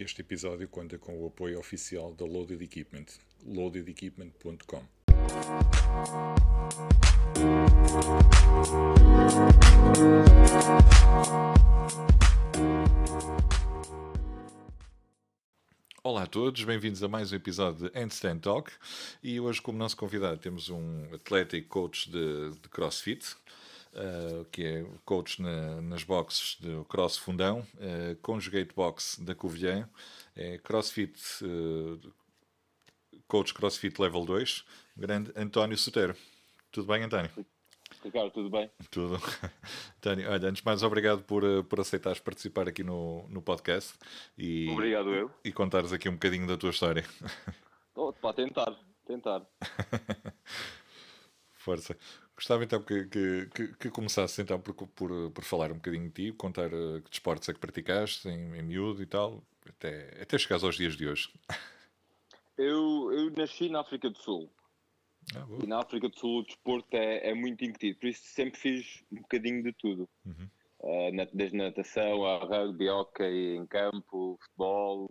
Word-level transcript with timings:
Este 0.00 0.22
episódio 0.22 0.66
conta 0.66 0.96
com 0.96 1.22
o 1.22 1.26
apoio 1.26 1.58
oficial 1.58 2.14
da 2.14 2.24
Loaded 2.24 2.64
Equipment, 2.64 3.04
loadedequipment.com. 3.44 4.82
Olá 16.02 16.22
a 16.22 16.26
todos, 16.26 16.64
bem-vindos 16.64 17.02
a 17.02 17.08
mais 17.08 17.30
um 17.30 17.36
episódio 17.36 17.90
de 17.90 17.98
Handstand 17.98 18.38
Talk 18.38 18.72
e 19.22 19.38
hoje 19.38 19.60
como 19.60 19.76
nosso 19.76 19.98
convidado 19.98 20.38
temos 20.38 20.70
um 20.70 21.12
atleta 21.12 21.58
e 21.58 21.62
coach 21.62 22.10
de, 22.10 22.52
de 22.52 22.68
CrossFit, 22.70 23.36
uh, 23.94 24.44
que 24.46 24.64
é 24.64 24.86
coach 25.04 25.40
na, 25.40 25.80
nas 25.80 26.04
boxes 26.04 26.56
do 26.60 26.84
Cross 26.84 27.18
Fundão, 27.18 27.60
uh, 27.74 28.16
Conjugate 28.22 28.74
Box 28.74 29.20
da 29.20 29.34
Covilhã, 29.34 29.88
é 30.34 30.58
CrossFit, 30.58 31.20
uh, 31.44 32.12
coach 33.26 33.54
CrossFit 33.54 34.00
Level 34.00 34.24
2, 34.24 34.64
grande 34.96 35.32
António 35.36 35.76
Sotero. 35.76 36.16
Tudo 36.70 36.86
bem, 36.86 37.02
António? 37.02 37.30
Ricardo, 38.04 38.30
tudo 38.30 38.48
bem? 38.48 38.70
Tudo. 38.90 39.16
António, 39.98 40.30
olha, 40.30 40.48
antes 40.48 40.62
de 40.62 40.66
mais, 40.66 40.82
obrigado 40.82 41.22
por, 41.24 41.42
por 41.64 41.80
aceitares 41.80 42.20
participar 42.20 42.68
aqui 42.68 42.82
no, 42.82 43.26
no 43.28 43.42
podcast 43.42 43.94
e, 44.38 44.70
obrigado 44.70 45.10
eu. 45.10 45.30
e 45.44 45.52
contares 45.52 45.92
aqui 45.92 46.08
um 46.08 46.14
bocadinho 46.14 46.46
da 46.46 46.56
tua 46.56 46.70
história. 46.70 47.04
Oh, 47.92 48.14
para 48.14 48.32
tentar, 48.32 48.74
tentar. 49.04 49.42
Força. 51.52 51.94
Gostava 52.40 52.64
então 52.64 52.80
que, 52.80 53.04
que, 53.04 53.46
que, 53.54 53.76
que 53.76 53.90
começasses 53.90 54.38
então 54.38 54.58
por, 54.58 54.72
por, 54.72 55.30
por 55.30 55.44
falar 55.44 55.70
um 55.70 55.74
bocadinho 55.74 56.08
de 56.08 56.30
ti, 56.30 56.32
contar 56.32 56.72
uh, 56.72 57.02
que 57.02 57.10
desportos 57.10 57.46
é 57.50 57.52
que 57.52 57.60
praticaste 57.60 58.26
em, 58.30 58.56
em 58.56 58.62
miúdo 58.62 59.02
e 59.02 59.06
tal, 59.06 59.44
até, 59.68 60.22
até 60.22 60.38
chegares 60.38 60.64
aos 60.64 60.74
dias 60.74 60.96
de 60.96 61.06
hoje. 61.06 61.30
Eu, 62.56 63.10
eu 63.10 63.30
nasci 63.30 63.70
na 63.70 63.80
África 63.80 64.10
do 64.10 64.18
Sul. 64.18 64.52
Ah, 65.34 65.46
e 65.62 65.66
na 65.66 65.78
África 65.78 66.10
do 66.10 66.18
Sul 66.18 66.40
o 66.40 66.44
desporto 66.44 66.94
é, 66.94 67.30
é 67.30 67.34
muito 67.34 67.64
incutido, 67.64 67.98
por 67.98 68.06
isso 68.06 68.22
sempre 68.22 68.60
fiz 68.60 69.02
um 69.10 69.22
bocadinho 69.22 69.62
de 69.62 69.72
tudo. 69.72 70.06
Uhum. 70.26 70.46
Uh, 70.80 71.26
desde 71.32 71.56
natação 71.56 72.26
a 72.26 72.44
rugby, 72.44 72.90
hockey 72.90 73.56
em 73.56 73.66
campo, 73.66 74.38
futebol. 74.42 75.06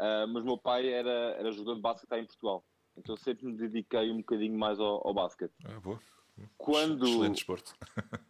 Uh, 0.00 0.26
mas 0.32 0.44
meu 0.44 0.56
pai 0.56 0.88
era, 0.88 1.36
era 1.38 1.52
jogador 1.52 1.74
de 1.74 1.82
basquete 1.82 2.20
em 2.22 2.26
Portugal. 2.26 2.64
Então 2.96 3.18
sempre 3.18 3.44
me 3.44 3.58
dediquei 3.58 4.10
um 4.10 4.18
bocadinho 4.18 4.58
mais 4.58 4.80
ao, 4.80 5.06
ao 5.06 5.12
basquete. 5.12 5.52
Ah, 5.66 5.78
boa. 5.80 6.00
Quando... 6.56 7.06
Excelente 7.06 7.38
esporte. 7.38 7.72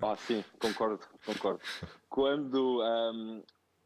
Ah, 0.01 0.17
sim, 0.17 0.45
concordo, 0.59 1.01
concordo. 1.25 1.61
Quando 2.09 2.83
um, 2.83 3.43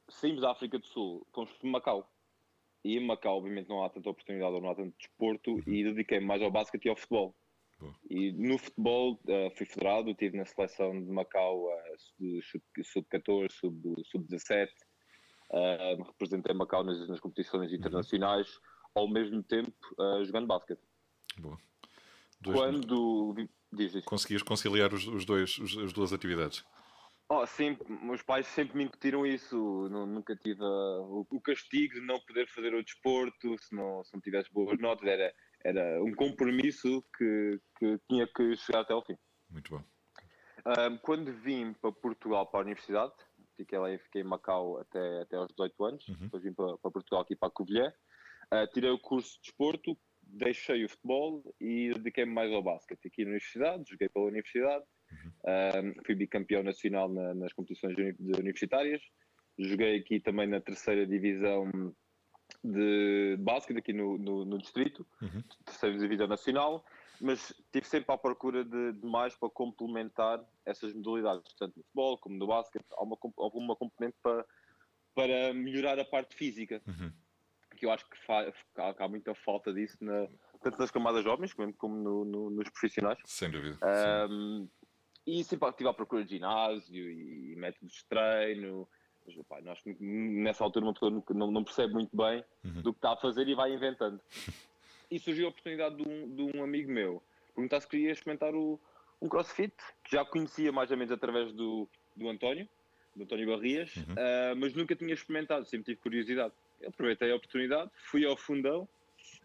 saímos 0.09 0.41
da 0.41 0.51
África 0.51 0.79
do 0.79 0.87
Sul, 0.87 1.27
fomos 1.33 1.53
para 1.53 1.71
Macau. 1.71 2.13
E 2.85 2.97
em 2.97 3.07
Macau, 3.07 3.39
obviamente, 3.39 3.69
não 3.69 3.85
há 3.85 3.91
tanta 3.91 4.11
oportunidade 4.11 4.53
ou 4.53 4.61
não 4.61 4.71
há 4.71 4.75
tanto 4.75 4.97
desporto 4.99 5.53
uhum. 5.53 5.63
e 5.67 5.85
dediquei-me 5.85 6.27
mais 6.27 6.43
ao 6.43 6.51
basquete 6.51 6.87
e 6.87 6.89
ao 6.89 6.97
futebol. 6.97 7.35
E 8.11 8.33
no 8.33 8.59
futebol 8.59 9.13
uh, 9.13 9.51
fui 9.57 9.65
federado, 9.65 10.11
estive 10.11 10.37
na 10.37 10.45
seleção 10.45 11.01
de 11.01 11.11
Macau 11.11 11.67
uh, 11.67 12.43
sub-14, 12.83 13.49
sub-17, 13.51 14.69
uh, 15.51 16.03
representei 16.03 16.55
Macau 16.55 16.83
nas, 16.83 17.09
nas 17.09 17.21
competições 17.21 17.71
uhum. 17.71 17.77
internacionais, 17.77 18.49
uhum. 18.57 18.63
ao 19.03 19.09
mesmo 19.09 19.43
tempo 19.45 19.73
uh, 19.99 20.25
jogando 20.25 20.49
basquete. 20.49 20.81
Boa. 21.39 21.57
Dois 22.41 22.57
Quando 22.57 23.35
Diz, 23.73 23.93
diz. 23.93 24.05
Conseguias 24.05 24.43
conciliar 24.43 24.93
os, 24.93 25.07
os 25.07 25.25
dois, 25.25 25.59
os, 25.59 25.77
as 25.79 25.93
duas 25.93 26.13
atividades? 26.13 26.65
Oh, 27.31 27.45
sempre, 27.47 27.87
meus 27.93 28.23
pais 28.23 28.47
sempre 28.47 28.79
me 28.79 28.85
incutiram 28.85 29.27
isso. 29.27 29.89
nunca 29.91 30.35
tive 30.35 30.63
uh, 30.63 31.03
o, 31.03 31.27
o, 31.31 31.41
castigo 31.41 31.95
de 31.95 32.01
não 32.01 32.19
poder 32.21 32.49
fazer 32.49 32.75
o 32.75 32.83
desporto 32.83 33.59
se 33.59 33.75
não, 33.75 34.03
se 34.03 34.15
não 34.15 34.21
tivesse 34.21 34.51
boas 34.51 34.79
notas. 34.81 35.07
Era, 35.07 35.35
era 35.63 36.03
um 36.03 36.15
compromisso 36.15 37.05
que, 37.17 37.61
que 37.79 37.99
tinha 38.09 38.27
que 38.27 38.57
chegar 38.57 38.81
até 38.81 38.95
ao 38.95 39.05
fim. 39.05 39.17
Muito 39.51 39.71
bom. 39.71 39.85
Uh, 40.61 40.99
quando 41.03 41.31
vim 41.43 41.75
para 41.75 41.93
Portugal 41.93 42.47
para 42.47 42.61
a 42.61 42.63
universidade, 42.63 43.13
fiquei 43.57 43.79
lá 43.79 43.89
fiquei 43.99 44.23
em 44.23 44.25
Macau 44.25 44.79
até, 44.79 45.21
até 45.21 45.37
aos 45.37 45.49
18 45.49 45.85
anos, 45.85 46.09
uhum. 46.09 46.17
depois 46.21 46.43
vim 46.43 46.55
para, 46.55 46.79
para, 46.79 46.91
Portugal 46.91 47.21
aqui 47.21 47.37
para 47.37 47.49
a 47.49 47.53
Covilhã. 47.53 47.93
Uh, 48.53 48.67
tirei 48.73 48.91
o 48.91 48.99
curso 48.99 49.35
de 49.35 49.43
desporto, 49.43 49.95
deixei 50.29 50.85
o 50.85 50.89
futebol 50.89 51.43
e 51.61 51.93
dediquei-me 51.95 52.33
mais 52.33 52.53
ao 52.53 52.63
basquete. 52.63 53.07
Aqui 53.07 53.25
na 53.25 53.31
universidade, 53.31 53.91
joguei 53.91 54.09
pela 54.09 54.27
universidade, 54.27 54.85
uhum. 55.11 55.95
fui 56.05 56.15
bicampeão 56.15 56.63
nacional 56.63 57.09
na, 57.09 57.35
nas 57.35 57.53
competições 57.53 57.97
universitárias, 57.97 59.03
joguei 59.59 59.99
aqui 59.99 60.21
também 60.21 60.47
na 60.47 60.61
terceira 60.61 61.07
divisão 61.07 61.71
de 62.63 63.37
basquete 63.41 63.79
aqui 63.79 63.93
no, 63.93 64.19
no, 64.19 64.45
no 64.45 64.59
distrito, 64.59 65.07
uhum. 65.23 65.43
terceira 65.65 65.99
divisão 65.99 66.27
nacional, 66.27 66.85
mas 67.21 67.51
estive 67.51 67.87
sempre 67.87 68.15
à 68.15 68.19
procura 68.19 68.65
de, 68.65 68.93
de, 68.93 69.07
mais 69.07 69.35
para 69.35 69.51
complementar 69.51 70.45
essas 70.65 70.95
modalidades, 70.95 71.53
tanto 71.59 71.77
no 71.77 71.83
futebol 71.85 72.19
como 72.19 72.37
no 72.37 72.47
basquete, 72.47 72.87
há 72.93 73.03
uma, 73.03 73.17
alguma 73.39 73.75
componente 73.75 74.17
para, 74.23 74.45
para 75.15 75.53
melhorar 75.53 75.99
a 75.99 76.05
parte 76.05 76.37
física. 76.37 76.83
Uhum 76.87 77.13
que 77.79 77.87
eu 77.87 77.93
acho 77.93 78.05
que, 78.09 78.17
que 78.17 78.81
há, 78.81 78.95
há, 78.99 79.09
muita 79.09 79.35
falta 79.35 79.73
disso, 79.73 79.97
na, 80.01 80.27
tanto 80.63 80.79
nas 80.79 80.91
camadas 80.91 81.25
jovens 81.25 81.53
como, 81.53 81.73
como 81.75 81.95
no, 81.97 82.25
no, 82.25 82.51
nos 82.51 82.69
profissionais. 82.71 83.19
Sem 83.25 83.51
dúvida. 83.51 83.79
Um, 84.31 84.69
e 85.27 85.45
sempre 85.45 85.69
estive 85.69 85.89
à 85.89 85.95
procura 85.95 86.25
de 86.25 86.31
ginásio 86.31 87.11
e 87.11 87.55
métodos 87.57 87.95
de 87.95 88.05
treino. 88.07 88.89
Mas, 89.27 89.37
pá, 89.47 89.61
nós, 89.61 89.79
nessa 90.01 90.65
altura 90.65 90.87
uma 90.87 90.95
pessoa 90.95 91.23
não, 91.31 91.51
não 91.51 91.65
percebe 91.65 91.93
muito 91.93 92.17
bem 92.17 92.43
uhum. 92.65 92.83
do 92.83 92.93
que 92.93 92.99
está 92.99 93.13
a 93.13 93.17
fazer 93.17 93.47
e 93.47 93.55
vai 93.55 93.73
inventando. 93.73 94.21
e 95.11 95.19
surgiu 95.19 95.47
a 95.47 95.51
oportunidade 95.51 95.97
de 95.97 96.09
um, 96.09 96.35
de 96.35 96.57
um 96.57 96.63
amigo 96.63 96.91
meu 96.91 97.23
perguntar 97.59 97.81
se 97.81 97.89
queria 97.89 98.13
experimentar 98.13 98.55
o, 98.55 98.81
um 99.21 99.29
crossfit, 99.29 99.75
que 100.05 100.13
já 100.13 100.25
conhecia 100.25 100.71
mais 100.71 100.91
ou 100.93 100.97
menos 100.97 101.13
através 101.13 101.53
do, 101.53 101.89
do 102.15 102.29
António, 102.29 102.69
do 103.17 103.25
António 103.25 103.49
Barrias, 103.49 103.97
uhum. 103.97 104.03
uh, 104.03 104.57
mas 104.57 104.73
nunca 104.75 104.95
tinha 104.95 105.13
experimentado, 105.13 105.67
sempre 105.67 105.87
tive 105.87 106.01
curiosidade 106.01 106.55
aproveitei 106.87 107.33
a 107.33 107.37
oportunidade, 107.37 107.91
fui 107.95 108.25
ao 108.25 108.37
fundão, 108.37 108.89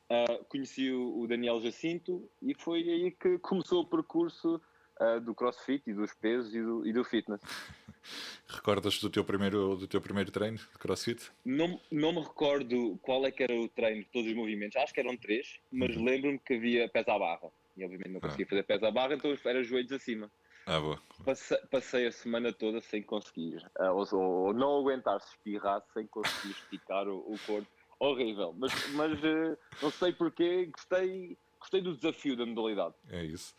uh, 0.09 0.43
conheci 0.45 0.91
o, 0.91 1.19
o, 1.19 1.27
Daniel 1.27 1.61
Jacinto 1.61 2.29
e 2.41 2.53
foi 2.53 2.81
aí 2.81 3.11
que 3.11 3.37
começou 3.39 3.81
o 3.81 3.85
percurso 3.85 4.61
uh, 4.99 5.19
do 5.21 5.33
crossfit 5.33 5.83
e 5.87 5.93
dos 5.93 6.13
pesos 6.13 6.53
e 6.53 6.61
do, 6.61 6.87
e 6.87 6.93
do 6.93 7.03
fitness. 7.03 7.41
Recordas 8.47 8.99
do 8.99 9.09
teu 9.09 9.23
primeiro, 9.23 9.75
do 9.77 9.87
teu 9.87 10.01
primeiro 10.01 10.29
treino 10.29 10.57
de 10.57 10.77
crossfit? 10.77 11.31
Não, 11.45 11.79
não 11.89 12.11
me 12.11 12.19
recordo 12.19 12.99
qual 13.01 13.25
é 13.25 13.31
que 13.31 13.41
era 13.41 13.55
o 13.55 13.67
treino 13.69 14.01
de 14.01 14.09
todos 14.09 14.29
os 14.29 14.35
movimentos, 14.35 14.75
acho 14.77 14.93
que 14.93 14.99
eram 14.99 15.15
três, 15.15 15.59
mas 15.71 15.95
uhum. 15.95 16.03
lembro-me 16.03 16.39
que 16.39 16.53
havia 16.53 16.89
pés 16.89 17.07
à 17.07 17.17
barra. 17.17 17.49
E 17.75 17.83
obviamente 17.83 18.11
não 18.11 18.19
conseguia 18.19 18.45
ah. 18.45 18.49
fazer 18.49 18.63
pés 18.63 18.83
à 18.83 18.91
barra, 18.91 19.15
então 19.15 19.35
era 19.45 19.63
joelhos 19.63 19.91
acima. 19.91 20.29
Ah, 20.65 20.79
boa. 20.79 20.99
Passei, 21.25 21.57
passei, 21.69 22.07
a 22.07 22.11
semana 22.11 22.53
toda 22.53 22.81
sem 22.81 23.01
conseguir, 23.01 23.57
uh, 23.79 23.91
ou, 23.91 24.19
ou, 24.19 24.53
não 24.53 24.79
aguentar-se 24.79 25.29
espirrar 25.29 25.81
sem 25.93 26.07
conseguir 26.07 26.51
esticar 26.51 27.07
o, 27.07 27.17
o 27.17 27.37
corpo. 27.45 27.67
Horrível, 27.99 28.53
mas, 28.57 28.73
mas 28.91 29.13
uh, 29.19 29.57
não 29.81 29.91
sei 29.91 30.11
porquê, 30.11 30.65
gostei, 30.65 31.37
gostei 31.59 31.81
do 31.81 31.95
desafio 31.95 32.35
da 32.35 32.45
modalidade. 32.45 32.95
É 33.09 33.23
isso. 33.23 33.53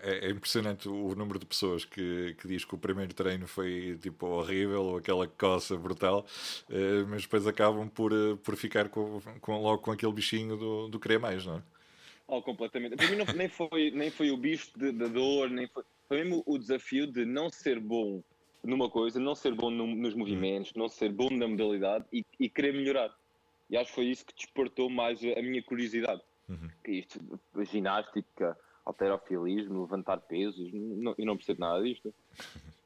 É, 0.00 0.28
é, 0.28 0.30
impressionante 0.30 0.88
o 0.88 1.14
número 1.16 1.40
de 1.40 1.46
pessoas 1.46 1.84
que, 1.84 2.36
que 2.40 2.46
diz 2.46 2.64
que 2.64 2.74
o 2.74 2.78
primeiro 2.78 3.12
treino 3.12 3.48
foi 3.48 3.98
tipo 4.00 4.26
horrível 4.26 4.84
ou 4.84 4.96
aquela 4.98 5.26
coça 5.26 5.76
brutal, 5.76 6.24
uh, 6.70 7.06
mas 7.08 7.22
depois 7.22 7.46
acabam 7.46 7.88
por, 7.88 8.12
por 8.44 8.56
ficar 8.56 8.88
com, 8.88 9.20
com, 9.40 9.60
logo 9.60 9.82
com 9.82 9.90
aquele 9.90 10.12
bichinho 10.12 10.56
do, 10.56 10.88
do 10.88 11.00
querer 11.00 11.18
mais, 11.18 11.44
não 11.44 11.56
é? 11.56 11.62
Oh, 12.28 12.40
completamente. 12.40 12.96
Para 12.96 13.08
mim 13.08 13.16
não, 13.16 13.26
nem, 13.34 13.48
foi, 13.48 13.90
nem 13.90 14.10
foi 14.10 14.30
o 14.30 14.36
bicho 14.36 14.70
de, 14.76 14.92
de 14.92 15.08
dor, 15.08 15.50
nem 15.50 15.66
foi 15.66 15.82
foi 16.12 16.24
mesmo 16.24 16.42
o 16.44 16.58
desafio 16.58 17.06
de 17.06 17.24
não 17.24 17.48
ser 17.48 17.80
bom 17.80 18.22
numa 18.62 18.90
coisa, 18.90 19.18
não 19.18 19.34
ser 19.34 19.54
bom 19.54 19.70
no, 19.70 19.86
nos 19.86 20.14
movimentos, 20.14 20.74
não 20.74 20.86
ser 20.86 21.10
bom 21.10 21.30
na 21.30 21.48
modalidade 21.48 22.04
e, 22.12 22.22
e, 22.38 22.50
querer 22.50 22.74
melhorar. 22.74 23.16
E 23.70 23.78
acho 23.78 23.88
que 23.88 23.94
foi 23.94 24.04
isso 24.08 24.26
que 24.26 24.34
despertou 24.34 24.90
mais 24.90 25.20
a 25.22 25.40
minha 25.40 25.62
curiosidade. 25.62 26.20
Uhum. 26.50 26.68
Isto, 26.86 27.40
ginástica, 27.62 28.54
alterofilismo, 28.84 29.80
levantar 29.80 30.18
pesos, 30.18 30.70
não, 30.70 31.14
eu 31.16 31.24
não 31.24 31.34
percebo 31.34 31.60
nada 31.60 31.82
disto. 31.82 32.14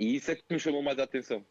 E 0.00 0.14
isso 0.14 0.30
é 0.30 0.36
que 0.36 0.44
me 0.48 0.60
chamou 0.60 0.80
mais 0.80 0.96
a 1.00 1.02
atenção. 1.02 1.44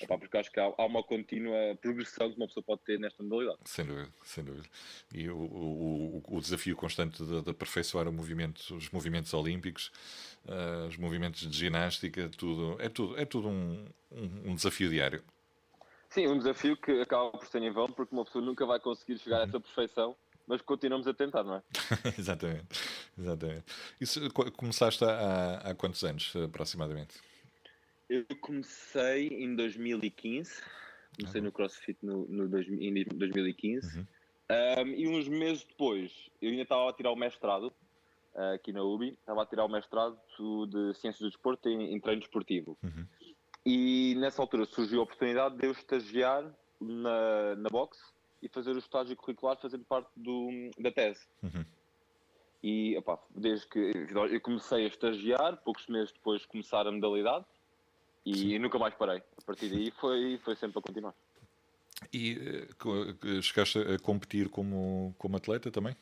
Epá, 0.00 0.18
porque 0.18 0.36
acho 0.36 0.50
que 0.50 0.58
há, 0.58 0.72
há, 0.76 0.86
uma 0.86 1.02
contínua 1.02 1.76
progressão 1.80 2.30
que 2.30 2.36
uma 2.36 2.46
pessoa 2.46 2.64
pode 2.64 2.80
ter 2.82 2.98
nesta 2.98 3.22
modalidade. 3.22 3.58
Sem 3.64 3.84
dúvida, 3.84 4.08
sem 4.24 4.42
dúvida. 4.44 4.68
E 5.14 5.28
o, 5.28 5.36
o, 5.36 6.22
o 6.28 6.40
desafio 6.40 6.74
constante 6.74 7.22
de, 7.22 7.42
de 7.42 7.50
aperfeiçoar 7.50 8.10
movimento, 8.10 8.74
os 8.74 8.90
movimentos 8.90 9.32
olímpicos, 9.34 9.92
uh, 10.46 10.88
os 10.88 10.96
movimentos 10.96 11.48
de 11.48 11.56
ginástica, 11.56 12.28
tudo, 12.30 12.76
é 12.80 12.88
tudo, 12.88 13.18
é 13.18 13.24
tudo 13.24 13.48
um, 13.48 13.86
um, 14.10 14.50
um, 14.50 14.54
desafio 14.54 14.88
diário. 14.88 15.22
Sim, 16.08 16.26
um 16.26 16.38
desafio 16.38 16.76
que 16.76 17.00
acaba 17.00 17.30
por 17.30 17.46
ser 17.46 17.62
em 17.62 17.70
vão, 17.70 17.86
porque 17.86 18.14
uma 18.14 18.24
pessoa 18.24 18.44
nunca 18.44 18.66
vai 18.66 18.80
conseguir 18.80 19.18
chegar 19.18 19.36
uhum. 19.36 19.42
a 19.42 19.48
essa 19.48 19.60
perfeição, 19.60 20.16
mas 20.46 20.60
continuamos 20.62 21.06
a 21.06 21.14
tentar, 21.14 21.44
não 21.44 21.56
é? 21.56 21.62
exatamente, 22.18 22.80
exatamente. 23.16 23.64
Isso, 24.00 24.20
começaste 24.56 25.04
há, 25.04 25.58
há 25.64 25.74
quantos 25.74 26.02
anos, 26.02 26.34
aproximadamente? 26.34 27.14
Eu 28.12 28.36
comecei 28.40 29.28
em 29.28 29.54
2015 29.56 30.62
Comecei 31.16 31.40
no 31.40 31.52
CrossFit 31.52 31.98
no, 32.02 32.26
no 32.26 32.48
dois, 32.48 32.66
em 32.68 32.94
2015. 33.04 33.98
Uhum. 33.98 34.06
Um, 34.50 34.86
e 34.88 35.08
uns 35.08 35.28
meses 35.28 35.64
depois, 35.64 36.30
eu 36.40 36.50
ainda 36.50 36.62
estava 36.62 36.88
a 36.88 36.92
tirar 36.92 37.12
o 37.12 37.16
mestrado 37.16 37.72
uh, 38.34 38.54
aqui 38.54 38.72
na 38.72 38.82
UBI, 38.82 39.10
estava 39.10 39.42
a 39.42 39.46
tirar 39.46 39.64
o 39.64 39.68
mestrado 39.68 40.18
de 40.68 40.94
Ciências 40.94 41.20
do 41.20 41.28
Desporto 41.28 41.68
em, 41.68 41.94
em 41.94 42.00
treino 42.00 42.20
desportivo. 42.20 42.78
Uhum. 42.82 43.06
E 43.64 44.14
nessa 44.16 44.42
altura 44.42 44.64
surgiu 44.64 45.00
a 45.00 45.02
oportunidade 45.04 45.56
de 45.56 45.66
eu 45.66 45.72
estagiar 45.72 46.44
na, 46.80 47.56
na 47.56 47.68
box 47.68 47.98
e 48.42 48.48
fazer 48.48 48.72
o 48.72 48.78
estágio 48.78 49.14
curricular 49.16 49.56
fazendo 49.60 49.84
parte 49.84 50.10
do, 50.16 50.70
da 50.78 50.90
tese. 50.90 51.26
Uhum. 51.42 51.64
E 52.62 52.96
opa, 52.96 53.18
desde 53.30 53.66
que 53.68 53.92
eu 54.14 54.40
comecei 54.40 54.84
a 54.84 54.88
estagiar, 54.88 55.56
poucos 55.58 55.86
meses 55.88 56.12
depois 56.12 56.44
começar 56.46 56.86
a 56.86 56.92
modalidade 56.92 57.44
e 58.24 58.58
nunca 58.58 58.78
mais 58.78 58.94
parei. 58.94 59.22
A 59.36 59.42
partir 59.44 59.68
daí 59.68 59.90
foi, 59.92 60.38
foi 60.38 60.56
sempre 60.56 60.78
a 60.78 60.82
continuar. 60.82 61.14
E 62.12 62.36
uh, 62.84 63.42
chegaste 63.42 63.78
a 63.78 63.98
competir 63.98 64.48
como, 64.48 65.14
como 65.18 65.36
atleta 65.36 65.70
também? 65.70 65.96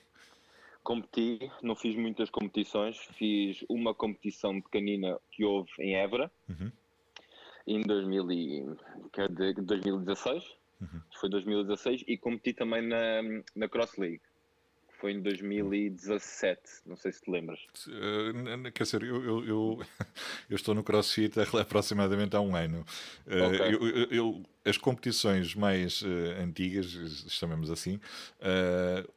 Competi, 0.82 1.50
não 1.62 1.76
fiz 1.76 1.94
muitas 1.94 2.30
competições, 2.30 2.96
fiz 3.18 3.64
uma 3.68 3.94
competição 3.94 4.60
pequenina 4.60 5.18
que 5.30 5.44
houve 5.44 5.70
em 5.78 5.94
Évora 5.94 6.30
uhum. 6.48 6.72
em 7.66 7.82
2000 7.82 8.32
e, 8.32 8.76
que 9.12 9.20
é 9.20 9.28
de 9.28 9.52
2016, 9.60 10.42
uhum. 10.80 11.00
foi 11.20 11.28
2016, 11.28 12.04
e 12.06 12.16
competi 12.16 12.54
também 12.54 12.82
na, 12.82 13.22
na 13.54 13.68
Cross 13.68 13.98
League 13.98 14.22
foi 15.00 15.12
em 15.12 15.20
2017, 15.22 16.60
não 16.84 16.94
sei 16.94 17.10
se 17.10 17.22
te 17.22 17.30
lembras. 17.30 17.58
Uh, 17.88 18.70
quer 18.70 18.84
dizer, 18.84 19.02
eu, 19.02 19.24
eu, 19.24 19.44
eu, 19.46 19.80
eu, 20.50 20.56
estou 20.56 20.74
no 20.74 20.84
CrossFit 20.84 21.40
aproximadamente 21.58 22.36
há 22.36 22.40
um 22.40 22.54
ano. 22.54 22.84
Uh, 23.26 23.46
okay. 23.46 23.74
eu, 23.74 24.10
eu, 24.10 24.42
as 24.62 24.76
competições 24.76 25.54
mais 25.54 26.02
uh, 26.02 26.06
antigas, 26.38 26.86
chamemos 27.28 27.70
assim, 27.70 27.98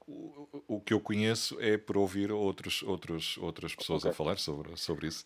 o, 0.07 0.75
o, 0.75 0.79
que 0.79 0.93
eu 0.93 1.01
conheço 1.01 1.59
é 1.59 1.77
por 1.77 1.97
ouvir 1.97 2.31
outros, 2.31 2.81
outros, 2.83 3.37
outras 3.37 3.75
pessoas 3.75 4.03
okay. 4.03 4.11
a 4.11 4.13
falar 4.13 4.37
sobre, 4.37 4.75
sobre 4.77 5.07
isso. 5.07 5.25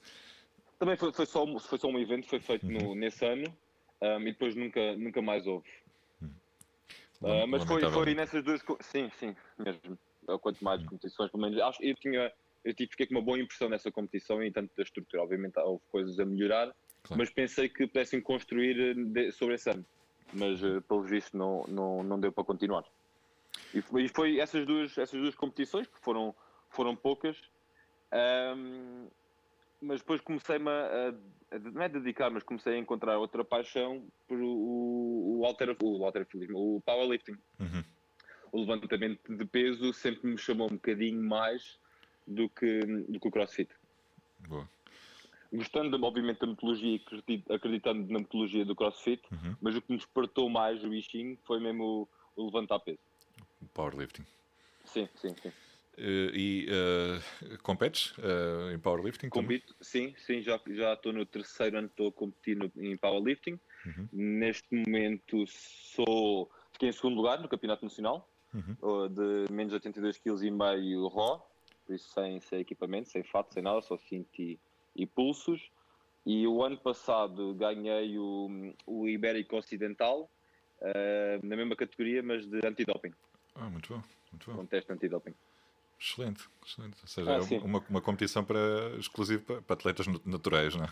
Também 0.79 0.97
foi, 0.97 1.13
foi, 1.13 1.25
só, 1.27 1.45
foi 1.59 1.77
só 1.77 1.87
um 1.87 1.99
evento, 1.99 2.27
foi 2.27 2.39
feito 2.39 2.65
uhum. 2.65 2.71
no, 2.71 2.95
nesse 2.95 3.23
ano 3.23 3.55
um, 4.01 4.21
e 4.21 4.31
depois 4.31 4.55
nunca, 4.55 4.95
nunca 4.95 5.21
mais 5.21 5.45
houve. 5.45 5.69
Uh, 7.21 7.47
mas 7.47 7.63
foi, 7.63 7.81
foi 7.89 8.13
nessas 8.13 8.43
duas. 8.43 8.61
Sim, 8.81 9.09
sim, 9.17 9.35
mesmo 9.57 9.97
quanto 10.41 10.63
mais 10.63 10.83
competições, 10.83 11.31
pelo 11.31 11.43
menos 11.43 11.59
acho, 11.59 11.83
eu 11.83 11.95
tinha 11.95 12.31
eu 12.67 12.73
tive, 12.73 12.91
fiquei 12.91 13.07
com 13.07 13.15
uma 13.15 13.21
boa 13.21 13.39
impressão 13.39 13.69
nessa 13.69 13.89
competição 13.89 14.43
e 14.43 14.51
tanto 14.51 14.75
da 14.75 14.83
estrutura, 14.83 15.23
obviamente 15.23 15.57
houve 15.59 15.81
coisas 15.89 16.19
a 16.19 16.25
melhorar, 16.25 16.75
claro. 17.03 17.17
mas 17.17 17.29
pensei 17.29 17.69
que 17.69 17.87
pudessem 17.87 18.19
construir 18.19 18.77
eh, 18.77 18.93
de, 18.93 19.31
sobre 19.31 19.55
esse 19.55 19.69
ano, 19.69 19.85
mas 20.33 20.61
uh, 20.61 20.81
pelo 20.81 21.01
visto 21.03 21.37
não, 21.37 21.63
não, 21.67 22.03
não 22.03 22.19
deu 22.19 22.31
para 22.31 22.43
continuar. 22.43 22.83
E 23.73 23.81
foi, 23.81 24.03
e 24.03 24.09
foi, 24.09 24.39
essas, 24.39 24.65
duas, 24.65 24.97
essas 24.97 25.19
duas 25.19 25.33
competições, 25.33 25.87
que 25.87 25.97
foram, 25.99 26.35
foram 26.69 26.93
poucas, 26.93 27.37
um, 28.57 29.07
mas 29.81 30.01
depois 30.01 30.19
comecei-me 30.19 30.69
a, 30.69 31.13
a, 31.51 31.59
não 31.59 31.81
é 31.81 31.87
dedicar, 31.87 32.29
mas 32.29 32.43
comecei 32.43 32.73
a 32.75 32.77
encontrar 32.77 33.17
outra 33.17 33.45
paixão 33.45 34.05
por 34.27 34.37
o, 34.37 35.39
o, 35.39 35.45
alter, 35.45 35.75
o 35.81 36.03
alterofilismo, 36.03 36.75
o 36.75 36.81
powerlifting. 36.81 37.37
Uhum 37.59 37.83
o 38.57 38.61
levantamento 38.61 39.35
de 39.35 39.45
peso 39.45 39.93
sempre 39.93 40.27
me 40.27 40.37
chamou 40.37 40.67
um 40.67 40.75
bocadinho 40.75 41.21
mais 41.21 41.77
do 42.25 42.49
que, 42.49 42.79
do 43.07 43.19
que 43.19 43.27
o 43.27 43.31
crossfit. 43.31 43.69
Boa. 44.47 44.67
Gostando, 45.53 46.03
obviamente, 46.03 46.39
da 46.39 46.47
metodologia 46.47 46.99
e 47.27 47.43
acreditando 47.49 48.11
na 48.11 48.19
metodologia 48.19 48.65
do 48.65 48.75
crossfit, 48.75 49.21
uhum. 49.31 49.55
mas 49.61 49.75
o 49.75 49.81
que 49.81 49.91
me 49.91 49.97
despertou 49.97 50.49
mais 50.49 50.83
o 50.83 50.89
bichinho 50.89 51.37
foi 51.45 51.59
mesmo 51.59 52.09
o, 52.35 52.41
o 52.41 52.45
levantar 52.45 52.79
peso. 52.79 52.99
Powerlifting. 53.73 54.25
Sim, 54.85 55.07
sim, 55.15 55.35
sim. 55.41 55.49
Uh, 55.99 56.29
e 56.33 56.67
uh, 56.69 57.57
competes 57.63 58.11
uh, 58.17 58.71
em 58.73 58.79
powerlifting? 58.79 59.29
Compito, 59.29 59.75
sim, 59.81 60.13
sim, 60.17 60.41
já 60.41 60.59
já 60.69 60.93
estou 60.93 61.11
no 61.11 61.25
terceiro 61.25 61.77
ano, 61.77 61.87
estou 61.87 62.09
a 62.09 62.11
competir 62.11 62.55
no, 62.55 62.71
em 62.77 62.95
powerlifting. 62.97 63.59
Uhum. 63.85 64.07
Neste 64.11 64.67
momento 64.75 65.45
sou 65.47 66.51
fiquei 66.71 66.89
em 66.89 66.91
segundo 66.91 67.15
lugar 67.15 67.39
no 67.41 67.47
campeonato 67.47 67.83
nacional 67.83 68.29
uhum. 68.53 69.07
de 69.09 69.51
menos 69.51 69.71
de 69.71 69.75
82 69.75 70.17
kg 70.17 70.43
e 70.43 70.51
meio 70.51 71.07
raw, 71.07 71.47
por 71.85 71.95
isso 71.95 72.09
sem, 72.09 72.39
sem 72.41 72.59
equipamento, 72.59 73.09
sem 73.09 73.23
fato, 73.23 73.53
sem 73.53 73.63
nada, 73.63 73.81
só 73.81 73.97
cinto 73.97 74.41
e, 74.41 74.59
e 74.95 75.05
pulsos. 75.05 75.71
E 76.25 76.45
o 76.45 76.61
ano 76.61 76.77
passado 76.77 77.53
ganhei 77.53 78.17
o, 78.19 78.73
o 78.85 79.07
Ibérico 79.07 79.55
Ocidental, 79.55 80.29
uh, 80.81 81.45
na 81.45 81.55
mesma 81.55 81.75
categoria, 81.75 82.21
mas 82.21 82.45
de 82.45 82.59
antidoping. 82.65 83.13
Ah, 83.55 83.69
muito 83.69 83.93
bom, 83.93 84.03
muito 84.31 84.51
bom. 84.51 84.57
Com 84.57 84.65
teste 84.65 84.91
antidoping. 84.91 85.33
Excelente, 85.99 86.47
excelente. 86.65 86.97
Ou 87.01 87.07
seja, 87.07 87.31
ah, 87.31 87.55
é 87.55 87.59
uma, 87.59 87.83
uma 87.89 88.01
competição 88.01 88.43
para, 88.43 88.95
exclusiva 88.99 89.41
para, 89.41 89.61
para 89.61 89.73
atletas 89.75 90.07
naturais, 90.25 90.75
não 90.75 90.83
é? 90.83 90.89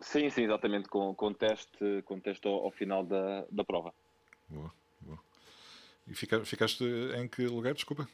Sim, 0.00 0.30
sim, 0.30 0.44
exatamente, 0.44 0.88
com, 0.88 1.14
com 1.14 1.32
teste, 1.32 2.02
com 2.04 2.20
teste 2.20 2.46
ao, 2.46 2.64
ao 2.64 2.70
final 2.70 3.04
da, 3.04 3.44
da 3.50 3.64
prova. 3.64 3.92
Boa. 4.48 4.72
E 6.08 6.14
fica, 6.14 6.44
ficaste 6.44 6.84
em 7.16 7.26
que 7.26 7.46
lugar, 7.46 7.74
desculpa? 7.74 8.08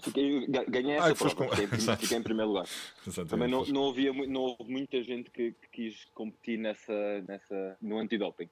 Fiquei, 0.00 0.46
ganhei 0.68 0.96
essa 0.96 1.12
ah, 1.12 1.14
prova, 1.14 1.34
com... 1.34 1.48
fiquei, 1.48 1.66
fiquei, 1.96 2.18
em 2.18 2.22
primeiro 2.22 2.50
lugar. 2.50 2.66
Exatamente. 3.06 3.30
Também 3.30 3.48
não, 3.48 3.64
não, 3.66 3.90
havia, 3.90 4.12
não 4.12 4.40
houve 4.40 4.70
muita 4.70 5.02
gente 5.02 5.30
que, 5.30 5.52
que 5.52 5.68
quis 5.72 6.04
competir 6.14 6.58
nessa, 6.58 7.20
nessa, 7.26 7.76
no 7.80 7.98
antidoping. 7.98 8.48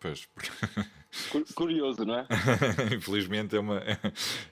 Pois. 0.00 0.28
Curioso, 1.54 2.04
não 2.04 2.18
é? 2.18 2.26
Infelizmente 2.94 3.56
é 3.56 3.60
uma, 3.60 3.82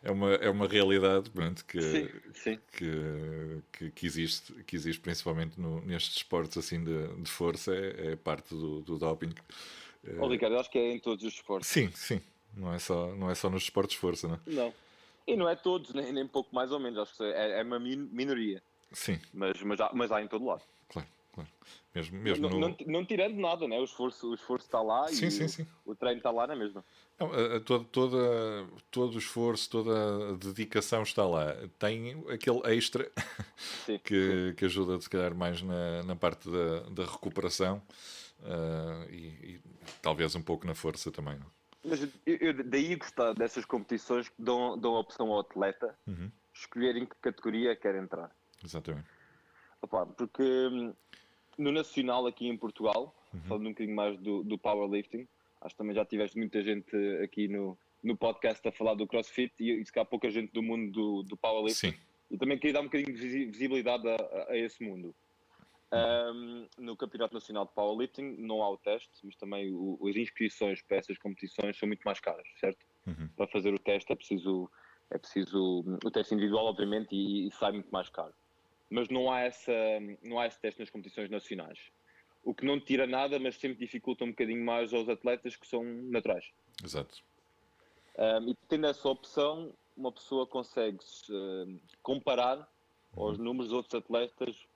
é 0.02 0.10
uma, 0.10 0.34
é 0.34 0.50
uma 0.50 0.66
realidade 0.66 1.30
pronto, 1.30 1.64
que, 1.64 1.80
sim, 1.80 2.08
sim. 2.32 2.58
Que, 2.72 3.62
que, 3.72 3.90
que, 3.90 4.06
existe, 4.06 4.52
que 4.64 4.74
existe 4.74 5.00
principalmente 5.00 5.60
no, 5.60 5.80
nestes 5.82 6.16
esportes 6.16 6.56
assim 6.56 6.82
de, 6.82 7.08
de 7.22 7.30
força, 7.30 7.74
é, 7.74 8.12
é 8.12 8.16
parte 8.16 8.54
do, 8.54 8.80
do 8.80 8.98
doping. 8.98 9.32
Oh, 10.18 10.28
Ricardo, 10.28 10.56
acho 10.58 10.70
que 10.70 10.78
é 10.78 10.92
em 10.92 11.00
todos 11.00 11.24
os 11.24 11.34
esportes. 11.34 11.68
Sim, 11.68 11.90
sim, 11.94 12.20
não 12.56 12.72
é 12.72 12.78
só, 12.78 13.14
não 13.14 13.30
é 13.30 13.34
só 13.34 13.50
nos 13.50 13.64
esportes 13.64 13.94
de 13.94 14.00
força, 14.00 14.26
não 14.26 14.34
é? 14.36 14.40
Não. 14.46 14.74
E 15.26 15.36
não 15.36 15.48
é 15.48 15.56
todos, 15.56 15.92
nem, 15.92 16.12
nem 16.12 16.26
pouco 16.26 16.54
mais 16.54 16.70
ou 16.70 16.78
menos. 16.78 16.98
Acho 16.98 17.16
que 17.16 17.24
é, 17.24 17.60
é 17.60 17.62
uma 17.62 17.78
minoria. 17.78 18.62
Sim. 18.92 19.20
Mas, 19.34 19.60
mas, 19.62 19.80
há, 19.80 19.90
mas 19.92 20.12
há 20.12 20.22
em 20.22 20.28
todo 20.28 20.44
lado. 20.44 20.62
Claro, 20.88 21.08
claro. 21.34 21.50
Mesmo, 21.94 22.18
mesmo 22.18 22.48
não, 22.48 22.58
no... 22.58 22.68
não, 22.68 22.76
não, 22.86 23.04
tirando 23.04 23.36
nada, 23.36 23.66
né? 23.66 23.78
o, 23.78 23.84
esforço, 23.84 24.30
o 24.30 24.34
esforço 24.34 24.66
está 24.66 24.80
lá 24.80 25.08
sim, 25.08 25.26
e 25.26 25.30
sim, 25.30 25.44
o, 25.44 25.48
sim. 25.48 25.66
o 25.84 25.94
treino 25.94 26.18
está 26.18 26.30
lá 26.30 26.46
na 26.46 26.54
mesma. 26.54 26.84
Não, 27.18 27.32
a, 27.32 27.56
a, 27.56 27.60
toda, 27.60 27.84
toda, 27.86 28.66
todo 28.90 29.14
o 29.14 29.18
esforço, 29.18 29.68
toda 29.70 30.30
a 30.30 30.32
dedicação 30.34 31.02
está 31.02 31.26
lá. 31.26 31.56
Tem 31.78 32.22
aquele 32.30 32.60
extra 32.76 33.10
que, 34.04 34.54
que 34.56 34.64
ajuda, 34.64 35.00
se 35.00 35.10
calhar, 35.10 35.34
mais 35.34 35.62
na, 35.62 36.02
na 36.04 36.14
parte 36.14 36.48
da, 36.50 36.80
da 36.90 37.04
recuperação 37.04 37.82
uh, 38.40 39.10
e, 39.10 39.54
e, 39.54 39.60
talvez 40.02 40.34
um 40.34 40.42
pouco 40.42 40.66
na 40.66 40.74
força 40.74 41.10
também. 41.10 41.38
Não? 41.38 41.55
Mas 41.88 42.02
eu, 42.02 42.10
eu, 42.26 42.64
daí 42.64 42.96
gostar 42.96 43.32
dessas 43.34 43.64
competições 43.64 44.28
que 44.28 44.42
dão, 44.42 44.78
dão 44.78 44.96
a 44.96 45.00
opção 45.00 45.30
ao 45.30 45.40
atleta 45.40 45.96
uhum. 46.06 46.30
escolher 46.52 46.96
em 46.96 47.06
que 47.06 47.14
categoria 47.20 47.76
quer 47.76 47.94
entrar. 47.94 48.30
Exatamente. 48.64 49.08
Opa, 49.80 50.04
porque 50.06 50.42
hum, 50.42 50.92
no 51.56 51.70
Nacional 51.70 52.26
aqui 52.26 52.48
em 52.48 52.56
Portugal, 52.56 53.14
uhum. 53.32 53.40
falando 53.42 53.66
um 53.66 53.70
bocadinho 53.70 53.96
mais 53.96 54.18
do, 54.18 54.42
do 54.42 54.58
powerlifting, 54.58 55.28
acho 55.60 55.74
que 55.74 55.78
também 55.78 55.94
já 55.94 56.04
tiveste 56.04 56.36
muita 56.36 56.62
gente 56.62 56.94
aqui 57.22 57.46
no, 57.46 57.78
no 58.02 58.16
podcast 58.16 58.66
a 58.66 58.72
falar 58.72 58.94
do 58.94 59.06
CrossFit 59.06 59.54
e, 59.60 59.80
e 59.80 59.84
se 59.84 59.98
há 59.98 60.04
pouca 60.04 60.30
gente 60.30 60.52
do 60.52 60.62
mundo 60.62 60.90
do, 60.90 61.22
do 61.22 61.36
powerlifting. 61.36 61.92
Sim. 61.92 61.98
E 62.30 62.36
também 62.36 62.58
queria 62.58 62.74
dar 62.74 62.80
um 62.80 62.84
bocadinho 62.84 63.16
de 63.16 63.46
visibilidade 63.46 64.08
a, 64.08 64.46
a 64.50 64.56
esse 64.56 64.82
mundo. 64.82 65.14
Um, 65.92 66.66
no 66.78 66.96
Campeonato 66.96 67.32
Nacional 67.32 67.64
de 67.64 67.72
Powerlifting 67.72 68.36
não 68.38 68.60
há 68.60 68.70
o 68.70 68.76
teste, 68.76 69.08
mas 69.22 69.36
também 69.36 69.72
o, 69.72 69.98
as 70.08 70.16
inscrições 70.16 70.82
para 70.82 70.96
essas 70.96 71.16
competições 71.16 71.78
são 71.78 71.86
muito 71.86 72.02
mais 72.02 72.18
caras, 72.18 72.46
certo? 72.58 72.84
Uhum. 73.06 73.28
Para 73.36 73.46
fazer 73.46 73.72
o 73.72 73.78
teste 73.78 74.12
é 74.12 74.16
preciso, 74.16 74.68
é 75.10 75.18
preciso 75.18 75.84
o 76.04 76.10
teste 76.10 76.34
individual, 76.34 76.66
obviamente, 76.66 77.14
e, 77.14 77.46
e, 77.46 77.52
sai 77.52 77.72
muito 77.72 77.90
mais 77.90 78.08
caro. 78.08 78.34
Mas 78.90 79.08
não 79.08 79.30
há, 79.30 79.42
essa, 79.42 79.72
não 80.24 80.40
há 80.40 80.46
esse 80.46 80.60
teste 80.60 80.80
nas 80.80 80.90
competições 80.90 81.30
nacionais. 81.30 81.78
O 82.42 82.54
que 82.54 82.64
não 82.64 82.80
tira 82.80 83.06
nada, 83.06 83.38
mas 83.38 83.56
sempre 83.56 83.78
dificulta 83.78 84.24
um 84.24 84.30
bocadinho 84.30 84.64
mais 84.64 84.92
aos 84.92 85.08
atletas 85.08 85.54
que 85.56 85.66
são 85.66 85.84
naturais. 85.84 86.50
Exato. 86.82 87.22
Um, 88.18 88.50
e 88.50 88.54
tendo 88.68 88.86
essa 88.86 89.08
opção, 89.08 89.72
uma 89.96 90.10
pessoa 90.10 90.46
consegue 90.46 90.98
uh, 91.30 91.80
comparar 92.02 92.68
uhum. 93.16 93.30
os 93.30 93.38
números 93.38 93.68
dos 93.68 93.76
outros 93.76 93.94
atletas 93.94 94.66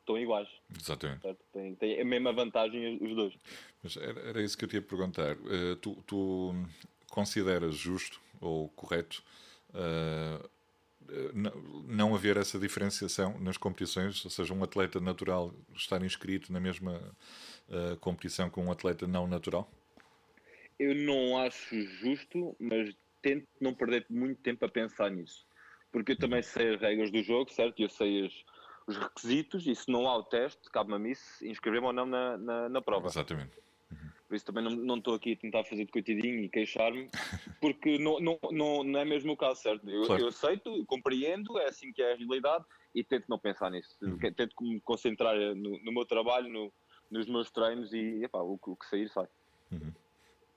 estão 0.00 0.18
iguais. 0.18 0.48
Exatamente. 0.78 1.20
Tem, 1.52 1.74
tem 1.74 2.00
a 2.00 2.04
mesma 2.04 2.32
vantagem 2.32 2.98
os 3.02 3.14
dois. 3.14 3.34
Mas 3.82 3.96
era, 3.96 4.20
era 4.20 4.42
isso 4.42 4.56
que 4.56 4.64
eu 4.64 4.68
te 4.68 4.76
ia 4.76 4.82
perguntar. 4.82 5.36
Uh, 5.36 5.76
tu, 5.76 6.02
tu, 6.06 6.54
consideras 7.10 7.74
justo 7.74 8.20
ou 8.40 8.68
correto 8.70 9.22
uh, 9.70 10.50
não 11.86 12.14
haver 12.14 12.36
essa 12.36 12.58
diferenciação 12.58 13.38
nas 13.40 13.56
competições, 13.56 14.24
ou 14.24 14.30
seja, 14.30 14.54
um 14.54 14.62
atleta 14.62 15.00
natural 15.00 15.52
estar 15.74 16.02
inscrito 16.04 16.52
na 16.52 16.60
mesma 16.60 17.00
uh, 17.68 17.96
competição 17.96 18.48
que 18.48 18.60
um 18.60 18.70
atleta 18.70 19.08
não 19.08 19.26
natural? 19.26 19.68
eu 20.80 20.94
não 20.94 21.36
acho 21.36 21.78
justo, 21.98 22.56
mas 22.58 22.96
tento 23.20 23.46
não 23.60 23.74
perder 23.74 24.06
muito 24.08 24.40
tempo 24.40 24.64
a 24.64 24.68
pensar 24.68 25.10
nisso. 25.10 25.46
Porque 25.92 26.12
eu 26.12 26.18
também 26.18 26.42
sei 26.42 26.74
as 26.74 26.80
regras 26.80 27.10
do 27.10 27.22
jogo, 27.22 27.52
certo? 27.52 27.82
Eu 27.82 27.90
sei 27.90 28.24
as, 28.24 28.32
os 28.86 28.96
requisitos 28.96 29.66
e 29.66 29.74
se 29.74 29.90
não 29.90 30.08
há 30.08 30.16
o 30.16 30.22
teste, 30.22 30.70
cabe-me 30.70 30.96
a 30.96 30.98
mim 30.98 31.12
inscrever-me 31.42 31.86
ou 31.86 31.92
não 31.92 32.06
na, 32.06 32.36
na, 32.36 32.68
na 32.68 32.82
prova. 32.82 33.06
Exatamente. 33.08 33.58
Por 34.28 34.36
isso 34.36 34.46
também 34.46 34.62
não, 34.62 34.70
não 34.70 34.96
estou 34.98 35.14
aqui 35.14 35.32
a 35.32 35.36
tentar 35.36 35.64
fazer 35.64 35.84
de 35.84 35.90
coitadinho 35.90 36.38
e 36.38 36.48
queixar-me, 36.48 37.10
porque 37.60 37.98
não, 37.98 38.20
não, 38.20 38.38
não, 38.52 38.84
não 38.84 39.00
é 39.00 39.04
mesmo 39.04 39.32
o 39.32 39.36
caso, 39.36 39.60
certo? 39.60 39.90
Eu, 39.90 40.06
claro. 40.06 40.22
eu 40.22 40.28
aceito, 40.28 40.84
compreendo, 40.86 41.58
é 41.58 41.66
assim 41.66 41.92
que 41.92 42.00
é 42.00 42.12
a 42.12 42.16
realidade 42.16 42.64
e 42.94 43.02
tento 43.02 43.24
não 43.28 43.40
pensar 43.40 43.70
nisso. 43.70 43.96
Uhum. 44.00 44.18
Tento 44.18 44.54
me 44.60 44.80
concentrar 44.80 45.36
no, 45.36 45.82
no 45.82 45.92
meu 45.92 46.04
trabalho, 46.04 46.48
no, 46.48 46.72
nos 47.10 47.26
meus 47.26 47.50
treinos 47.50 47.92
e 47.92 48.22
epá, 48.22 48.38
o, 48.38 48.56
o 48.64 48.76
que 48.76 48.86
sair 48.86 49.08
sai. 49.08 49.26
Uhum. 49.72 49.92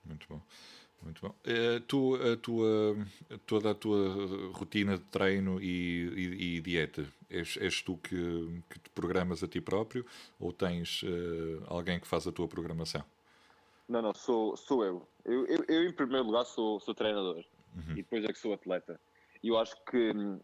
Muito 0.05 0.27
bom. 0.29 0.41
Muito 1.03 1.21
bom. 1.21 1.35
Uh, 1.45 1.79
tu, 1.81 2.15
a 2.15 2.37
tua, 2.37 2.95
toda 3.45 3.71
a 3.71 3.75
tua 3.75 4.51
rotina 4.53 4.97
de 4.97 5.03
treino 5.05 5.61
e, 5.61 6.07
e, 6.15 6.57
e 6.57 6.61
dieta, 6.61 7.05
és, 7.29 7.57
és, 7.57 7.81
tu 7.81 7.97
que, 7.97 8.63
que 8.69 8.79
te 8.79 8.89
programas 8.91 9.43
a 9.43 9.47
ti 9.47 9.59
próprio 9.59 10.05
ou 10.39 10.53
tens 10.53 11.03
uh, 11.03 11.63
alguém 11.67 11.99
que 11.99 12.07
faz 12.07 12.25
a 12.25 12.31
tua 12.31 12.47
programação? 12.47 13.03
Não, 13.87 14.01
não, 14.01 14.13
sou, 14.13 14.55
sou 14.55 14.83
eu. 14.85 15.07
Eu, 15.25 15.45
eu, 15.47 15.65
eu 15.67 15.83
em 15.89 15.91
primeiro 15.91 16.25
lugar, 16.25 16.45
sou, 16.45 16.79
sou 16.79 16.95
treinador 16.95 17.43
uhum. 17.75 17.91
e 17.91 17.95
depois 17.95 18.23
é 18.23 18.27
que 18.27 18.39
sou 18.39 18.53
atleta. 18.53 18.99
E 19.43 19.49
eu 19.49 19.57
acho 19.57 19.75
que 19.85 20.11
hum, 20.11 20.39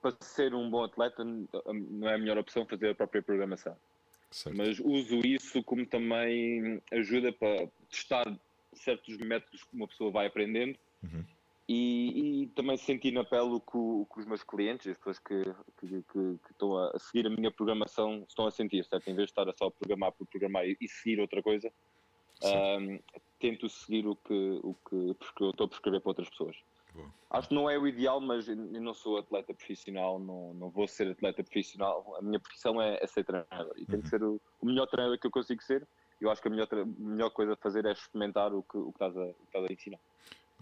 para 0.00 0.16
ser 0.20 0.52
um 0.52 0.68
bom 0.68 0.84
atleta 0.84 1.22
hum, 1.22 1.46
não 1.90 2.08
é 2.08 2.14
a 2.14 2.18
melhor 2.18 2.38
opção 2.38 2.66
fazer 2.66 2.90
a 2.90 2.94
própria 2.94 3.22
programação. 3.22 3.76
Certo. 4.32 4.56
Mas 4.56 4.80
uso 4.80 5.20
isso 5.24 5.62
como 5.62 5.86
também 5.86 6.82
ajuda 6.90 7.32
para 7.32 7.68
testar 7.90 8.24
certos 8.74 9.16
métodos 9.18 9.62
que 9.64 9.74
uma 9.74 9.88
pessoa 9.88 10.10
vai 10.10 10.26
aprendendo 10.26 10.78
uhum. 11.02 11.24
e, 11.68 12.42
e, 12.42 12.46
também 12.48 12.76
sentir 12.76 13.12
na 13.12 13.24
pele 13.24 13.50
o 13.50 13.60
que, 13.60 13.76
o 13.76 14.06
que, 14.12 14.20
os 14.20 14.26
meus 14.26 14.42
clientes, 14.42 14.86
as 14.86 14.96
pessoas 14.98 15.18
que, 15.18 15.42
que, 15.80 16.02
que, 16.02 16.38
que 16.44 16.52
estão 16.52 16.76
a 16.76 16.98
seguir 16.98 17.26
a 17.26 17.30
minha 17.30 17.50
programação, 17.50 18.24
estão 18.28 18.46
a 18.46 18.50
sentir, 18.50 18.84
certo? 18.84 19.08
Em 19.08 19.14
vez 19.14 19.26
de 19.26 19.32
estar 19.32 19.48
a 19.48 19.54
só 19.56 19.70
programar 19.70 20.12
por 20.12 20.26
programar 20.26 20.66
e, 20.66 20.76
e 20.80 20.88
seguir 20.88 21.20
outra 21.20 21.42
coisa, 21.42 21.72
um, 22.44 22.98
tento 23.38 23.68
seguir 23.68 24.06
o 24.06 24.16
que, 24.16 24.60
o 24.62 24.74
que 24.74 24.96
eu 25.42 25.50
estou 25.50 25.66
a 25.66 25.68
prescrever 25.68 26.00
para 26.00 26.10
outras 26.10 26.28
pessoas. 26.28 26.56
Boa. 26.94 27.12
Acho 27.30 27.48
que 27.48 27.54
não 27.54 27.70
é 27.70 27.78
o 27.78 27.86
ideal, 27.86 28.20
mas 28.20 28.48
eu 28.48 28.56
não 28.56 28.92
sou 28.92 29.18
atleta 29.18 29.54
profissional, 29.54 30.18
não, 30.18 30.52
não 30.54 30.70
vou 30.70 30.86
ser 30.86 31.10
atleta 31.10 31.42
profissional. 31.42 32.16
A 32.18 32.22
minha 32.22 32.38
profissão 32.38 32.80
é, 32.80 32.98
é 33.00 33.06
ser 33.06 33.24
treinador 33.24 33.72
e 33.76 33.80
uhum. 33.80 33.86
tenho 33.86 34.02
que 34.02 34.08
ser 34.08 34.22
o, 34.22 34.40
o, 34.60 34.66
melhor 34.66 34.86
treinador 34.86 35.18
que 35.18 35.26
eu 35.26 35.30
consigo 35.30 35.62
ser. 35.62 35.86
Eu 36.22 36.30
acho 36.30 36.40
que 36.40 36.48
a 36.48 36.50
melhor, 36.50 36.68
melhor 36.98 37.30
coisa 37.30 37.54
a 37.54 37.56
fazer 37.56 37.84
é 37.84 37.92
experimentar 37.92 38.54
o 38.54 38.62
que, 38.62 38.78
o 38.78 38.92
que, 38.92 39.04
estás, 39.04 39.16
a, 39.16 39.26
que 39.26 39.44
estás 39.46 39.64
a 39.64 39.72
ensinar. 39.72 39.98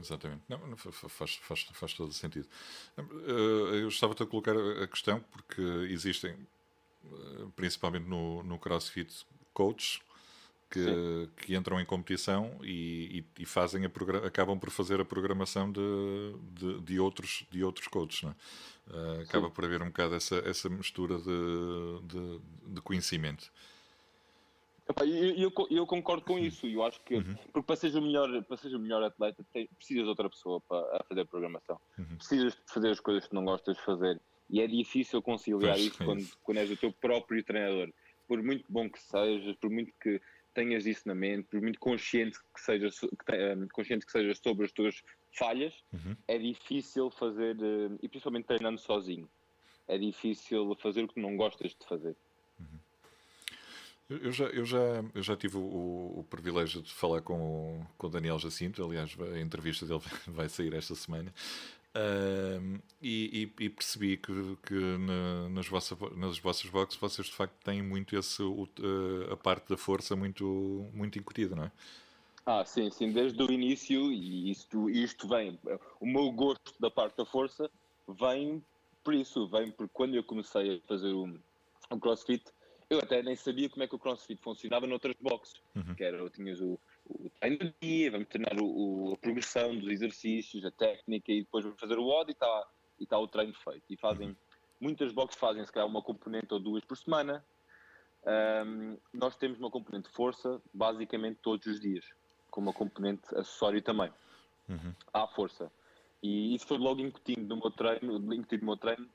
Exatamente. 0.00 0.43
Não, 0.49 0.76
faz, 0.76 1.37
faz, 1.37 1.62
faz 1.73 1.95
todo 1.95 2.12
sentido. 2.12 2.49
Eu 2.97 3.88
estava-te 3.88 4.23
a 4.23 4.26
colocar 4.26 4.57
a 4.57 4.87
questão 4.87 5.21
porque 5.31 5.61
existem, 5.90 6.35
eh, 7.05 7.47
principalmente 7.55 8.07
no, 8.07 8.43
no 8.43 8.59
CrossFit, 8.59 9.26
coaches 9.52 10.00
que, 10.71 11.29
que, 11.37 11.55
entram 11.55 11.81
em 11.81 11.85
competição 11.85 12.59
e, 12.62 13.25
e, 13.37 13.43
e 13.43 13.45
fazem 13.45 13.85
a 13.85 13.90
acabam 14.26 14.59
por 14.59 14.71
fazer 14.71 15.00
a 15.00 15.05
programação 15.05 15.71
de, 15.71 15.81
de, 16.52 16.81
de 16.81 17.00
outros, 17.00 17.45
de 17.50 17.62
outros 17.64 17.88
coaches. 17.88 18.23
Não 18.23 18.31
é? 18.31 18.35
uh, 18.90 19.21
acaba 19.23 19.49
Sim. 19.49 19.55
por 19.55 19.64
haver 19.64 19.83
um 19.83 19.87
bocado 19.87 20.14
essa, 20.14 20.37
essa 20.49 20.69
mistura 20.69 21.19
de, 21.19 22.00
de, 22.05 22.40
de 22.75 22.81
conhecimento. 22.81 23.50
E 25.04 25.42
eu, 25.42 25.52
eu, 25.70 25.87
concordo 25.87 26.25
com 26.25 26.38
isso. 26.38 26.66
Eu 26.66 26.82
acho 26.82 27.00
que 27.02 27.16
uhum. 27.16 27.35
porque 27.52 27.66
para 27.66 27.76
seres 27.76 27.97
o 27.97 28.02
melhor, 28.02 28.42
para 28.44 28.56
seres 28.56 28.76
o 28.76 28.80
melhor 28.80 29.02
atleta, 29.02 29.44
tem, 29.52 29.66
precisas 29.76 30.04
de 30.04 30.09
outra 30.09 30.28
pessoa 30.28 30.61
para 30.61 31.04
fazer 31.09 31.25
programação. 31.26 31.80
Uhum. 31.99 32.16
Precisas 32.16 32.54
de 32.54 32.61
fazer 32.66 32.90
as 32.90 33.00
coisas 33.00 33.26
que 33.26 33.35
não 33.35 33.44
gostas 33.44 33.76
de 33.76 33.82
fazer. 33.82 34.20
E 34.49 34.61
é 34.61 34.66
difícil 34.66 35.23
conciliar 35.23 35.75
pois, 35.75 35.87
isso, 35.87 36.02
é 36.02 36.06
quando, 36.06 36.28
quando 36.42 36.59
és 36.59 36.70
o 36.70 36.76
teu 36.76 36.92
próprio 36.92 37.42
treinador. 37.44 37.92
Por 38.26 38.42
muito 38.42 38.64
bom 38.68 38.88
que 38.88 39.00
sejas, 39.00 39.56
por 39.56 39.70
muito 39.70 39.92
que 40.00 40.20
tenhas 40.54 40.87
isso 40.87 41.06
na 41.06 41.14
mente, 41.14 41.49
por 41.49 41.61
muito 41.61 41.78
consciente 41.78 42.38
que 42.54 42.61
sejas, 42.61 42.99
que, 42.99 43.54
um, 43.56 43.68
consciente 43.68 44.04
que 44.04 44.12
sejas 44.12 44.38
sobre 44.38 44.66
as 44.66 44.73
tuas 44.73 45.02
falhas, 45.32 45.75
uhum. 45.92 46.16
é 46.26 46.38
difícil 46.38 47.11
fazer, 47.11 47.56
uh, 47.56 47.99
e 48.02 48.09
principalmente 48.09 48.47
treinando 48.47 48.80
sozinho, 48.80 49.28
é 49.87 49.97
difícil 49.99 50.76
fazer 50.80 51.04
o 51.04 51.09
que 51.09 51.20
não 51.20 51.37
gostas 51.37 51.70
de 51.70 51.87
fazer. 51.87 52.16
Eu 54.11 54.33
já, 54.33 54.45
eu 54.47 54.64
já, 54.64 55.05
eu 55.14 55.23
já 55.23 55.37
tive 55.37 55.57
o, 55.57 55.61
o, 55.61 56.26
privilégio 56.29 56.83
de 56.83 56.93
falar 56.93 57.23
com, 57.23 57.87
com 57.97 58.07
o 58.09 58.11
Daniel 58.11 58.40
Jacinto, 58.40 58.85
aliás, 58.85 59.17
a 59.21 59.38
entrevista 59.38 59.87
dele 59.87 60.00
vai 60.26 60.49
sair 60.49 60.75
esta 60.75 60.95
semana, 60.95 61.33
Uh, 61.90 62.81
e, 63.02 63.50
e, 63.59 63.69
percebi 63.69 64.17
que, 64.17 64.57
que 64.64 64.75
na, 64.75 65.49
nas, 65.49 65.67
vossas, 65.67 65.99
nas 66.17 66.38
vossas 66.38 66.71
boxes 66.71 67.00
vocês 67.00 67.26
de 67.26 67.35
facto 67.35 67.55
têm 67.64 67.83
muito 67.83 68.17
esse, 68.17 68.40
o, 68.45 68.69
a 69.29 69.37
parte 69.37 69.69
da 69.69 69.76
força 69.76 70.14
muito, 70.14 70.88
muito 70.95 71.19
incutida, 71.19 71.57
não 71.57 71.64
é? 71.64 71.73
Ah, 72.47 72.64
sim, 72.64 72.90
sim, 72.90 73.11
desde 73.12 73.43
o 73.43 73.50
início, 73.50 74.12
e 74.12 74.52
isto, 74.52 74.88
isto 74.88 75.26
vem, 75.29 75.59
o 76.00 76.07
meu 76.07 76.31
gosto 76.31 76.73
da 76.79 76.90
parte 76.90 77.17
da 77.17 77.26
força 77.26 77.69
vem 78.09 78.64
por 79.02 79.12
isso, 79.12 79.49
vem 79.49 79.73
porque 79.73 79.93
quando 79.93 80.14
eu 80.14 80.23
comecei 80.23 80.76
a 80.76 80.87
fazer 80.87 81.12
o, 81.12 81.37
o 81.90 81.99
CrossFit, 81.99 82.45
eu 82.90 82.99
até 82.99 83.23
nem 83.23 83.37
sabia 83.37 83.70
como 83.70 83.85
é 83.85 83.87
que 83.87 83.94
o 83.94 83.99
CrossFit 83.99 84.42
funcionava 84.42 84.87
noutras 84.87 85.14
boxes, 85.20 85.62
uhum. 85.76 85.94
que 85.94 86.02
era, 86.02 86.28
tinhas 86.30 86.61
o, 86.61 86.78
o 87.09 87.30
treino 87.38 87.59
do 87.59 87.75
dia, 87.80 88.11
vamos 88.11 88.28
treinar 88.28 88.61
o, 88.61 88.66
o, 88.66 89.14
a 89.14 89.16
progressão 89.16 89.78
dos 89.78 89.88
exercícios, 89.88 90.64
a 90.64 90.73
técnica 90.73 91.30
e 91.30 91.42
depois 91.42 91.64
vamos 91.64 91.78
fazer 91.78 91.99
o 91.99 92.06
odd 92.09 92.30
e 92.30 92.32
está 92.32 92.68
e 92.99 93.06
tá 93.06 93.18
o 93.18 93.28
treino 93.28 93.54
feito. 93.54 93.85
E 93.88 93.97
fazem, 93.97 94.28
uhum. 94.28 94.37
muitas 94.80 95.12
boxes 95.12 95.38
fazem 95.38 95.64
se 95.64 95.73
calhar 95.73 95.88
uma 95.88 96.02
componente 96.02 96.52
ou 96.52 96.59
duas 96.59 96.85
por 96.85 96.97
semana. 96.97 97.44
Um, 98.66 98.99
nós 99.14 99.37
temos 99.37 99.59
uma 99.59 99.70
componente 99.70 100.09
de 100.09 100.14
força 100.14 100.61
basicamente 100.75 101.38
todos 101.40 101.66
os 101.66 101.80
dias, 101.80 102.04
com 102.50 102.61
uma 102.61 102.73
componente 102.73 103.23
acessório 103.37 103.80
também. 103.80 104.12
Uhum. 104.68 104.92
À 105.12 105.26
força. 105.28 105.73
E 106.23 106.54
isso 106.54 106.66
foi 106.66 106.76
logo 106.76 107.00
incutindo 107.00 107.54
no 107.54 107.62
meu 107.62 107.70
treino, 107.70 108.35
incutido 108.35 108.62
no 108.62 108.73
meu 108.73 108.76
treino 108.76 109.09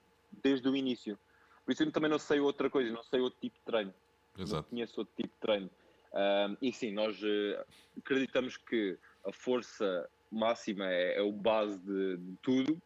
desde 0.43 0.67
o 0.67 0.75
início. 0.75 1.19
Por 1.65 1.71
isso 1.71 1.83
eu 1.83 1.91
também 1.91 2.09
não 2.09 2.19
sei 2.19 2.39
outra 2.39 2.69
coisa, 2.69 2.91
não 2.91 3.03
sei 3.03 3.19
outro 3.19 3.39
tipo 3.41 3.57
de 3.57 3.65
treino. 3.65 3.93
Exato. 4.37 4.63
Não 4.63 4.69
conheço 4.69 4.99
outro 4.99 5.13
tipo 5.15 5.33
de 5.33 5.39
treino. 5.39 5.69
Um, 6.13 6.57
e 6.61 6.71
sim, 6.71 6.91
nós 6.91 7.21
uh, 7.21 7.65
acreditamos 7.97 8.55
que 8.55 8.97
a 9.25 9.33
força 9.33 10.09
máxima 10.31 10.85
é, 10.85 11.17
é 11.17 11.21
o 11.21 11.31
base 11.31 11.77
de, 11.79 12.17
de, 12.17 12.37
tudo 12.41 12.81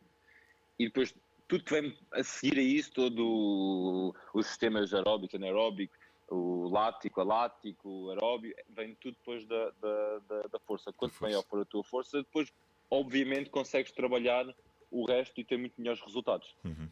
e 0.78 0.86
depois 0.86 1.14
tudo 1.48 1.64
que 1.64 1.74
vem 1.74 1.98
a 2.12 2.24
seguir 2.24 2.58
a 2.58 2.62
isso, 2.62 2.92
todo 2.92 4.16
os 4.34 4.48
sistemas 4.48 4.94
aeróbico, 4.94 5.36
anaeróbico, 5.36 5.94
o 6.30 6.70
lático, 6.70 7.22
alático, 7.22 7.90
o 7.90 8.10
aeróbio, 8.10 8.56
vem 8.70 8.96
tudo 8.96 9.16
depois 9.20 9.46
da, 9.46 9.72
da, 9.82 10.20
da, 10.20 10.42
da 10.44 10.60
força. 10.60 10.94
Quanto 10.94 11.14
força. 11.14 11.26
maior 11.26 11.44
for 11.44 11.62
a 11.62 11.66
tua 11.66 11.84
força, 11.84 12.20
depois 12.20 12.54
obviamente 12.90 13.50
consegues 13.50 13.92
trabalhar 13.92 14.46
o 14.92 15.06
resto 15.06 15.40
e 15.40 15.44
ter 15.44 15.58
muito 15.58 15.74
melhores 15.78 16.02
resultados. 16.02 16.56
Uhum. 16.64 16.90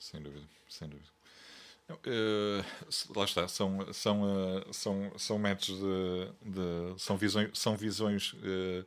Sem 0.00 0.22
dúvida, 0.22 0.46
sem 0.66 0.88
dúvida. 0.88 1.08
Uh, 1.90 2.64
lá 3.16 3.24
está, 3.24 3.46
são, 3.48 3.92
são, 3.92 4.22
uh, 4.22 4.72
são, 4.72 5.12
são 5.18 5.38
métodos 5.38 5.80
de, 5.80 6.50
de, 6.50 7.00
são 7.00 7.16
visões, 7.16 7.50
são 7.58 7.76
visões 7.76 8.32
uh, 8.32 8.86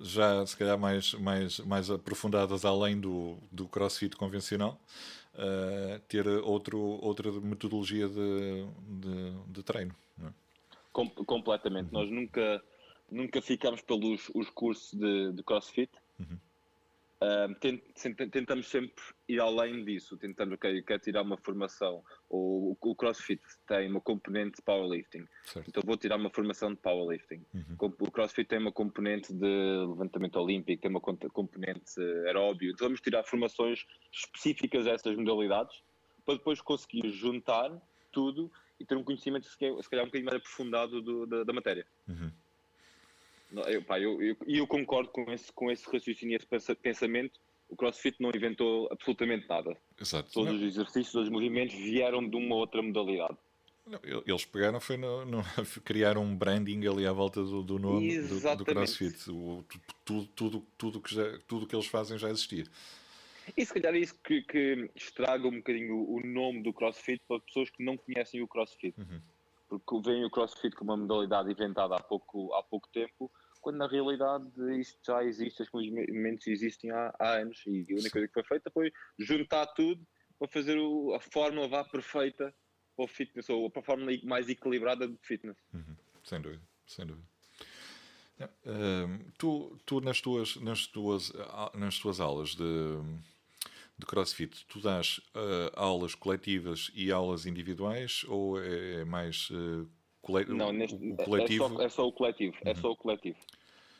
já 0.00 0.46
se 0.46 0.56
calhar 0.56 0.78
mais, 0.78 1.12
mais, 1.14 1.58
mais 1.60 1.90
aprofundadas 1.90 2.64
além 2.64 2.98
do, 2.98 3.36
do 3.50 3.66
crossfit 3.68 4.14
convencional, 4.16 4.78
ter 6.08 6.26
outro, 6.28 6.78
outra 6.78 7.32
metodologia 7.32 8.06
de, 8.08 8.66
de, 9.00 9.32
de 9.48 9.62
treino. 9.62 9.94
É? 10.22 10.28
Com, 10.92 11.08
completamente. 11.08 11.86
Uhum. 11.86 12.00
Nós 12.00 12.10
nunca, 12.10 12.62
nunca 13.10 13.40
ficamos 13.40 13.80
pelos 13.80 14.30
os 14.34 14.50
cursos 14.50 14.92
de, 14.92 15.32
de 15.32 15.42
crossfit. 15.42 15.90
Uhum 16.20 16.38
tentamos 18.30 18.66
sempre 18.68 19.02
ir 19.28 19.40
além 19.40 19.84
disso, 19.84 20.16
tentando, 20.18 20.54
ok, 20.54 20.82
quero 20.82 21.00
tirar 21.00 21.22
uma 21.22 21.36
formação, 21.38 22.04
ou 22.28 22.76
o 22.80 22.94
CrossFit 22.94 23.40
tem 23.66 23.88
uma 23.90 24.00
componente 24.00 24.56
de 24.56 24.62
powerlifting, 24.62 25.26
certo. 25.44 25.68
então 25.68 25.82
vou 25.84 25.96
tirar 25.96 26.16
uma 26.16 26.30
formação 26.30 26.70
de 26.70 26.76
powerlifting. 26.76 27.42
Uhum. 27.54 27.94
O 28.00 28.10
CrossFit 28.10 28.48
tem 28.48 28.58
uma 28.58 28.72
componente 28.72 29.32
de 29.32 29.46
levantamento 29.88 30.36
olímpico, 30.36 30.82
tem 30.82 30.90
uma 30.90 31.00
componente 31.00 32.00
aeróbio, 32.26 32.72
então 32.72 32.86
vamos 32.86 33.00
tirar 33.00 33.24
formações 33.24 33.86
específicas 34.12 34.86
a 34.86 34.90
essas 34.90 35.16
modalidades, 35.16 35.82
para 36.24 36.34
depois 36.34 36.60
conseguir 36.60 37.08
juntar 37.10 37.70
tudo 38.12 38.50
e 38.78 38.84
ter 38.84 38.96
um 38.96 39.04
conhecimento 39.04 39.46
se 39.46 39.58
calhar 39.58 40.04
um 40.04 40.08
bocadinho 40.08 40.26
mais 40.26 40.36
aprofundado 40.36 41.00
do, 41.00 41.26
da, 41.26 41.44
da, 41.44 41.52
matéria. 41.52 41.86
Uhum. 42.08 42.30
Eu, 43.66 43.82
pá, 43.82 44.00
eu, 44.00 44.20
eu, 44.22 44.36
eu, 44.46 44.66
concordo 44.66 45.10
com 45.10 45.30
esse, 45.32 45.52
com 45.52 45.70
esse 45.70 45.84
raciocínio, 45.90 46.38
esse 46.52 46.74
pensamento. 46.74 47.40
O 47.68 47.76
CrossFit 47.76 48.16
não 48.20 48.30
inventou 48.30 48.88
absolutamente 48.92 49.48
nada. 49.48 49.76
Exato. 50.00 50.30
Todos 50.32 50.52
não. 50.52 50.56
os 50.56 50.62
exercícios, 50.62 51.12
todos 51.12 51.28
os 51.28 51.32
movimentos 51.32 51.74
vieram 51.74 52.28
de 52.28 52.36
uma 52.36 52.54
outra 52.54 52.80
modalidade. 52.80 53.36
Eles 54.26 54.44
pegaram 54.44 54.80
foi 54.80 54.96
no, 54.96 55.24
no 55.24 55.42
criar 55.84 56.18
um 56.18 56.36
branding 56.36 56.86
ali 56.88 57.06
à 57.06 57.12
volta 57.12 57.42
do, 57.42 57.62
do 57.62 57.78
nome 57.78 58.18
do, 58.18 58.56
do, 58.56 58.64
CrossFit. 58.64 59.30
O, 59.30 59.64
tudo, 60.04 60.26
tudo, 60.34 60.66
tudo, 60.76 61.00
que 61.00 61.14
já, 61.14 61.38
tudo 61.46 61.66
que 61.66 61.74
eles 61.74 61.86
fazem 61.86 62.18
já 62.18 62.28
existia. 62.28 62.64
E 63.56 63.64
se 63.64 63.72
calhar 63.72 63.94
é 63.94 63.98
isso 63.98 64.18
que, 64.24 64.42
que 64.42 64.90
estraga 64.96 65.46
um 65.46 65.58
bocadinho 65.58 65.96
o, 65.96 66.20
nome 66.24 66.62
do 66.62 66.72
CrossFit 66.72 67.22
para 67.28 67.38
pessoas 67.40 67.70
que 67.70 67.84
não 67.84 67.96
conhecem 67.96 68.42
o 68.42 68.48
CrossFit. 68.48 68.98
Uhum. 68.98 69.20
Porque 69.84 70.10
veem 70.10 70.24
o 70.24 70.30
CrossFit 70.30 70.74
como 70.76 70.92
uma 70.92 70.96
modalidade 70.96 71.50
inventada 71.50 71.96
há 71.96 72.02
pouco, 72.02 72.52
há 72.54 72.62
pouco 72.62 72.88
tempo, 72.92 73.30
quando 73.60 73.76
na 73.76 73.86
realidade 73.88 74.48
isto 74.78 74.98
já 75.04 75.24
existe, 75.24 75.62
os 75.62 75.70
movimentos 75.70 76.46
existem 76.46 76.90
há, 76.90 77.14
há 77.18 77.32
anos. 77.38 77.62
E 77.66 77.84
a 77.90 77.94
única 77.94 78.10
coisa 78.10 78.28
que 78.28 78.34
foi 78.34 78.44
feita 78.44 78.70
foi 78.70 78.92
juntar 79.18 79.66
tudo 79.68 80.06
para 80.38 80.48
fazer 80.48 80.78
o, 80.78 81.14
a 81.14 81.20
fórmula 81.20 81.68
vá 81.68 81.84
perfeita 81.84 82.54
para 82.96 83.04
o 83.04 83.08
fitness, 83.08 83.48
ou 83.48 83.70
para 83.70 83.80
a 83.80 83.84
fórmula 83.84 84.12
mais 84.24 84.48
equilibrada 84.48 85.06
de 85.06 85.18
fitness. 85.22 85.56
Uhum. 85.72 85.96
Sem 86.24 86.40
dúvida, 86.40 86.62
sem 86.86 87.06
dúvida. 87.06 87.26
Uh, 88.38 89.32
tu, 89.38 89.78
tu 89.86 90.00
nas, 90.00 90.20
tuas, 90.20 90.56
nas, 90.56 90.86
tuas, 90.86 91.32
nas 91.74 91.98
tuas 91.98 92.20
aulas 92.20 92.54
de, 92.54 92.64
de 93.98 94.04
CrossFit, 94.04 94.66
tu 94.66 94.80
dás 94.80 95.18
uh, 95.34 95.72
aulas 95.74 96.14
coletivas 96.14 96.90
e 96.94 97.10
aulas 97.10 97.46
individuais 97.46 98.24
ou 98.28 98.60
é, 98.60 99.00
é 99.00 99.04
mais 99.04 99.48
uh, 99.50 99.88
cole... 100.20 100.44
Não, 100.46 100.72
neste, 100.72 100.96
o 100.96 101.16
coletivo? 101.16 101.64
É 101.64 101.68
só, 101.68 101.82
é 101.82 101.88
só 101.88 102.08
o 102.08 102.12
coletivo, 102.12 102.56
é 102.62 102.66
uhum. 102.66 102.72
é 102.72 102.74
só 102.74 102.90
o 102.90 102.96
coletivo. 102.96 103.38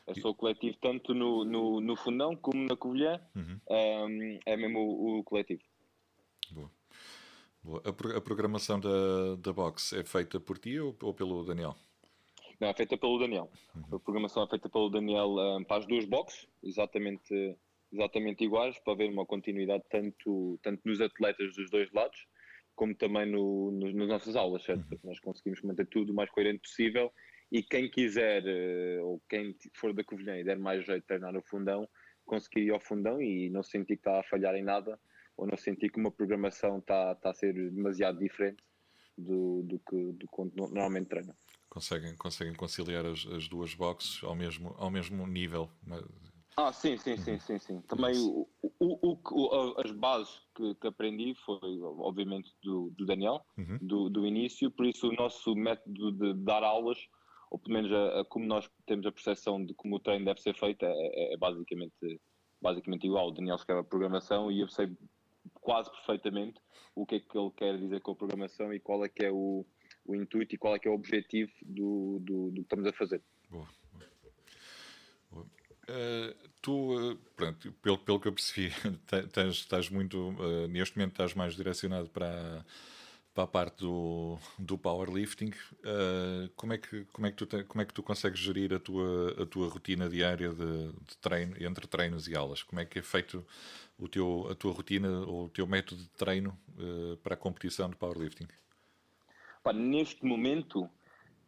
É 0.06 0.14
só 0.14 0.30
o 0.30 0.34
coletivo, 0.34 0.76
tanto 0.80 1.12
no, 1.12 1.44
no, 1.44 1.80
no 1.80 1.96
fundão 1.96 2.36
como 2.36 2.64
na 2.64 2.76
Covilhã, 2.76 3.20
uhum. 3.34 3.60
um, 3.68 4.38
é 4.46 4.56
mesmo 4.56 4.78
o, 4.78 5.18
o 5.18 5.24
coletivo. 5.24 5.62
Boa. 6.52 6.70
Boa. 7.62 7.82
A, 7.84 8.16
a, 8.16 8.20
programação 8.20 8.78
da, 8.78 9.34
da 9.40 9.52
box 9.52 9.92
é 9.94 10.04
feita 10.04 10.38
por 10.38 10.58
ti 10.58 10.78
ou, 10.78 10.96
ou, 11.02 11.12
pelo 11.12 11.42
Daniel? 11.42 11.74
Não, 12.60 12.68
é 12.68 12.74
feita 12.74 12.96
pelo 12.96 13.18
Daniel. 13.18 13.50
Uhum. 13.74 13.96
A 13.96 13.98
programação 13.98 14.44
é 14.44 14.46
feita 14.46 14.68
pelo 14.68 14.88
Daniel 14.88 15.28
um, 15.30 15.64
para 15.64 15.78
as 15.78 15.86
duas 15.86 16.04
boxes, 16.04 16.46
exatamente, 16.62 17.56
exatamente 17.92 18.44
iguais, 18.44 18.78
para 18.80 18.94
haver 18.94 19.10
uma 19.10 19.26
continuidade 19.26 19.84
tanto, 19.90 20.58
tanto 20.62 20.80
nos 20.84 21.00
atletas 21.00 21.54
dos 21.54 21.70
dois 21.70 21.90
lados, 21.92 22.26
como 22.74 22.94
também 22.94 23.26
no, 23.26 23.70
no, 23.70 23.92
nas 23.92 24.08
nossas 24.08 24.36
aulas, 24.36 24.64
certo? 24.64 24.84
Uhum. 24.92 24.98
Nós 25.04 25.20
conseguimos 25.20 25.62
manter 25.62 25.86
tudo 25.86 26.12
o 26.12 26.14
mais 26.14 26.30
coerente 26.30 26.60
possível 26.60 27.12
e 27.50 27.62
quem 27.62 27.90
quiser, 27.90 28.44
eh, 28.46 29.00
ou 29.00 29.22
quem 29.28 29.56
for 29.74 29.92
da 29.94 30.04
Covilhã 30.04 30.36
e 30.36 30.44
der 30.44 30.58
mais 30.58 30.84
jeito 30.84 31.00
de 31.02 31.06
treinar 31.06 31.32
no 31.32 31.42
fundão, 31.42 31.88
conseguir 32.24 32.66
ir 32.66 32.70
ao 32.72 32.80
fundão 32.80 33.22
e 33.22 33.48
não 33.50 33.62
sentir 33.62 33.96
que 33.96 34.00
está 34.00 34.20
a 34.20 34.24
falhar 34.24 34.54
em 34.56 34.62
nada, 34.62 34.98
ou 35.36 35.46
não 35.46 35.56
sentir 35.56 35.90
que 35.90 35.98
uma 35.98 36.10
programação 36.10 36.78
está, 36.78 37.12
está 37.12 37.30
a 37.30 37.34
ser 37.34 37.52
demasiado 37.70 38.18
diferente 38.18 38.62
do, 39.16 39.62
do 39.62 39.78
que 39.78 40.12
do 40.12 40.28
normalmente 40.54 41.08
treina. 41.08 41.36
Conseguem, 41.68 42.16
conseguem 42.16 42.54
conciliar 42.54 43.06
as, 43.06 43.26
as 43.26 43.48
duas 43.48 43.74
boxes 43.74 44.22
ao 44.24 44.34
mesmo, 44.34 44.74
ao 44.78 44.90
mesmo 44.90 45.26
nível? 45.26 45.70
Ah, 46.58 46.72
sim, 46.72 46.96
sim, 46.96 47.18
sim, 47.18 47.38
sim, 47.38 47.58
sim. 47.58 47.80
Também 47.82 48.16
o, 48.18 48.48
o, 48.80 49.18
o, 49.30 49.74
as 49.78 49.90
bases 49.90 50.40
que, 50.54 50.74
que, 50.76 50.86
aprendi 50.86 51.34
foi, 51.44 51.80
obviamente, 51.82 52.50
do, 52.62 52.90
do 52.96 53.04
Daniel, 53.04 53.44
uhum. 53.58 53.78
do, 53.82 54.08
do 54.08 54.26
início, 54.26 54.70
por 54.70 54.86
isso 54.86 55.08
o 55.08 55.12
nosso 55.12 55.54
método 55.54 56.12
de 56.12 56.32
dar 56.44 56.64
aulas, 56.64 56.98
ou 57.50 57.58
pelo 57.58 57.74
menos 57.74 57.92
a, 57.92 58.20
a 58.20 58.24
como 58.24 58.46
nós 58.46 58.70
temos 58.86 59.04
a 59.04 59.12
percepção 59.12 59.62
de 59.62 59.74
como 59.74 59.96
o 59.96 60.00
treino 60.00 60.24
deve 60.24 60.40
ser 60.40 60.54
feito, 60.54 60.82
é, 60.82 60.92
é, 60.92 61.34
é 61.34 61.36
basicamente, 61.36 62.20
basicamente 62.62 63.06
igual. 63.06 63.28
O 63.28 63.32
Daniel 63.32 63.56
escreve 63.56 63.82
a 63.82 63.84
programação 63.84 64.50
e 64.50 64.60
eu 64.60 64.68
sei 64.68 64.96
quase 65.60 65.90
perfeitamente 65.90 66.58
o 66.94 67.04
que 67.04 67.16
é 67.16 67.20
que 67.20 67.36
ele 67.36 67.50
quer 67.50 67.76
dizer 67.78 68.00
com 68.00 68.12
a 68.12 68.16
programação 68.16 68.72
e 68.72 68.80
qual 68.80 69.04
é 69.04 69.10
que 69.10 69.26
é 69.26 69.30
o, 69.30 69.66
o 70.06 70.14
intuito 70.14 70.54
e 70.54 70.58
qual 70.58 70.74
é 70.74 70.78
que 70.78 70.88
é 70.88 70.90
o 70.90 70.94
objetivo 70.94 71.52
do, 71.62 72.18
do, 72.20 72.50
do 72.50 72.54
que 72.54 72.60
estamos 72.62 72.86
a 72.86 72.92
fazer. 72.94 73.22
Boa. 73.50 73.68
Uh, 75.88 76.34
tu, 76.60 77.12
uh, 77.12 77.16
pronto, 77.36 77.72
pelo, 77.80 77.98
pelo 77.98 78.20
que 78.20 78.26
eu 78.26 78.32
percebi, 78.32 78.72
estás, 79.06 79.54
estás 79.54 79.88
muito, 79.88 80.30
uh, 80.30 80.66
neste 80.66 80.96
momento 80.96 81.12
estás 81.12 81.32
mais 81.32 81.54
direcionado 81.54 82.08
para, 82.08 82.64
para 83.32 83.44
a 83.44 83.46
parte 83.46 83.78
do, 83.78 84.36
do 84.58 84.76
powerlifting. 84.76 85.52
como, 86.56 86.72
é 86.72 86.78
que, 86.78 87.04
como, 87.06 87.26
é 87.28 87.30
que 87.30 87.36
tu 87.36 87.46
te, 87.46 87.62
como 87.62 87.82
é 87.82 87.84
que 87.84 87.94
tu 87.94 88.02
consegues 88.02 88.40
gerir 88.40 88.74
a 88.74 88.80
tua, 88.80 89.42
a 89.42 89.46
tua 89.46 89.68
rotina 89.68 90.08
diária 90.08 90.50
de, 90.50 90.88
de 90.92 91.16
treino, 91.20 91.54
entre 91.60 91.86
treinos 91.86 92.26
e 92.26 92.34
aulas? 92.34 92.64
Como 92.64 92.80
é 92.80 92.84
que 92.84 92.98
é 92.98 93.02
feito 93.02 93.46
o 93.96 94.08
teu, 94.08 94.48
a 94.50 94.54
tua 94.56 94.72
rotina 94.72 95.08
ou 95.20 95.44
o 95.44 95.48
teu 95.48 95.66
método 95.68 96.02
de 96.02 96.08
treino 96.10 96.58
para 97.22 97.34
a 97.34 97.36
competição 97.36 97.88
de 97.88 97.96
powerlifting? 97.96 98.48
Pá, 99.62 99.72
neste 99.72 100.24
momento, 100.24 100.88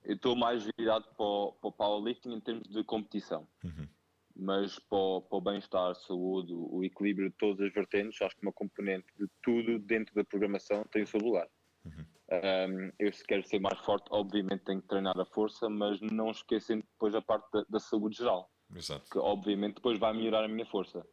eu 0.05 0.15
estou 0.15 0.37
mais 0.37 0.65
virado 0.77 1.07
para 1.17 1.27
o, 1.27 1.53
para 1.53 1.69
o, 1.69 1.73
powerlifting 1.73 2.33
em 2.33 2.41
termos 2.41 2.69
de 2.69 2.85
competição. 2.85 3.47
Uhum. 3.65 3.89
Mas 4.39 4.79
para 4.79 4.97
o, 4.99 5.27
o 5.29 5.41
bem-estar, 5.41 5.95
saúde, 5.97 6.55
o 6.55 6.85
equilíbrio 6.85 7.29
de 7.29 7.37
todas 7.37 7.67
as 7.67 7.73
vertentes, 7.73 8.23
acho 8.23 8.37
que 8.37 8.43
uma 8.43 8.53
componente 8.53 9.07
de 9.19 9.27
tudo 9.43 9.81
dentro 9.81 10.15
da 10.15 10.25
programação 10.25 10.85
tem 10.93 11.03
o 11.03 11.07
seu 11.07 11.21
lugar. 11.21 11.49
Uhum. 11.85 12.05
Um, 12.31 12.93
eu, 12.99 13.13
se 13.13 13.25
quero 13.25 13.43
ser 13.43 13.59
mais 13.59 13.79
forte, 13.81 14.07
obviamente 14.11 14.65
tenho 14.65 14.83
que 14.83 14.89
treinar 14.89 15.19
a 15.19 15.25
força, 15.25 15.69
mas 15.69 16.01
não 16.01 16.31
esquecendo 16.31 16.85
depois 16.93 17.15
a 17.15 17.23
parte 17.23 17.51
da, 17.53 17.65
da 17.69 17.81
saúde 17.81 18.19
geral. 18.19 18.51
Exato. 18.75 19.11
Que 19.11 19.19
obviamente 19.19 19.77
depois 19.77 19.99
vai 19.99 20.13
melhorar 20.13 20.45
a 20.45 20.49
minha 20.49 20.67
força. 20.67 21.05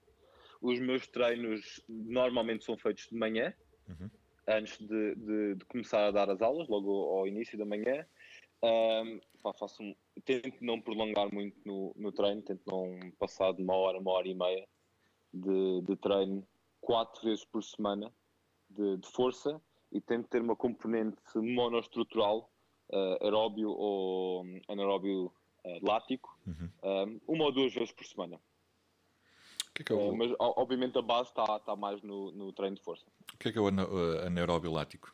Os 0.62 0.80
meus 0.80 1.08
treinos 1.08 1.82
normalmente 1.88 2.66
são 2.66 2.78
feitos 2.78 3.08
de 3.10 3.18
manhã, 3.18 3.54
uhum. 3.88 4.10
antes 4.48 4.78
de, 4.78 5.16
de, 5.16 5.56
de, 5.56 5.66
começar 5.66 6.06
a 6.06 6.12
dar 6.12 6.30
as 6.30 6.42
aulas, 6.42 6.68
logo 6.68 6.92
ao 7.18 7.28
início 7.28 7.58
da 7.58 7.66
manhã. 7.66 8.06
Um, 8.66 9.20
pá, 9.44 9.54
faço 9.54 9.84
um, 9.84 9.96
tento 10.24 10.64
não 10.64 10.82
prolongar 10.82 11.32
muito 11.32 11.56
no, 11.66 11.94
no, 11.96 12.12
treino, 12.12 12.42
tento 12.42 12.62
não 12.66 13.12
passar 13.20 13.54
de 13.54 13.62
uma 13.62 13.76
hora, 13.76 14.00
uma 14.00 14.12
hora 14.12 14.28
e 14.28 14.34
meia 14.34 14.68
de, 15.34 15.82
de 15.82 15.96
treino, 15.98 16.48
quatro 16.82 17.24
vezes 17.24 17.46
por 17.46 17.64
semana 17.64 18.12
de, 18.70 18.98
de, 18.98 19.08
força 19.10 19.62
e 19.92 20.02
tento 20.02 20.28
ter 20.28 20.42
uma 20.42 20.56
componente 20.56 21.18
monoestrutural, 21.36 22.52
uh, 22.90 23.24
aeróbio 23.24 23.70
ou 23.70 24.44
anaeróbio 24.68 25.26
uh, 25.64 25.86
lático, 25.86 26.38
uhum. 26.48 26.70
um, 26.84 27.34
uma 27.36 27.46
ou 27.46 27.52
duas 27.52 27.74
vezes 27.74 27.92
por 27.92 28.06
semana 28.06 28.40
que 29.76 29.82
é 29.82 29.86
que 29.86 29.94
o... 29.94 30.16
mas 30.16 30.32
obviamente 30.40 30.98
a 30.98 31.02
base 31.02 31.30
está 31.30 31.60
tá 31.60 31.76
mais 31.76 32.02
no, 32.02 32.32
no 32.32 32.54
treino 32.54 32.78
de 32.78 32.82
força. 32.82 33.06
O 33.34 33.38
que 33.38 33.50
é 33.50 33.52
que 33.52 33.58
é 33.58 33.62
o 33.62 33.68
anaeróbio 33.68 34.72
lático? 34.72 35.14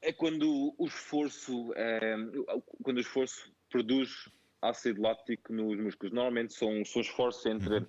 É 0.00 0.12
quando 0.12 0.74
o 0.78 0.86
esforço, 0.86 1.72
é, 1.74 2.14
quando 2.82 2.98
o 2.98 3.00
esforço 3.00 3.50
produz 3.68 4.28
ácido 4.62 5.02
lático 5.02 5.52
nos 5.52 5.78
músculos. 5.78 6.12
Normalmente 6.12 6.52
são, 6.52 6.84
são 6.84 7.00
esforços 7.00 7.44
entre 7.46 7.78
uhum. 7.78 7.86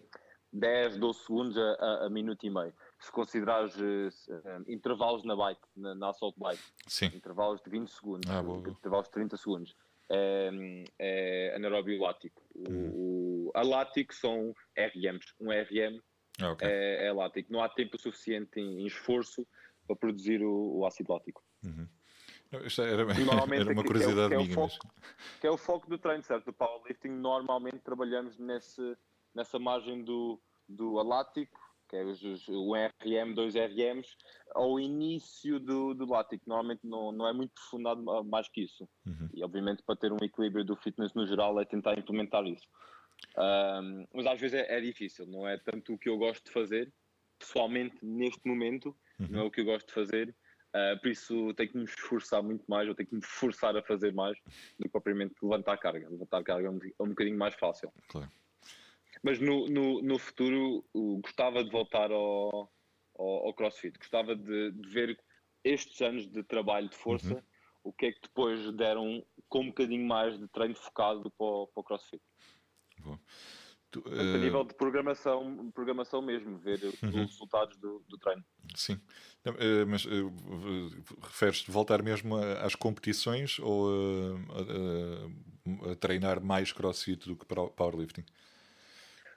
10, 0.53 0.97
12 0.97 1.19
segundos 1.19 1.57
a, 1.57 1.61
a, 1.61 2.05
a, 2.05 2.09
minuto 2.09 2.45
e 2.45 2.49
meio. 2.49 2.73
Se 2.99 3.11
considerares 3.11 3.75
uh, 3.77 4.63
intervalos 4.67 5.23
na 5.23 5.35
bike, 5.35 5.61
na, 5.75 5.95
na 5.95 6.09
assault 6.09 6.37
bike, 6.39 6.63
Sim. 6.87 7.05
intervalos 7.07 7.61
de 7.61 7.69
20 7.69 7.87
segundos, 7.89 8.29
ah, 8.29 8.41
intervalos 8.69 9.07
de 9.07 9.11
30 9.11 9.37
segundos, 9.37 9.75
é, 10.09 10.49
é 10.97 11.55
anaeróbio 11.55 12.01
lático. 12.01 12.41
Uhum. 12.55 12.89
O, 12.93 13.51
a 13.55 13.61
lático 13.63 14.13
são 14.13 14.53
RMs. 14.75 15.33
Um 15.39 15.51
RM 15.51 16.01
ah, 16.41 16.51
okay. 16.51 16.67
é, 16.67 17.07
é, 17.07 17.13
lático. 17.13 17.51
Não 17.51 17.61
há 17.61 17.69
tempo 17.69 17.99
suficiente 17.99 18.59
em, 18.59 18.81
em 18.81 18.85
esforço 18.85 19.47
para 19.87 19.95
produzir 19.95 20.43
o, 20.43 20.79
o 20.79 20.85
ácido 20.85 21.13
lático. 21.13 21.43
Uhum. 21.63 21.87
Era, 22.51 22.65
era 23.55 23.73
uma 23.73 23.83
curiosidade 23.83 24.29
que 24.29 24.33
é, 24.33 24.37
que 24.37 24.43
é 24.43 24.45
minha. 24.45 24.53
Foco, 24.55 24.93
que 25.39 25.47
é 25.47 25.51
o 25.51 25.57
foco 25.57 25.89
do 25.89 25.97
treino, 25.97 26.23
certo? 26.23 26.45
Do 26.45 26.53
powerlifting, 26.53 27.09
normalmente 27.09 27.79
trabalhamos 27.79 28.39
nesse, 28.39 28.97
nessa 29.35 29.59
margem 29.59 30.03
do, 30.03 30.41
do 30.67 30.99
alático 30.99 31.59
que 31.89 31.95
é 31.95 32.03
os, 32.03 32.21
os, 32.23 32.47
o 32.47 32.75
RM, 32.75 33.33
dois 33.33 33.55
RMs, 33.55 34.15
ao 34.53 34.79
início 34.79 35.59
do, 35.59 35.95
do 35.95 36.05
lático. 36.05 36.43
Normalmente 36.47 36.81
não, 36.83 37.11
não 37.11 37.27
é 37.27 37.33
muito 37.33 37.51
profundado 37.53 38.01
mais 38.25 38.47
que 38.47 38.61
isso. 38.61 38.87
Uhum. 39.05 39.27
E 39.33 39.43
obviamente 39.43 39.81
para 39.81 39.95
ter 39.95 40.13
um 40.13 40.17
equilíbrio 40.21 40.63
do 40.63 40.75
fitness 40.75 41.13
no 41.15 41.25
geral 41.25 41.59
é 41.59 41.65
tentar 41.65 41.97
implementar 41.97 42.45
isso. 42.45 42.67
Um, 43.35 44.07
mas 44.13 44.27
às 44.27 44.39
vezes 44.39 44.59
é, 44.59 44.77
é, 44.77 44.79
difícil, 44.79 45.25
não 45.25 45.47
é 45.47 45.57
tanto 45.57 45.93
o 45.93 45.97
que 45.97 46.07
eu 46.07 46.17
gosto 46.17 46.45
de 46.45 46.51
fazer, 46.51 46.93
pessoalmente 47.37 47.97
neste 48.05 48.47
momento, 48.47 48.95
uhum. 49.19 49.27
não 49.29 49.39
é 49.41 49.43
o 49.43 49.51
que 49.51 49.61
eu 49.61 49.65
gosto 49.65 49.87
de 49.87 49.93
fazer. 49.93 50.35
Uh, 50.69 50.99
por 51.01 51.09
isso 51.09 51.53
tenho 51.55 51.69
que 51.71 51.77
me 51.77 51.83
esforçar 51.83 52.43
muito 52.43 52.63
mais, 52.67 52.87
ou 52.87 52.93
tenho 52.93 53.09
que 53.09 53.15
me 53.15 53.25
forçar 53.25 53.75
a 53.75 53.81
fazer 53.81 54.13
mais 54.13 54.37
do 54.77 54.83
que 54.83 54.89
propriamente 54.89 55.33
levantar 55.41 55.77
carga. 55.77 56.07
Levantar 56.09 56.43
carga 56.43 56.67
é 56.67 56.69
um, 56.69 56.79
é 56.99 57.03
um 57.03 57.09
bocadinho 57.09 57.37
mais 57.37 57.55
fácil. 57.55 57.91
Claro. 58.07 58.29
Mas 59.23 59.39
no, 59.39 59.67
no, 59.67 60.01
no 60.01 60.19
futuro 60.19 60.85
gostava 61.21 61.63
de 61.63 61.71
voltar 61.71 62.11
ao, 62.11 62.71
ao, 63.17 63.47
ao 63.47 63.53
CrossFit, 63.53 63.97
gostava 63.97 64.35
de, 64.35 64.71
de, 64.71 64.89
ver 64.89 65.19
estes 65.63 65.99
anos 66.01 66.27
de 66.27 66.43
trabalho 66.43 66.87
de 66.87 66.95
força, 66.95 67.33
uhum. 67.33 67.41
o 67.83 67.91
que 67.93 68.05
é 68.05 68.11
que 68.11 68.21
depois 68.21 68.71
deram 68.77 69.25
com 69.49 69.61
um 69.61 69.67
bocadinho 69.67 70.07
mais 70.07 70.37
de 70.37 70.47
treino 70.47 70.75
focado 70.75 71.29
para 71.31 71.45
o, 71.45 71.67
para 71.67 71.81
o 71.81 71.83
CrossFit. 71.83 72.23
Bom. 72.99 73.19
Tu, 73.91 73.99
uh... 73.99 74.35
A 74.35 74.37
nível 74.37 74.63
de 74.63 74.75
programação, 74.75 75.71
programação 75.73 76.21
mesmo, 76.21 76.57
ver 76.59 76.83
os 76.83 77.01
uhum. 77.01 77.25
resultados 77.25 77.75
do, 77.77 78.03
do, 78.07 78.17
treino. 78.19 78.43
Sim, 78.75 78.93
uh, 79.47 79.87
mas 79.87 80.05
uh, 80.05 80.31
referes-te 81.21 81.71
voltar 81.71 82.03
mesmo 82.03 82.35
às 82.37 82.75
competições 82.75 83.57
ou 83.59 83.89
a, 85.89 85.95
treinar 85.95 86.41
mais 86.41 86.71
crossfit 86.71 87.27
do 87.27 87.35
que 87.35 87.45
powerlifting? 87.45 88.23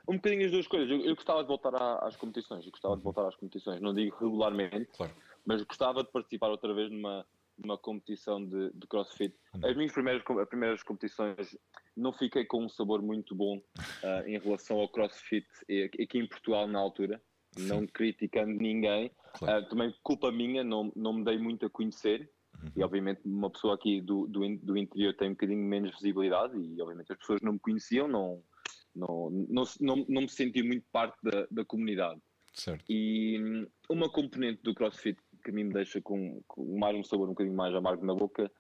Um 0.07 0.17
bocadinho 0.17 0.45
as 0.45 0.51
duas 0.51 0.67
coisas. 0.67 0.91
Eu, 0.91 1.01
eu 1.01 1.15
gostava 1.15 1.43
de 1.43 1.49
voltar 1.49 1.75
à, 1.75 2.07
às 2.07 2.17
competições. 2.17 2.65
Eu 2.65 2.73
gostava 2.73 2.95
de 2.95 3.01
uhum. 3.01 3.05
voltar 3.05 3.29
às 3.29 3.37
competições. 3.37 3.81
Não 3.81 3.95
digo 3.95 4.17
regularmente, 4.21 4.91
claro. 4.97 5.15
mas 5.47 5.63
gostava 5.63 6.03
de 6.03 6.11
participar 6.11 6.49
outra 6.49 6.75
vez 6.75 6.91
numa, 6.91 7.25
numa 7.63 7.79
competição 7.79 8.45
de, 8.45 8.71
de 8.75 8.87
crossfit. 8.87 9.35
Uhum. 9.55 9.67
As 9.67 9.77
minhas 9.77 9.93
primeiras, 9.93 10.23
as 10.27 10.49
primeiras 10.49 10.83
competições 10.83 11.57
não 11.97 12.13
fiquei 12.13 12.45
com 12.45 12.65
um 12.65 12.69
sabor 12.69 13.03
muito 13.03 13.35
bom 13.35 13.59
uh, 13.59 13.63
em 14.27 14.39
relação 14.39 14.79
ao 14.79 14.89
crossfit 14.89 15.47
aqui 16.01 16.19
em 16.19 16.27
Portugal 16.27 16.67
na 16.67 16.79
altura. 16.79 17.23
Sim. 17.57 17.67
Não 17.67 17.87
criticando 17.87 18.53
ninguém. 18.53 19.11
Claro. 19.35 19.65
Uh, 19.65 19.69
também 19.69 19.95
culpa 20.03 20.33
minha, 20.33 20.65
não, 20.65 20.91
não 20.97 21.13
me 21.13 21.25
dei 21.25 21.39
muito 21.39 21.67
a 21.67 21.71
conhecer. 21.71 22.31
Uhum. 22.63 22.71
E 22.77 22.83
obviamente 22.83 23.21
uma 23.25 23.51
pessoa 23.51 23.75
aqui 23.75 24.01
do, 24.01 24.27
do, 24.27 24.41
do 24.59 24.77
interior 24.77 25.15
tem 25.15 25.29
um 25.29 25.33
bocadinho 25.33 25.63
menos 25.63 25.93
visibilidade 25.93 26.57
e 26.57 26.81
obviamente 26.81 27.13
as 27.13 27.19
pessoas 27.19 27.41
não 27.43 27.55
me 27.55 27.59
conheciam, 27.59 28.07
não, 28.07 28.43
não, 28.95 29.31
não, 29.49 29.65
não, 29.81 29.97
não 30.09 30.23
me 30.23 30.29
senti 30.29 30.63
muito 30.63 30.85
parte 30.93 31.17
da, 31.23 31.47
da 31.51 31.65
comunidade. 31.65 32.21
Certo. 32.53 32.85
E 32.89 33.41
hum, 33.41 33.67
uma 33.89 34.11
componente 34.11 34.63
do 34.63 34.75
CrossFit 34.75 35.19
que 35.43 35.51
a 35.51 35.53
mim 35.53 35.65
me 35.65 35.73
deixa 35.73 36.01
com, 36.01 36.43
com 36.47 36.79
mais 36.79 36.97
um 36.97 37.05
sabor 37.05 37.27
um 37.27 37.33
bocadinho 37.33 37.57
mais 37.57 37.75
amargo 37.75 38.05
na 38.05 38.15
boca 38.15 38.51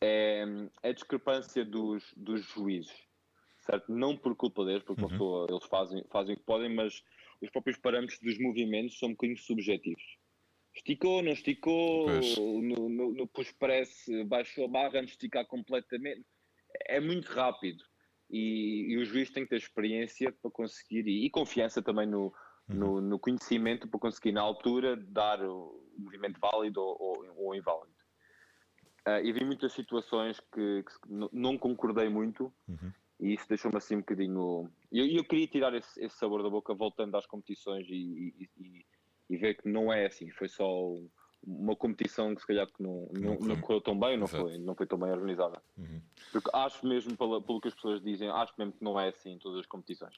é, 0.00 0.44
é 0.82 0.88
a 0.90 0.92
discrepância 0.92 1.64
dos, 1.64 2.04
dos 2.16 2.42
juízes. 2.42 2.94
Certo? 3.60 3.90
Não 3.90 4.16
por 4.16 4.36
culpa 4.36 4.64
deles, 4.64 4.82
porque 4.82 5.02
uhum. 5.02 5.46
eles 5.48 5.64
fazem, 5.64 6.04
fazem 6.10 6.34
o 6.34 6.38
que 6.38 6.44
podem, 6.44 6.74
mas 6.74 7.02
os 7.40 7.50
próprios 7.50 7.78
parâmetros 7.78 8.18
dos 8.20 8.38
movimentos 8.38 8.98
são 8.98 9.08
um 9.08 9.12
bocadinho 9.12 9.38
subjetivos. 9.38 10.02
Esticou, 10.74 11.22
não 11.22 11.32
esticou, 11.32 12.08
no, 12.10 12.88
no, 12.88 13.14
no 13.14 13.26
push 13.28 13.52
press 13.52 14.06
baixou 14.26 14.64
a 14.64 14.68
barra 14.68 14.98
antes 14.98 15.10
de 15.10 15.12
esticar 15.12 15.46
completamente. 15.46 16.26
É 16.86 17.00
muito 17.00 17.26
rápido 17.28 17.82
e, 18.28 18.92
e 18.92 18.98
o 18.98 19.04
juiz 19.04 19.30
tem 19.30 19.44
que 19.44 19.50
ter 19.50 19.56
experiência 19.56 20.32
para 20.32 20.50
conseguir 20.50 21.06
e, 21.06 21.26
e 21.26 21.30
confiança 21.30 21.80
também 21.80 22.06
no, 22.06 22.34
uhum. 22.68 22.76
no, 22.76 23.00
no, 23.00 23.18
conhecimento 23.18 23.86
para 23.86 24.00
conseguir 24.00 24.32
na 24.32 24.40
altura 24.42 24.96
dar 24.96 25.40
o 25.42 25.83
movimento 25.98 26.38
válido 26.40 26.80
ou, 26.80 26.96
ou, 27.00 27.46
ou 27.46 27.54
inválido. 27.54 27.94
Uh, 29.06 29.20
e 29.22 29.32
vi 29.32 29.44
muitas 29.44 29.72
situações 29.72 30.40
que, 30.40 30.82
que 30.82 31.28
não 31.32 31.58
concordei 31.58 32.08
muito 32.08 32.50
uhum. 32.66 32.90
e 33.20 33.34
isso 33.34 33.46
deixou-me 33.46 33.76
assim 33.76 33.96
um 33.96 34.00
bocadinho. 34.00 34.72
Eu, 34.90 35.06
eu 35.06 35.24
queria 35.24 35.46
tirar 35.46 35.74
esse, 35.74 36.02
esse, 36.02 36.16
sabor 36.16 36.42
da 36.42 36.48
boca 36.48 36.72
voltando 36.72 37.14
às 37.14 37.26
competições 37.26 37.86
e, 37.90 38.48
e, 38.56 38.86
e, 39.28 39.36
ver 39.36 39.56
que 39.56 39.68
não 39.68 39.92
é 39.92 40.06
assim, 40.06 40.30
foi 40.30 40.48
só 40.48 40.66
uma 41.46 41.76
competição 41.76 42.34
que 42.34 42.40
se 42.40 42.46
calhar 42.46 42.66
que 42.66 42.82
não, 42.82 43.08
não, 43.12 43.38
não, 43.38 43.60
correu 43.60 43.80
tão 43.80 43.98
bem, 43.98 44.16
não 44.16 44.26
foi, 44.26 44.58
não 44.58 44.74
foi 44.74 44.86
tão 44.86 44.98
bem 44.98 45.10
organizada. 45.10 45.60
Uhum. 45.76 46.00
Porque 46.32 46.50
acho 46.52 46.86
mesmo, 46.86 47.16
pelo, 47.16 47.40
pelo 47.42 47.60
que 47.60 47.68
as 47.68 47.74
pessoas 47.74 48.02
dizem, 48.02 48.28
acho 48.28 48.52
mesmo 48.58 48.72
que 48.72 48.82
não 48.82 48.98
é 48.98 49.08
assim 49.08 49.32
em 49.32 49.38
todas 49.38 49.60
as 49.60 49.66
competições. 49.66 50.14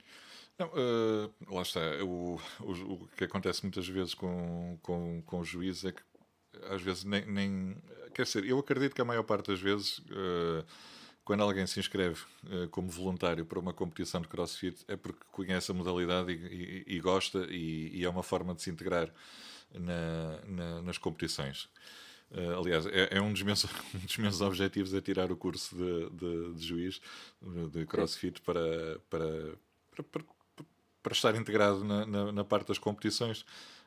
Não, 0.59 0.69
uh, 0.69 1.55
lá 1.55 1.63
está. 1.63 1.81
O, 2.05 2.41
o, 2.61 2.73
o, 2.93 3.09
que 3.17 3.25
acontece 3.25 3.63
muitas 3.63 3.87
vezes 3.89 4.15
com, 4.15 4.79
com, 4.83 5.23
com 5.23 5.41
o 5.41 5.45
juiz 5.45 5.85
é 5.85 5.93
que 5.93 6.03
às 6.71 6.81
vezes 6.81 7.05
nem, 7.05 7.27
nem. 7.27 7.77
Quer 8.15 8.23
dizer, 8.23 8.45
eu 8.45 8.59
acredito 8.59 8.95
que 8.95 9.03
a 9.03 9.05
maior 9.05 9.23
parte 9.23 9.49
das 9.49 9.61
vezes. 9.61 9.99
Uh, 9.99 10.65
quando 11.27 11.43
alguém 11.43 11.67
se 11.67 11.81
inscreve 11.81 12.23
uh, 12.45 12.69
como 12.71 12.89
voluntário 12.89 13.45
para 13.45 13.59
uma 13.59 13.73
competição 13.73 14.21
de 14.21 14.29
crossfit 14.29 14.85
é 14.87 14.95
porque 14.95 15.19
conhece 15.33 15.73
a 15.73 15.75
modalidade 15.75 16.31
e, 16.31 16.85
e, 16.87 16.97
e 16.97 17.01
gosta 17.01 17.49
e, 17.51 17.91
e, 17.93 18.05
é 18.05 18.09
uma 18.09 18.23
forma 18.23 18.55
de 18.55 18.63
se 18.63 18.71
integrar 18.71 19.13
na, 19.79 20.41
na, 20.47 20.83
nas 20.83 20.99
competições. 20.99 21.69
Uh, 22.31 22.59
aliás, 22.61 22.87
é, 22.87 23.17
é, 23.17 23.21
um, 23.21 23.33
dos 23.33 23.43
meus, 23.43 23.65
um 23.95 23.99
dos 23.99 24.17
meus 24.19 24.41
objetivos 24.41 24.93
é 24.93 25.01
tirar 25.01 25.31
o 25.31 25.37
curso 25.37 25.77
de, 25.77 26.11
de, 26.11 26.55
de 26.55 26.67
juiz 26.67 27.01
de 27.73 27.87
crossfit 27.87 28.41
para, 28.41 28.99
para, 29.09 29.55
para, 29.91 30.05
para, 30.05 30.25
para 31.03 31.13
estar 31.13 31.37
integrado 31.37 31.85
na, 31.85 32.05
na, 32.05 32.33
na, 32.33 32.45
parte 32.45 32.69
das 32.69 32.79
competições. 32.79 33.43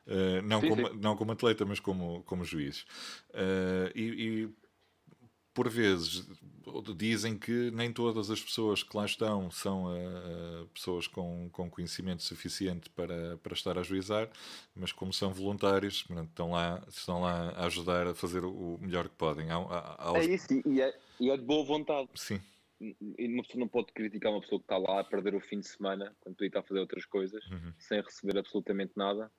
Uh, 0.07 0.41
não, 0.43 0.61
sim, 0.61 0.69
como, 0.69 0.87
sim. 0.87 0.99
não 1.01 1.15
como 1.17 1.31
atleta, 1.33 1.65
mas 1.65 1.79
como, 1.79 2.23
como 2.23 2.45
juiz. 2.45 2.85
Uh, 3.31 3.91
e, 3.93 4.03
e 4.03 4.49
por 5.59 5.67
vezes 5.67 6.25
dizem 6.95 7.37
que 7.37 7.69
nem 7.71 7.91
todas 7.91 8.31
as 8.31 8.41
pessoas 8.41 8.81
que 8.81 8.95
lá 8.95 9.03
estão 9.03 9.51
são 9.51 9.87
uh, 9.87 10.65
pessoas 10.67 11.05
com, 11.05 11.49
com 11.51 11.69
conhecimento 11.69 12.23
suficiente 12.23 12.89
para, 12.91 13.35
para 13.43 13.53
estar 13.53 13.77
a 13.77 13.83
juizar, 13.83 14.29
mas 14.73 14.93
como 14.93 15.11
são 15.11 15.33
voluntários, 15.33 16.05
estão 16.29 16.51
lá, 16.51 16.81
estão 16.87 17.19
lá 17.19 17.49
a 17.57 17.65
ajudar 17.65 18.07
a 18.07 18.15
fazer 18.15 18.45
o 18.45 18.77
melhor 18.79 19.09
que 19.09 19.15
podem. 19.15 19.51
Há, 19.51 19.57
há, 19.57 20.11
há 20.11 20.17
É 20.19 20.23
isso, 20.27 20.47
e 20.65 20.79
é, 20.79 20.97
e 21.19 21.29
é 21.29 21.35
de 21.35 21.43
boa 21.43 21.65
vontade. 21.65 22.07
Sim. 22.15 22.39
E 22.79 23.27
uma 23.27 23.43
pessoa 23.43 23.59
não 23.59 23.67
pode 23.67 23.91
criticar 23.91 24.31
uma 24.31 24.39
pessoa 24.39 24.59
que 24.61 24.63
está 24.63 24.77
lá 24.77 25.01
a 25.01 25.03
perder 25.03 25.35
o 25.35 25.41
fim 25.41 25.59
de 25.59 25.67
semana 25.67 26.15
quando 26.21 26.37
tu 26.37 26.45
está 26.45 26.61
a 26.61 26.63
fazer 26.63 26.79
outras 26.79 27.03
coisas 27.03 27.45
uhum. 27.47 27.73
sem 27.77 27.99
receber 27.99 28.37
absolutamente 28.37 28.93
nada. 28.95 29.29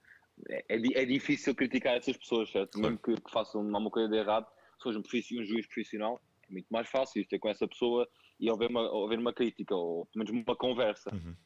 É, 0.50 0.64
é, 0.68 1.02
é, 1.02 1.04
difícil 1.06 1.54
criticar 1.54 1.96
essas 1.96 2.18
pessoas, 2.18 2.50
certo? 2.50 2.72
Claro. 2.72 2.90
Mesmo 2.90 2.98
que, 2.98 3.22
que 3.22 3.32
façam 3.32 3.62
alguma 3.62 3.90
coisa 3.90 4.10
de 4.10 4.18
errado, 4.18 4.46
se 4.80 4.92
fosse 4.92 5.34
um, 5.36 5.40
um 5.40 5.44
juiz 5.44 5.66
profissional, 5.66 6.20
é 6.48 6.52
muito 6.52 6.68
mais 6.70 6.88
fácil 6.88 7.26
ter 7.26 7.38
com 7.38 7.48
essa 7.48 7.66
pessoa 7.66 8.08
e 8.38 8.50
haver 8.50 8.70
uma, 8.70 9.04
haver 9.04 9.18
uma 9.18 9.32
crítica 9.32 9.74
ou 9.74 10.06
pelo 10.06 10.24
menos 10.24 10.44
uma 10.46 10.56
conversa. 10.56 11.14
Uhum. 11.14 11.36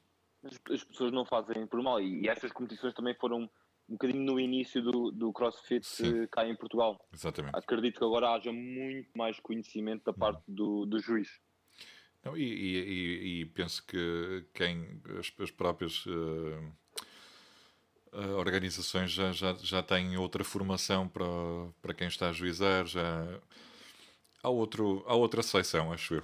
As, 0.44 0.61
as, 0.70 0.85
pessoas 0.85 1.12
não 1.12 1.25
fazem 1.25 1.66
por 1.66 1.83
mal 1.83 2.01
e, 2.01 2.23
e 2.23 2.29
essas 2.29 2.53
competições 2.53 2.94
também 2.94 3.14
foram 3.14 3.51
um 3.88 3.92
bocadinho 3.92 4.23
no 4.23 4.40
início 4.40 4.83
do, 4.83 5.11
do 5.11 5.33
CrossFit 5.33 5.87
Sim. 5.87 6.27
cá 6.29 6.47
em 6.47 6.57
Portugal. 6.57 6.99
Exatamente. 7.12 7.57
Acredito 7.57 7.99
que 7.99 8.05
agora 8.05 8.31
haja 8.31 8.53
muito 8.53 9.11
mais 9.16 9.38
conhecimento 9.40 10.05
da 10.05 10.12
uhum. 10.12 10.18
parte 10.18 10.42
do, 10.49 10.87
do 10.87 10.99
juiz. 10.99 11.40
Não, 12.25 12.37
e, 12.37 12.42
e, 12.42 13.40
e, 13.40 13.47
penso 13.47 13.87
que 13.87 14.47
quem 14.55 15.03
as, 15.18 15.31
as 15.38 15.51
próprias 15.51 16.07
uh, 16.07 16.73
organizações 18.37 19.11
já, 19.11 19.33
já, 19.33 19.55
já 19.55 19.83
têm 19.83 20.16
outra 20.16 20.44
formação 20.44 21.09
para, 21.09 21.24
para 21.83 21.94
quem 21.94 22.09
está 22.09 22.29
a 22.29 22.33
juizar, 22.33 22.87
já 22.87 23.40
há, 24.42 24.48
outro, 24.48 25.05
há 25.07 25.14
outra 25.14 25.42
seleção, 25.42 25.92
acho 25.92 26.14
eu. 26.14 26.22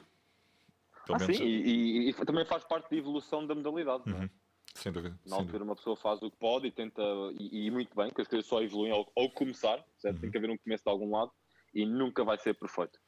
Pelo 1.07 1.17
ah, 1.17 1.27
sim, 1.27 1.43
e, 1.43 2.09
e, 2.09 2.11
e, 2.11 2.15
também 2.15 2.45
faz 2.45 2.65
parte 2.65 2.91
da 2.91 2.97
evolução 2.97 3.47
da 3.47 3.55
modalidade. 3.55 4.05
É? 4.07 4.13
Uhum. 4.13 4.31
Sem 4.75 4.93
dúvida. 4.93 5.19
Na 5.27 5.37
altura, 5.37 5.59
dúvida. 5.59 5.65
uma 5.65 5.77
pessoa 5.77 5.97
faz 5.97 6.23
o 6.23 6.31
que 6.31 6.37
pode 6.37 6.69
e 6.69 6.71
tenta, 6.71 7.03
e, 7.39 7.67
e 7.67 7.71
muito 7.71 7.95
bem, 7.97 8.11
que 8.11 8.21
as 8.21 8.29
coisas 8.29 8.47
só 8.47 8.63
evoluem 8.63 8.93
ao, 8.93 9.11
ao 9.17 9.31
começar, 9.31 9.85
certo? 9.99 10.17
Uhum. 10.17 10.21
Tem 10.21 10.31
que 10.31 10.39
haver 10.39 10.51
um 10.51 10.59
começo 10.59 10.85
de 10.85 10.91
algum 10.91 11.11
lado 11.11 11.33
e 11.75 11.85
nunca 11.85 12.23
vai 12.25 12.39
ser 12.39 12.55
perfeito. 12.55 12.99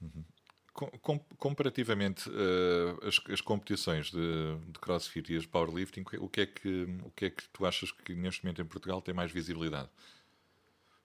Uhum. 0.00 0.24
Com, 0.72 1.18
comparativamente 1.36 2.30
uh, 2.30 3.06
as, 3.06 3.20
as, 3.30 3.42
competições 3.42 4.10
de, 4.10 4.56
de, 4.68 4.78
crossfit 4.80 5.30
e 5.30 5.36
as 5.36 5.44
powerlifting, 5.44 6.02
o 6.18 6.28
que, 6.30 6.40
é 6.40 6.46
que, 6.46 6.84
o 7.04 7.10
que 7.10 7.26
é 7.26 7.30
que 7.30 7.46
tu 7.50 7.66
achas 7.66 7.92
que 7.92 8.14
neste 8.14 8.42
momento 8.42 8.62
em 8.62 8.64
Portugal 8.64 9.02
tem 9.02 9.12
mais 9.12 9.30
visibilidade? 9.30 9.90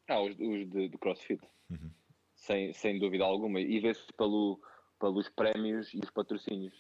Ah, 0.08 0.22
os, 0.22 0.32
os 0.40 0.70
de, 0.70 0.88
de 0.88 0.98
crossfit. 0.98 1.42
Uhum 1.70 1.92
sem, 2.38 2.72
sem 2.74 3.00
dúvida 3.00 3.26
alguma, 3.26 3.60
e 3.60 3.80
vê-se 3.80 4.06
pelo, 4.14 4.60
pelos 5.00 5.28
prémios 5.30 5.94
e 5.94 6.00
os 6.00 6.10
patrocínios. 6.10 6.74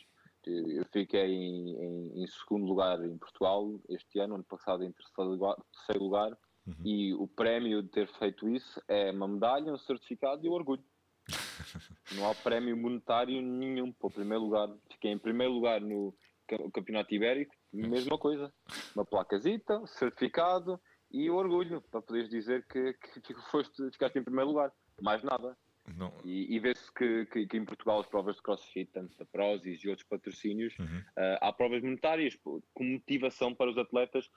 Eu 0.45 0.85
fiquei 0.93 1.25
em, 1.25 1.71
em, 1.71 2.23
em, 2.23 2.27
segundo 2.27 2.65
lugar 2.65 3.03
em 3.03 3.17
Portugal 3.17 3.69
este 3.89 4.17
ano, 4.19 4.35
ano 4.35 4.45
passado 4.45 4.81
em 4.83 4.91
terceiro 4.93 5.31
lugar, 5.31 5.55
terceiro 5.73 6.03
lugar 6.05 6.37
uhum. 6.65 6.85
e 6.85 7.13
o 7.13 7.27
prémio 7.27 7.83
de 7.83 7.89
ter 7.89 8.07
feito 8.13 8.47
isso 8.47 8.81
é 8.87 9.11
uma 9.11 9.27
medalha, 9.27 9.73
um 9.73 9.77
certificado 9.77 10.45
e 10.45 10.47
o 10.47 10.53
um 10.53 10.55
orgulho. 10.55 10.83
Não 12.13 12.29
há 12.29 12.35
prémio 12.35 12.75
monetário 12.75 13.41
nenhum 13.41 13.91
para 13.91 14.07
o 14.07 14.11
primeiro 14.11 14.43
lugar. 14.43 14.69
Fiquei 14.91 15.11
em 15.11 15.17
primeiro 15.17 15.53
lugar 15.53 15.81
no 15.81 16.13
Campeonato 16.73 17.13
Ibérico, 17.13 17.53
mesma 17.71 18.17
coisa. 18.17 18.53
Uma 18.95 19.05
placazita, 19.05 19.85
certificado 19.87 20.79
e 21.11 21.29
orgulho, 21.29 21.81
para 21.89 22.01
poderes 22.01 22.29
dizer 22.29 22.65
que, 22.67 22.93
que 23.21 23.33
foste, 23.51 23.91
ficaste 23.91 24.17
em 24.17 24.23
primeiro 24.23 24.49
lugar 24.49 24.71
mais 25.01 25.23
nada. 25.23 25.57
Não. 25.95 26.13
E, 26.25 26.53
e 26.53 26.59
vê-se 26.59 26.91
que, 26.93 27.25
que, 27.27 27.47
que, 27.47 27.57
em 27.57 27.63
Portugal 27.63 28.01
as 28.01 28.07
provas 28.07 28.35
de 28.35 28.41
crossfit, 28.41 28.91
tanto 28.91 29.17
da 29.17 29.25
Prozis 29.25 29.81
e 29.83 29.89
outros 29.89 30.05
patrocínios, 30.07 30.77
uhum. 30.77 30.99
uh, 30.99 31.37
há 31.39 31.53
provas 31.53 31.81
monetárias 31.81 32.35
com 32.35 32.83
motivação 32.83 33.55
para 33.55 33.71
os 33.71 33.77
atletas 33.77 34.29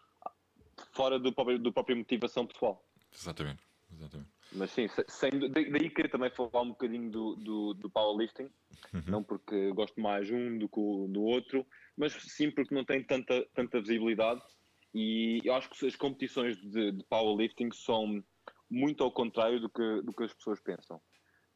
fora 0.93 1.19
do 1.19 1.33
próprio, 1.33 1.59
do 1.59 1.73
próprio 1.73 1.97
motivação 1.97 2.47
pessoal. 2.47 2.85
Exatamente. 3.13 3.63
Exatamente. 3.93 4.31
Mas 4.53 4.71
sim, 4.73 4.87
sem, 5.09 5.31
daí 5.51 5.91
queria 5.91 6.11
também 6.11 6.31
falar 6.31 6.63
um 6.63 6.71
bocadinho 6.71 7.11
do, 7.11 7.37
do, 7.37 7.75
do 7.75 7.91
powerlifting, 7.91 8.51
uhum. 8.93 9.03
não 9.07 9.23
porque 9.23 9.73
gosto 9.73 10.01
mais 10.01 10.29
um 10.31 10.59
do 10.59 10.69
que 10.69 10.81
do 11.13 11.23
outro, 11.23 11.65
mas 11.97 12.13
sim 12.15 12.51
porque 12.51 12.75
não 12.75 12.85
tem 12.85 13.03
tanta, 13.05 13.47
tanta 13.55 13.81
visibilidade. 13.81 14.43
E 14.93 15.41
eu 15.45 15.55
acho 15.55 15.71
que 15.71 15.87
as 15.87 15.95
competições 15.95 16.57
de, 16.57 16.91
de 16.91 17.05
powerlifting 17.05 17.71
são 17.73 18.23
muito 18.69 19.05
ao 19.05 19.13
contrário 19.13 19.61
do 19.61 19.69
que, 19.69 20.03
do 20.03 20.13
que 20.13 20.25
as 20.25 20.35
pessoas 20.35 20.61
pensam. 20.61 21.01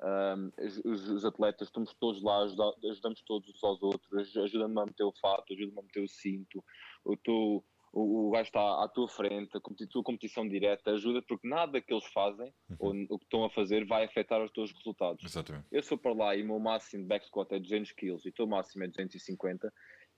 Um, 0.02 0.52
os, 0.84 1.08
os, 1.08 1.24
atletas, 1.24 1.68
estamos 1.68 1.94
todos 1.94 2.22
lá, 2.22 2.42
ajuda, 2.42 2.64
ajudamos 2.90 3.22
todos 3.22 3.48
uns 3.48 3.64
aos 3.64 3.82
outros, 3.82 4.36
ajuda-me 4.36 4.80
a 4.80 4.86
meter 4.86 5.04
o 5.04 5.14
fato, 5.20 5.52
ajuda-me 5.52 5.78
a 5.78 5.82
meter 5.82 6.02
o 6.02 6.08
cinto, 6.08 6.62
eu 7.06 7.14
estou 7.14 7.64
o, 7.94 8.26
o 8.26 8.30
gajo 8.30 8.48
está 8.48 8.84
à 8.84 8.88
tua 8.88 9.08
frente, 9.08 9.56
a 9.56 9.60
tua 9.88 10.02
competição 10.02 10.48
direta 10.48 10.90
ajuda, 10.90 11.22
porque 11.22 11.46
nada 11.46 11.80
que 11.80 11.92
eles 11.92 12.04
fazem 12.06 12.52
uhum. 12.68 13.06
ou 13.08 13.14
o 13.14 13.18
que 13.18 13.24
estão 13.24 13.44
a 13.44 13.50
fazer 13.50 13.86
vai 13.86 14.04
afetar 14.04 14.42
os 14.42 14.50
teus 14.50 14.72
resultados. 14.72 15.24
Exatamente. 15.24 15.66
Eu 15.70 15.82
sou 15.82 15.96
para 15.96 16.12
lá 16.12 16.34
e 16.34 16.42
o 16.42 16.46
meu 16.46 16.58
máximo 16.58 17.04
de 17.04 17.08
back 17.08 17.24
squat 17.26 17.52
é 17.52 17.60
200 17.60 17.92
kg 17.92 18.18
e 18.24 18.28
o 18.28 18.32
teu 18.32 18.46
máximo 18.48 18.82
é 18.82 18.88
250, 18.88 19.72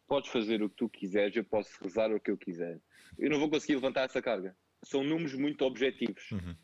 podes 0.09 0.31
fazer 0.31 0.63
o 0.63 0.71
que 0.71 0.77
tu 0.77 0.89
quiseres, 0.89 1.37
eu 1.37 1.45
posso 1.45 1.71
rezar 1.83 2.11
o 2.11 2.21
que 2.21 2.31
eu 2.31 2.39
quiser. 2.39 2.81
Eu 3.19 3.31
não 3.31 3.39
vou 3.39 3.51
conseguir 3.51 3.75
levantar 3.75 4.05
essa 4.05 4.23
carga. 4.23 4.57
São 4.83 5.05
números 5.05 5.35
muito 5.35 5.63
objetivos. 5.65 6.31
Uhum. 6.31 6.57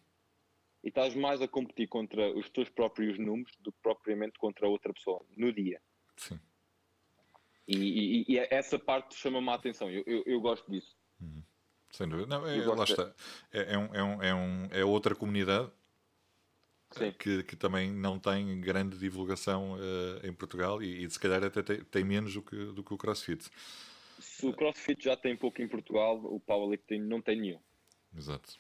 E 0.83 0.89
estás 0.89 1.15
mais 1.15 1.43
a 1.43 1.47
competir 1.47 1.89
contra 1.89 2.33
os 2.37 2.49
teus 2.49 2.71
próprios 2.71 3.19
números 3.19 3.53
do 3.61 3.71
que 3.71 3.79
propriamente 3.83 4.39
contra 4.39 4.67
outra 4.67 4.93
pessoa, 4.93 5.25
no 5.37 5.53
dia. 5.53 5.81
Sim. 6.17 6.41
E, 7.69 7.77
e, 7.77 8.25
e 8.29 8.39
essa 8.39 8.79
parte 8.79 9.15
chama-me 9.15 9.49
a 9.51 9.55
atenção. 9.55 9.91
Eu, 9.91 10.03
eu, 10.07 10.23
eu 10.27 10.41
gosto 10.41 10.69
disso. 10.71 10.97
Uhum. 11.23 11.43
Sem 11.91 12.09
dúvida. 12.09 12.27
Não, 12.27 12.47
é, 12.47 12.67
lá 12.67 12.85
está. 12.85 13.15
É, 13.53 13.75
é, 13.75 13.79
um, 13.79 13.95
é, 13.95 14.03
um, 14.03 14.23
é, 14.23 14.35
um, 14.35 14.69
é 14.73 14.85
outra 14.85 15.15
comunidade 15.15 15.71
que, 17.19 17.43
que, 17.45 17.57
também 17.57 17.91
não 17.91 18.19
tem 18.19 18.61
grande 18.61 18.99
divulgação 18.99 19.75
uh, 19.75 20.27
em 20.27 20.33
Portugal 20.33 20.83
e, 20.83 21.05
e, 21.05 21.11
se 21.11 21.19
calhar 21.19 21.43
até 21.43 21.63
tem, 21.63 21.85
tem, 21.85 22.05
menos 22.05 22.35
do 22.35 22.43
que, 22.43 22.57
do 22.57 22.83
que 22.83 22.93
o 22.93 22.99
CrossFit. 22.99 23.49
Se 24.19 24.47
o 24.47 24.53
CrossFit 24.53 25.05
já 25.05 25.17
tem 25.17 25.37
pouco 25.37 25.63
em 25.63 25.69
Portugal, 25.69 26.17
o 26.25 26.39
Powerlifting 26.39 27.01
não 27.01 27.23
tem 27.23 27.41
nenhum. 27.41 27.61
Exato. 28.15 28.55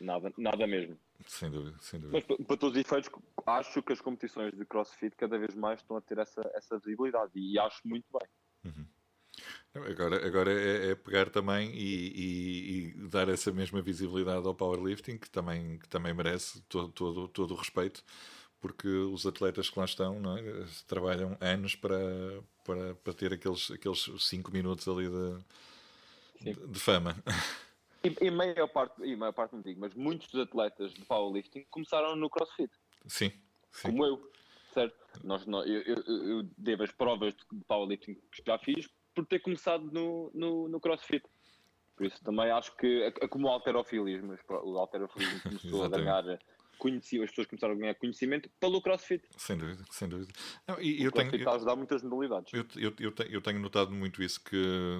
Nada, 0.00 0.32
nada 0.36 0.66
mesmo. 0.66 0.98
Sem 1.26 1.50
dúvida, 1.50 1.76
sem 1.80 2.00
dúvida. 2.00 2.18
Mas 2.18 2.26
para, 2.26 2.44
para 2.44 2.56
todos 2.56 2.76
os 2.76 2.84
efeitos, 2.84 3.10
acho 3.46 3.82
que 3.82 3.92
as 3.92 4.00
competições 4.00 4.52
de 4.52 4.64
CrossFit 4.64 5.14
cada 5.16 5.38
vez 5.38 5.54
mais 5.54 5.80
estão 5.80 5.96
a 5.96 6.00
ter 6.00 6.18
essa, 6.18 6.42
essa 6.54 6.78
visibilidade 6.78 7.32
e 7.34 7.58
acho 7.58 7.86
muito 7.86 8.06
bem. 8.12 8.28
Uhum. 8.64 8.86
Agora, 9.74 10.24
agora 10.24 10.52
é, 10.52 10.92
é 10.92 10.94
pegar 10.94 11.28
também 11.30 11.72
e, 11.74 12.12
e, 12.14 12.78
e, 12.78 13.08
dar 13.08 13.28
essa 13.28 13.50
mesma 13.50 13.82
visibilidade 13.82 14.46
ao 14.46 14.54
powerlifting, 14.54 15.18
que 15.18 15.28
também, 15.28 15.78
que 15.78 15.88
também 15.88 16.14
merece 16.14 16.62
todo, 16.68 16.92
todo, 16.92 17.26
todo 17.28 17.54
o 17.54 17.56
respeito, 17.56 18.04
porque 18.60 18.86
os 18.86 19.26
atletas 19.26 19.68
que 19.68 19.78
lá 19.78 19.84
estão 19.84 20.22
é? 20.38 20.64
trabalham 20.86 21.36
anos 21.40 21.74
para, 21.74 21.98
para, 22.64 22.94
para 22.94 23.12
ter 23.12 23.32
aqueles 23.32 23.66
5 23.66 23.74
aqueles 23.74 24.10
cinco 24.24 24.52
minutos 24.52 24.86
ali 24.86 25.08
de, 25.08 26.54
de, 26.54 26.66
de 26.68 26.78
fama. 26.78 27.16
E, 28.04 28.26
e 28.26 28.30
maior 28.30 28.68
parte, 28.68 29.02
e 29.02 29.16
maior 29.16 29.32
parte 29.32 29.54
não 29.54 29.62
digo, 29.62 29.80
mas 29.80 29.92
muitos 29.94 30.28
dos 30.28 30.42
atletas 30.42 30.94
de 30.94 31.04
powerlifting 31.04 31.66
começaram 31.68 32.14
no 32.14 32.30
CrossFit. 32.30 32.70
Sim. 33.06 33.32
sim. 33.72 33.88
Como 33.88 34.04
eu, 34.04 34.30
certo? 34.72 34.94
Nós, 35.24 35.44
nós, 35.46 35.66
eu, 35.66 35.82
eu, 35.82 36.28
eu 36.28 36.42
devo 36.56 36.84
as 36.84 36.92
provas 36.92 37.34
de 37.34 37.64
powerlifting 37.66 38.14
que 38.14 38.42
já 38.46 38.56
fiz 38.58 38.88
por 39.14 39.26
ter 39.26 39.40
começado 39.40 39.84
no, 39.92 40.30
no, 40.34 40.68
no 40.68 40.80
CrossFit. 40.80 41.24
Por 41.96 42.06
isso 42.06 42.22
também 42.24 42.50
acho 42.50 42.76
que, 42.76 43.02
é 43.02 43.28
como 43.28 43.46
o 43.46 43.50
alterofilismo, 43.50 44.36
o 44.48 44.78
alterofilismo 44.78 45.40
começou 45.42 45.84
a 45.84 45.88
ganhar 45.88 46.38
conhecido, 46.76 47.22
as 47.22 47.30
pessoas 47.30 47.46
começaram 47.46 47.74
a 47.74 47.76
ganhar 47.76 47.94
conhecimento 47.94 48.50
pelo 48.58 48.82
CrossFit. 48.82 49.24
Sem 49.36 49.56
dúvida, 49.56 49.84
sem 49.90 50.08
dúvida. 50.08 50.32
Não, 50.66 50.80
e, 50.80 51.02
o 51.02 51.06
eu 51.06 51.12
CrossFit 51.12 51.30
tenho, 51.30 51.40
está 51.40 51.52
a 51.52 51.54
ajudar 51.56 51.76
muitas 51.76 52.02
modalidades. 52.02 52.52
Eu, 52.52 52.66
eu, 52.76 52.92
eu, 52.98 53.12
tenho, 53.12 53.30
eu 53.30 53.40
tenho 53.40 53.60
notado 53.60 53.92
muito 53.92 54.22
isso, 54.22 54.42
que, 54.42 54.50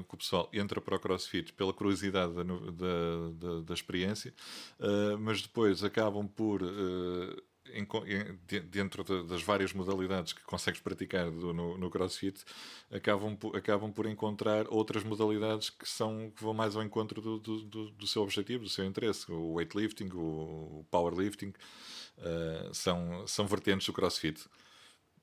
que, 0.09 0.15
o 0.15 0.17
pessoal 0.17 0.49
entra 0.53 0.81
para 0.81 0.95
o 0.95 1.01
CrossFit 1.01 1.53
pela 1.53 1.73
curiosidade 1.73 2.33
da, 2.33 2.43
da, 2.43 3.31
da, 3.33 3.61
da 3.63 3.75
experiência, 3.75 4.33
uh, 4.79 5.19
mas 5.19 5.43
depois 5.43 5.83
acabam 5.83 6.29
por... 6.29 6.63
Uh, 6.63 7.43
dentro 8.71 9.03
de, 9.03 9.27
das 9.27 9.43
várias 9.43 9.73
modalidades 9.73 10.33
que 10.33 10.43
consegues 10.43 10.81
praticar 10.81 11.31
no, 11.31 11.79
no, 11.79 11.91
CrossFit, 11.91 12.45
acabam, 12.91 13.37
acabam 13.55 13.93
por 13.93 14.07
encontrar 14.07 14.67
outras 14.69 15.03
modalidades 15.03 15.71
que, 15.71 15.89
são, 15.89 16.31
que 16.31 16.43
vão 16.43 16.53
mais 16.53 16.77
ao 16.77 16.83
encontro 16.83 17.21
do, 17.21 17.39
do, 17.39 17.91
do 17.91 18.07
seu 18.07 18.23
objetivo, 18.23 18.65
do 18.65 18.71
seu 18.71 18.85
interesse. 18.85 19.31
O 19.33 19.55
weightlifting, 19.55 20.11
o 20.13 20.85
powerlifting, 20.91 21.53
uh, 22.19 22.75
são, 22.75 23.27
são 23.27 23.47
vertentes 23.47 23.87
do 23.87 23.93
CrossFit. 23.93 24.47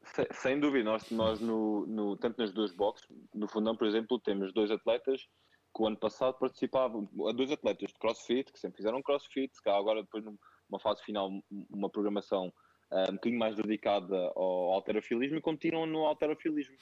Sem, 0.04 0.25
sem 0.34 0.60
dúvida, 0.60 0.84
nós, 0.84 1.10
nós 1.12 1.39
no, 1.39 1.86
no, 1.86 2.17
tanto 2.17 2.41
nas 2.41 2.51
duas 2.51 2.71
boxes, 2.71 3.08
no 3.34 3.47
fundão, 3.47 3.75
por 3.75 3.88
exemplo, 3.88 4.19
temos 4.19 4.51
dois 4.51 4.71
atletas 4.71 5.27
que 5.73 5.82
o 5.82 5.88
ano 5.88 5.97
passado 5.97 6.38
participavam, 6.38 7.08
dois 7.36 7.51
atletas 7.51 7.89
de 7.91 7.99
CrossFit, 7.99 8.51
que 8.51 8.60
sempre 8.60 8.77
fizeram 8.77 9.01
CrossFit, 9.01 9.54
que 9.62 9.69
agora 9.69 10.01
depois 10.01 10.25
uma 10.71 10.79
fase 10.79 11.03
final, 11.03 11.29
uma 11.69 11.89
programação 11.89 12.51
uh, 12.91 13.12
um 13.12 13.15
bocadinho 13.15 13.39
mais 13.39 13.55
dedicada 13.55 14.15
ao 14.36 14.73
alterofilismo 14.73 15.38
e 15.38 15.41
continuam 15.41 15.86
no 15.86 16.05
alterofilismo. 16.05 16.75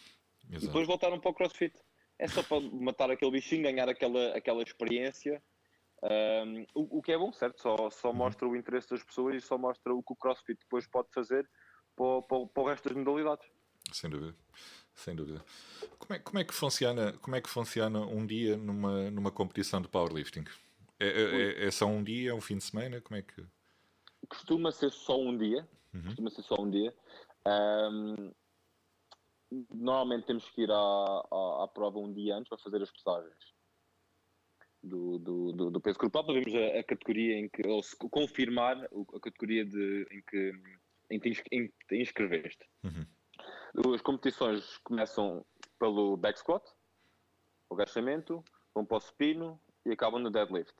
Exato. 0.50 0.64
E 0.64 0.68
depois 0.68 0.88
voltaram 0.88 1.20
para 1.20 1.32
o 1.32 1.34
crossfit. 1.34 1.74
É 2.18 2.28
só 2.28 2.44
para 2.44 2.60
matar 2.60 3.10
aquele 3.10 3.32
bichinho, 3.32 3.64
ganhar 3.64 3.88
aquela, 3.88 4.36
aquela 4.36 4.62
experiência. 4.62 5.42
Um, 6.04 6.66
o, 6.74 6.98
o, 7.00 7.02
que 7.02 7.12
é 7.12 7.18
bom, 7.18 7.32
certo? 7.32 7.62
Só, 7.62 7.90
só 7.90 8.10
uhum. 8.10 8.16
mostra 8.16 8.48
o 8.48 8.56
interesse 8.56 8.90
das 8.90 9.04
pessoas 9.04 9.36
e 9.36 9.42
só 9.42 9.58
mostra 9.58 9.94
o 9.94 10.04
que 10.04 10.14
o 10.14 10.16
crossfit 10.16 10.60
depois 10.60 10.86
pode 10.88 11.10
fazer 11.14 11.50
para, 11.96 12.22
para, 12.24 12.48
para 12.48 12.64
o 12.64 12.68
resto 12.68 12.90
das 12.90 12.98
modalidades. 12.98 13.48
Sem 13.92 14.10
dúvida. 14.10 14.36
Sem 14.94 15.16
dúvida. 15.16 15.44
Como 15.98 16.14
é, 16.14 16.20
como 16.20 16.40
é, 16.40 16.44
que, 16.44 16.54
funciona, 16.54 17.14
como 17.22 17.36
é 17.36 17.42
que 17.42 17.50
funciona 17.50 18.02
um 18.02 18.26
dia 18.26 18.58
numa, 18.58 19.10
numa 19.10 19.32
competição 19.32 19.82
de 19.82 19.88
powerlifting? 19.88 20.44
É, 21.00 21.08
é, 21.08 21.68
é 21.68 21.72
só 21.72 21.86
um 21.86 22.04
dia, 22.04 22.32
é 22.32 22.34
um 22.34 22.42
fim 22.42 22.58
de 22.58 22.66
semana? 22.66 23.00
Como 23.00 23.18
é 23.18 23.22
que 23.22 23.46
costuma 24.28 24.72
ser 24.72 24.92
só 24.92 25.20
um 25.20 25.38
dia. 25.38 25.68
Uhum. 25.94 26.04
Costuma 26.04 26.30
ser 26.30 26.44
só 26.44 26.56
um 26.60 26.70
dia. 26.70 26.94
Um, 27.48 28.32
normalmente 29.72 30.28
temos 30.28 30.48
que 30.50 30.62
ir 30.62 30.72
à, 30.72 30.76
à, 30.76 31.64
à, 31.64 31.68
prova 31.74 32.00
um 32.00 32.14
dia 32.14 32.36
antes 32.36 32.50
para 32.50 32.58
fazer 32.58 32.82
as 32.82 32.92
pesagens 32.92 33.54
do, 34.84 35.18
do, 35.20 35.52
do, 35.52 35.72
do 35.72 35.82
peso 35.82 35.98
corporal 35.98 36.26
para 36.26 36.36
vermos 36.36 36.54
a, 36.56 36.80
a, 36.80 36.84
categoria 36.84 37.40
em 37.40 37.50
que, 37.50 37.68
ou 37.68 37.82
se 37.82 37.96
confirmar 37.98 38.78
a 38.84 39.20
categoria 39.20 39.66
de, 39.66 40.08
em 40.12 40.22
que 40.30 40.54
em 41.12 41.20
que 41.20 41.34
te, 41.34 41.74
te 41.88 41.96
inscreveste. 41.96 42.64
Uhum. 42.84 43.94
As 43.96 44.02
competições 44.02 44.78
começam 44.80 45.46
pelo 45.80 46.16
back 46.18 46.38
squat, 46.38 46.64
o 47.70 47.76
agachamento, 47.76 48.44
vão 48.74 48.86
para 48.86 48.98
o 48.98 49.02
supino 49.02 49.60
e 49.86 49.92
acabam 49.92 50.22
no 50.22 50.30
deadlift. 50.30 50.76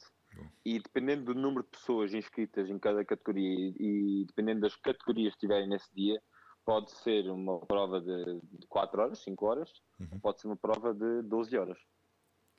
E 0.66 0.80
dependendo 0.80 1.34
do 1.34 1.40
número 1.40 1.64
de 1.64 1.70
pessoas 1.70 2.14
inscritas 2.14 2.70
em 2.70 2.78
cada 2.78 3.04
categoria 3.04 3.74
e, 3.78 4.26
dependendo 4.28 4.62
das 4.62 4.76
categorias 4.76 5.34
que 5.34 5.38
estiverem 5.38 5.68
nesse 5.68 5.94
dia, 5.94 6.22
pode 6.66 6.92
ser 6.92 7.30
uma 7.30 7.60
prova 7.66 8.00
de, 8.00 8.40
4 8.68 9.02
horas, 9.02 9.20
5 9.20 9.46
horas, 9.46 9.72
uhum. 10.00 10.20
pode 10.20 10.40
ser 10.40 10.48
uma 10.48 10.58
prova 10.58 10.94
de 10.94 11.24
12 11.24 11.58
horas. 11.58 11.80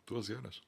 12 0.06 0.35
horas? 0.35 0.61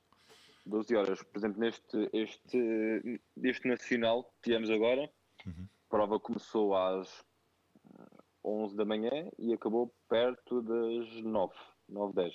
12 0.67 0.97
horas. 0.97 1.23
Por 1.25 1.39
exemplo, 1.39 1.61
neste 1.61 2.09
este, 2.13 3.21
este 3.43 3.69
nacional 3.69 4.25
que 4.25 4.43
tivemos 4.43 4.71
agora, 4.71 5.11
uhum. 5.45 5.69
a 5.87 5.89
prova 5.89 6.21
começou 6.21 6.77
às 6.77 7.25
11 8.45 8.77
da 8.77 8.85
manhã 8.85 9.31
e 9.39 9.53
acabou 9.53 9.93
perto 10.09 10.63
das 10.63 11.23
9, 11.23 11.55
9, 11.89 12.15
10. 12.15 12.35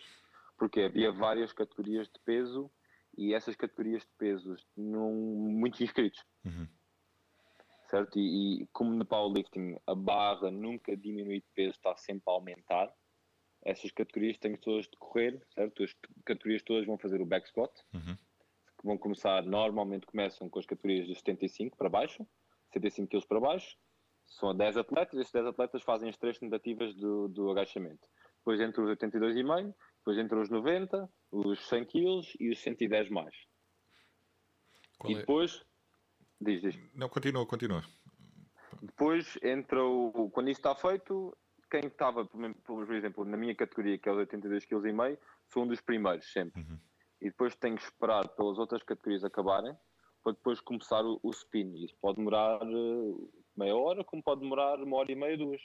Porque 0.58 0.82
havia 0.82 1.12
várias 1.12 1.54
categorias 1.54 2.08
de 2.08 2.20
peso 2.26 2.70
e 3.18 3.34
essas 3.34 3.56
categorias 3.56 4.04
de 4.04 4.12
pesos 4.18 4.66
tinham 4.76 5.12
muitos 5.12 5.82
inscritos. 5.82 6.24
Uhum. 6.46 6.68
Certo? 7.90 8.20
E, 8.20 8.64
e, 8.64 8.68
como 8.68 8.94
no 8.94 9.06
powerlifting 9.06 9.78
a 9.88 9.96
barra 9.96 10.52
nunca 10.52 10.96
diminui 10.96 11.40
de 11.40 11.48
peso, 11.56 11.72
está 11.72 11.96
sempre 11.98 12.24
a 12.28 12.32
aumentar, 12.32 12.94
essas 13.64 13.92
categorias 13.92 14.38
têm 14.38 14.56
todas 14.56 14.86
de 14.86 14.98
correr, 14.98 15.42
certo? 15.54 15.84
As 15.84 15.94
categorias 16.26 16.62
todas 16.64 16.86
vão 16.86 16.98
fazer 16.98 17.22
o 17.22 17.26
back 17.26 17.48
squat, 17.50 17.72
uhum. 17.94 18.16
que 18.16 18.86
vão 18.86 18.98
começar, 18.98 19.44
normalmente 19.44 20.06
começam 20.06 20.50
com 20.50 20.60
as 20.60 20.66
categorias 20.66 21.08
de 21.08 21.16
75 21.16 21.76
para 21.76 21.90
baixo, 21.90 22.26
75 22.74 23.10
kg 23.10 23.28
para 23.28 23.40
baixo, 23.40 23.78
são 24.28 24.56
10 24.56 24.78
atletas, 24.78 25.20
esses 25.20 25.32
10 25.32 25.48
atletas 25.48 25.82
fazem 25.84 26.10
as 26.10 26.18
três 26.18 26.38
tentativas 26.38 26.94
do, 26.96 27.28
do 27.30 27.50
agachamento. 27.50 28.08
Depois 28.38 28.60
entre 28.60 28.82
os 28.82 28.90
82,5, 28.90 29.74
depois 30.08 30.18
entre 30.18 30.40
os 30.40 30.50
90, 30.50 31.10
os 31.32 31.68
100 31.68 31.86
kg 31.86 32.22
e 32.40 32.50
os 32.50 32.60
110 32.60 33.10
mais. 33.10 33.36
Qual 34.98 35.12
e 35.12 35.16
é? 35.16 35.20
depois. 35.20 35.66
Diz, 36.40 36.62
diz. 36.62 36.80
Não, 36.96 37.10
continua, 37.10 37.46
continua. 37.46 37.84
Depois 38.82 39.38
entra 39.44 39.84
o. 39.84 40.30
Quando 40.32 40.50
isso 40.50 40.62
está 40.62 40.74
feito, 40.76 41.36
quem 41.70 41.88
estava, 41.88 42.26
por 42.26 42.94
exemplo, 42.94 43.26
na 43.26 43.36
minha 43.36 43.54
categoria, 43.54 43.98
que 43.98 44.08
é 44.08 44.12
os 44.14 44.18
82,5 44.30 44.68
kg, 44.68 45.20
sou 45.50 45.64
um 45.64 45.68
dos 45.68 45.82
primeiros, 45.82 46.32
sempre. 46.32 46.62
Uhum. 46.62 46.80
E 47.20 47.26
depois 47.26 47.54
tenho 47.56 47.76
que 47.76 47.84
esperar 47.84 48.30
pelas 48.30 48.58
outras 48.58 48.84
categorias 48.84 49.26
acabarem 49.26 49.76
para 50.24 50.32
depois 50.32 50.62
começar 50.62 51.04
o, 51.04 51.20
o 51.22 51.32
spin. 51.32 51.74
Isso 51.84 51.96
pode 52.00 52.18
demorar 52.18 52.62
uh, 52.64 53.34
meia 53.58 53.76
hora, 53.76 54.06
como 54.06 54.24
pode 54.24 54.40
demorar 54.40 54.80
uma 54.82 54.98
hora 54.98 55.12
e 55.12 55.16
meia, 55.16 55.38
duas. 55.38 55.62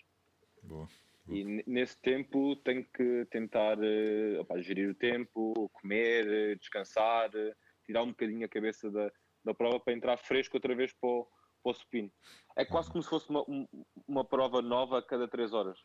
Boa. 0.64 0.88
E 1.28 1.62
nesse 1.66 1.96
tempo 2.00 2.56
tenho 2.56 2.84
que 2.84 3.26
tentar 3.30 3.78
uh, 3.78 4.40
opa, 4.40 4.60
gerir 4.60 4.90
o 4.90 4.94
tempo, 4.94 5.70
comer, 5.72 6.26
uh, 6.26 6.58
descansar, 6.58 7.28
uh, 7.30 7.54
tirar 7.84 8.02
um 8.02 8.08
bocadinho 8.08 8.44
a 8.44 8.48
cabeça 8.48 8.90
da, 8.90 9.10
da 9.44 9.54
prova 9.54 9.78
para 9.78 9.92
entrar 9.92 10.16
fresco 10.16 10.56
outra 10.56 10.74
vez 10.74 10.92
para 10.92 11.08
o, 11.08 11.28
para 11.62 11.70
o 11.70 11.74
supino. 11.74 12.10
É 12.56 12.64
quase 12.64 12.90
como 12.90 13.02
se 13.02 13.08
fosse 13.08 13.30
uma, 13.30 13.44
uma 14.06 14.24
prova 14.24 14.60
nova 14.60 14.98
a 14.98 15.02
cada 15.02 15.28
3 15.28 15.52
horas. 15.52 15.78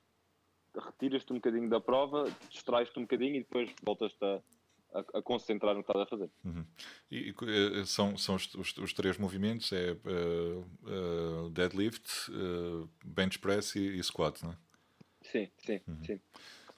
Retiras-te 0.76 1.32
um 1.32 1.38
bocadinho 1.38 1.70
da 1.70 1.80
prova, 1.80 2.26
distrais-te 2.50 2.98
um 3.00 3.04
bocadinho 3.04 3.36
e 3.36 3.40
depois 3.40 3.74
voltas-te 3.84 4.24
a, 4.24 4.42
a, 4.94 5.20
a, 5.20 5.22
concentrar 5.22 5.76
no 5.76 5.84
que 5.84 5.92
estás 5.92 6.06
a 6.06 6.10
fazer. 6.10 6.32
Uhum. 6.44 6.66
E, 7.10 7.34
e, 7.42 7.86
são, 7.86 8.18
são 8.18 8.36
os, 8.36 8.54
os, 8.54 8.78
os, 8.78 8.94
três 8.94 9.18
movimentos: 9.18 9.72
é 9.72 9.94
uh, 9.94 10.60
uh, 10.84 11.50
deadlift, 11.52 12.32
uh, 12.32 12.90
bench 13.04 13.40
press 13.40 13.76
e, 13.76 13.98
e, 13.98 14.04
squat, 14.04 14.44
não 14.44 14.52
é? 14.52 14.58
Sim, 15.32 15.50
sim, 15.58 15.82
uhum. 15.88 16.04
sim. 16.04 16.20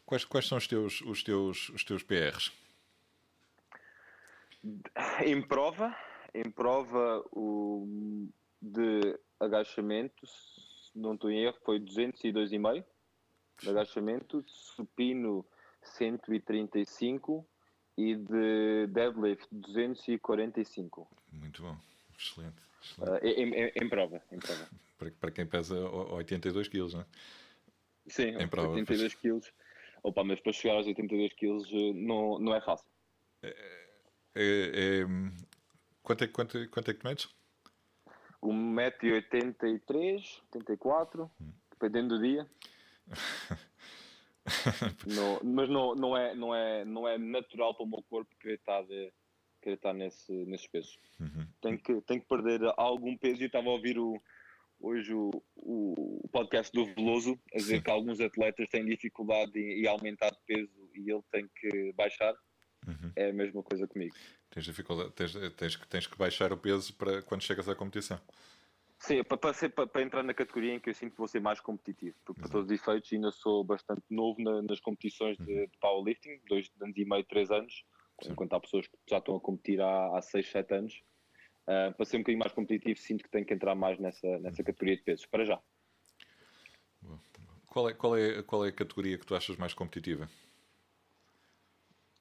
Quais, 0.05 0.25
quais 0.25 0.47
são 0.47 0.57
os 0.57 0.67
teus, 0.67 1.01
os 1.01 1.23
teus, 1.23 1.69
os 1.69 1.83
teus 1.83 2.03
PRs? 2.03 2.51
Em 5.23 5.41
prova, 5.41 5.95
em 6.33 6.49
prova 6.49 7.23
o 7.31 8.29
de 8.61 9.17
agachamento, 9.39 10.25
se 10.27 10.91
não 10.95 11.13
estou 11.13 11.31
em 11.31 11.43
erro, 11.43 11.57
foi 11.63 11.79
202,5 11.79 12.83
de 13.61 13.69
agachamento, 13.69 14.43
supino 14.47 15.45
135 15.81 17.47
e 17.97 18.15
de 18.15 18.87
deadlift 18.87 19.47
245. 19.51 21.07
Muito 21.31 21.61
bom, 21.61 21.77
excelente. 22.17 22.57
excelente. 22.81 23.23
Uh, 23.23 23.27
em, 23.27 23.53
em, 23.53 23.71
em, 23.75 23.89
prova, 23.89 24.21
em 24.31 24.39
prova. 24.39 24.67
para, 24.97 25.11
para 25.11 25.31
quem 25.31 25.45
pesa 25.45 25.77
82 25.77 26.67
kg, 26.67 26.93
não 26.93 27.01
é? 27.01 27.05
Sim, 28.09 28.37
em 28.37 28.47
prova, 28.47 28.69
82 28.69 29.15
kg. 29.15 29.41
Opa, 30.03 30.23
mas 30.23 30.39
para 30.39 30.53
chegar 30.53 30.75
aos 30.75 30.87
82 30.87 31.33
kg 31.33 31.45
eh, 31.45 31.93
não, 31.93 32.39
não 32.39 32.55
é 32.55 32.61
fácil. 32.61 32.87
É, 33.41 33.49
é, 34.35 34.35
é, 34.35 35.05
quanto, 36.01 36.23
é, 36.23 36.27
quanto, 36.27 36.69
quanto 36.69 36.91
é 36.91 36.93
que 36.93 36.99
tu 36.99 37.07
metes? 37.07 37.29
1,83m, 38.41 40.41
84 40.53 41.29
hum. 41.41 41.51
dependendo 41.71 42.17
do 42.17 42.23
dia. 42.23 42.49
não, 45.05 45.41
mas 45.43 45.69
não, 45.69 45.93
não, 45.95 46.17
é, 46.17 46.35
não, 46.35 46.55
é, 46.55 46.85
não 46.85 47.05
é 47.07 47.17
natural 47.17 47.73
para 47.73 47.83
o 47.83 47.89
meu 47.89 48.01
corpo 48.03 48.33
querer 48.39 48.55
estar, 48.55 48.81
de, 48.83 49.11
querer 49.61 49.75
estar 49.75 49.93
nesse, 49.93 50.31
nesses 50.45 50.67
pesos. 50.67 50.97
Uhum. 51.19 51.45
Tenho, 51.61 51.77
que, 51.77 52.01
tenho 52.01 52.21
que 52.21 52.27
perder 52.27 52.61
algum 52.77 53.17
peso. 53.17 53.43
E 53.43 53.45
estava 53.45 53.67
a 53.67 53.73
ouvir 53.73 53.99
o, 53.99 54.21
hoje 54.79 55.13
o, 55.13 55.29
o, 55.55 56.27
podcast 56.31 56.71
do 56.71 56.85
Veloso 56.85 57.39
a 57.53 57.57
dizer 57.57 57.77
Sim. 57.77 57.83
que 57.83 57.91
alguns 57.91 58.19
atletas 58.19 58.69
têm 58.69 58.85
dificuldade 58.85 59.59
em, 59.59 59.81
em 59.81 59.87
aumentar 59.87 60.31
de 60.31 60.39
peso 60.45 60.89
e 60.95 61.11
ele 61.11 61.23
tem 61.31 61.47
que 61.55 61.93
baixar. 61.93 62.33
Uhum. 62.87 63.11
É 63.15 63.29
a 63.29 63.33
mesma 63.33 63.61
coisa 63.61 63.87
comigo. 63.87 64.15
Tens 64.49 64.65
dificuldade, 64.65 65.11
tens, 65.11 65.33
tens, 65.55 65.75
tens 65.75 66.07
que 66.07 66.17
baixar 66.17 66.51
o 66.53 66.57
peso 66.57 66.93
para 66.95 67.21
quando 67.21 67.43
chegas 67.43 67.67
à 67.67 67.75
competição. 67.75 68.19
Sim, 68.99 69.23
para, 69.23 69.37
para, 69.37 69.53
ser, 69.53 69.69
para, 69.69 69.87
para, 69.87 70.01
entrar 70.01 70.23
na 70.23 70.33
categoria 70.33 70.73
em 70.73 70.79
que 70.79 70.89
eu 70.89 70.93
sinto 70.93 71.11
que 71.11 71.17
vou 71.17 71.27
ser 71.27 71.39
mais 71.39 71.61
competitivo, 71.61 72.17
porque 72.25 72.41
para 72.41 72.49
todos 72.49 72.65
os 72.65 72.71
efeitos 72.71 73.11
ainda 73.13 73.31
sou 73.31 73.63
bastante 73.63 74.03
novo 74.09 74.41
na, 74.41 74.61
nas 74.61 74.79
competições 74.81 75.37
de, 75.37 75.43
uhum. 75.43 75.65
de, 75.65 75.77
powerlifting, 75.79 76.41
dois 76.49 76.69
anos 76.81 76.97
e 76.97 77.05
meio, 77.05 77.23
três 77.23 77.49
anos, 77.49 77.85
Sim. 78.21 78.31
enquanto 78.31 78.53
há 78.53 78.59
pessoas 78.59 78.87
que 78.87 78.97
já 79.09 79.19
estão 79.19 79.37
a 79.37 79.39
competir 79.39 79.79
há, 79.79 80.17
há 80.17 80.21
seis, 80.21 80.49
sete 80.49 80.73
anos. 80.73 81.01
Uh, 81.69 81.93
para 81.93 82.05
ser 82.05 82.17
um 82.17 82.21
bocadinho 82.21 82.39
mais 82.39 82.51
competitivo, 82.51 82.99
sinto 82.99 83.23
que 83.23 83.29
tenho 83.29 83.45
que 83.45 83.53
entrar 83.53 83.75
mais 83.75 83.99
nessa, 83.99 84.39
nessa 84.39 84.63
categoria 84.63 84.97
de 84.97 85.03
pesos, 85.03 85.27
para 85.27 85.45
já. 85.45 85.61
Qual 87.67 87.87
é, 87.87 87.93
qual, 87.93 88.17
é, 88.17 88.41
qual 88.41 88.65
é 88.65 88.69
a 88.69 88.73
categoria 88.73 89.19
que 89.19 89.25
tu 89.25 89.35
achas 89.35 89.55
mais 89.55 89.75
competitiva? 89.75 90.27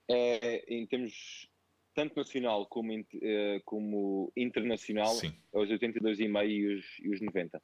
É, 0.06 0.74
em 0.74 0.86
termos 0.86 1.48
tanto 1.94 2.16
nacional 2.16 2.66
como, 2.66 2.94
uh, 2.94 3.62
como 3.64 4.32
internacional, 4.36 5.14
Sim. 5.14 5.34
é 5.52 5.58
os 5.58 5.68
82,5 5.68 6.48
e 6.48 6.74
os, 6.74 6.98
e 7.00 7.10
os 7.10 7.20
90. 7.20 7.60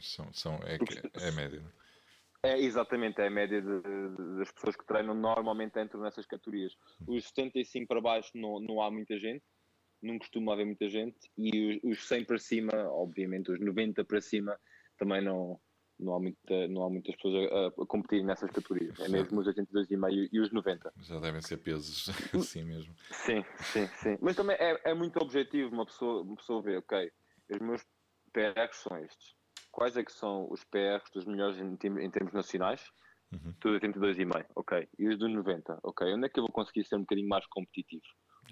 São, 0.00 0.32
são, 0.32 0.54
é, 0.64 0.78
Porque, 0.78 1.00
é 1.20 1.28
a 1.28 1.32
média, 1.32 1.60
não 1.60 1.68
é? 2.44 2.52
é 2.52 2.60
exatamente, 2.60 3.20
é 3.20 3.26
a 3.26 3.30
média 3.30 3.60
de, 3.60 3.82
de, 3.82 4.38
das 4.38 4.52
pessoas 4.52 4.76
que 4.76 4.86
treinam 4.86 5.14
normalmente 5.14 5.80
entram 5.80 6.00
nessas 6.00 6.24
categorias. 6.24 6.76
Hum. 7.00 7.16
Os 7.16 7.24
75 7.28 7.88
para 7.88 8.00
baixo 8.00 8.30
não, 8.34 8.60
não 8.60 8.80
há 8.80 8.90
muita 8.90 9.18
gente, 9.18 9.44
não 10.02 10.18
costuma 10.18 10.52
haver 10.52 10.66
muita 10.66 10.88
gente, 10.88 11.30
e 11.36 11.80
os, 11.84 11.98
os 11.98 12.08
100 12.08 12.24
para 12.24 12.38
cima, 12.38 12.72
obviamente, 12.88 13.50
os 13.50 13.60
90 13.60 14.04
para 14.04 14.20
cima 14.20 14.58
também 14.98 15.22
não, 15.22 15.60
não 15.98 16.14
há, 16.14 16.20
muita, 16.20 16.68
não 16.68 16.82
há 16.84 16.90
muitas 16.90 17.14
pessoas 17.16 17.50
a, 17.50 17.82
a 17.82 17.86
competir 17.86 18.24
nessas 18.24 18.50
categorias. 18.50 18.98
É 19.00 19.08
mesmo 19.08 19.40
os 19.40 19.46
82,5 19.46 20.28
e 20.32 20.40
os 20.40 20.52
90. 20.52 20.92
Já 21.02 21.20
devem 21.20 21.40
ser 21.40 21.58
pesos 21.58 22.08
assim 22.34 22.64
mesmo. 22.64 22.94
Sim, 23.10 23.44
sim, 23.72 23.86
sim. 24.02 24.18
Mas 24.20 24.36
também 24.36 24.56
é, 24.58 24.80
é 24.90 24.94
muito 24.94 25.18
objetivo 25.20 25.72
uma 25.74 25.84
pessoa, 25.84 26.22
uma 26.22 26.36
pessoa 26.36 26.62
ver, 26.62 26.78
ok, 26.78 27.10
os 27.50 27.58
meus 27.58 27.84
PRs 28.32 28.76
são 28.76 28.98
estes. 28.98 29.34
Quais 29.70 29.96
é 29.96 30.04
que 30.04 30.12
são 30.12 30.50
os 30.50 30.64
PRs 30.64 31.10
dos 31.12 31.24
melhores 31.24 31.58
em, 31.58 31.76
em 32.04 32.10
termos 32.10 32.32
nacionais? 32.32 32.84
Uhum. 33.32 33.54
Tudo 33.60 33.78
82,5, 33.78 34.46
ok. 34.56 34.88
E 34.98 35.08
os 35.08 35.18
dos 35.18 35.32
90, 35.32 35.78
ok. 35.82 36.12
Onde 36.14 36.26
é 36.26 36.28
que 36.28 36.40
eu 36.40 36.44
vou 36.44 36.52
conseguir 36.52 36.84
ser 36.84 36.96
um 36.96 37.00
bocadinho 37.00 37.28
mais 37.28 37.46
competitivo? 37.46 38.02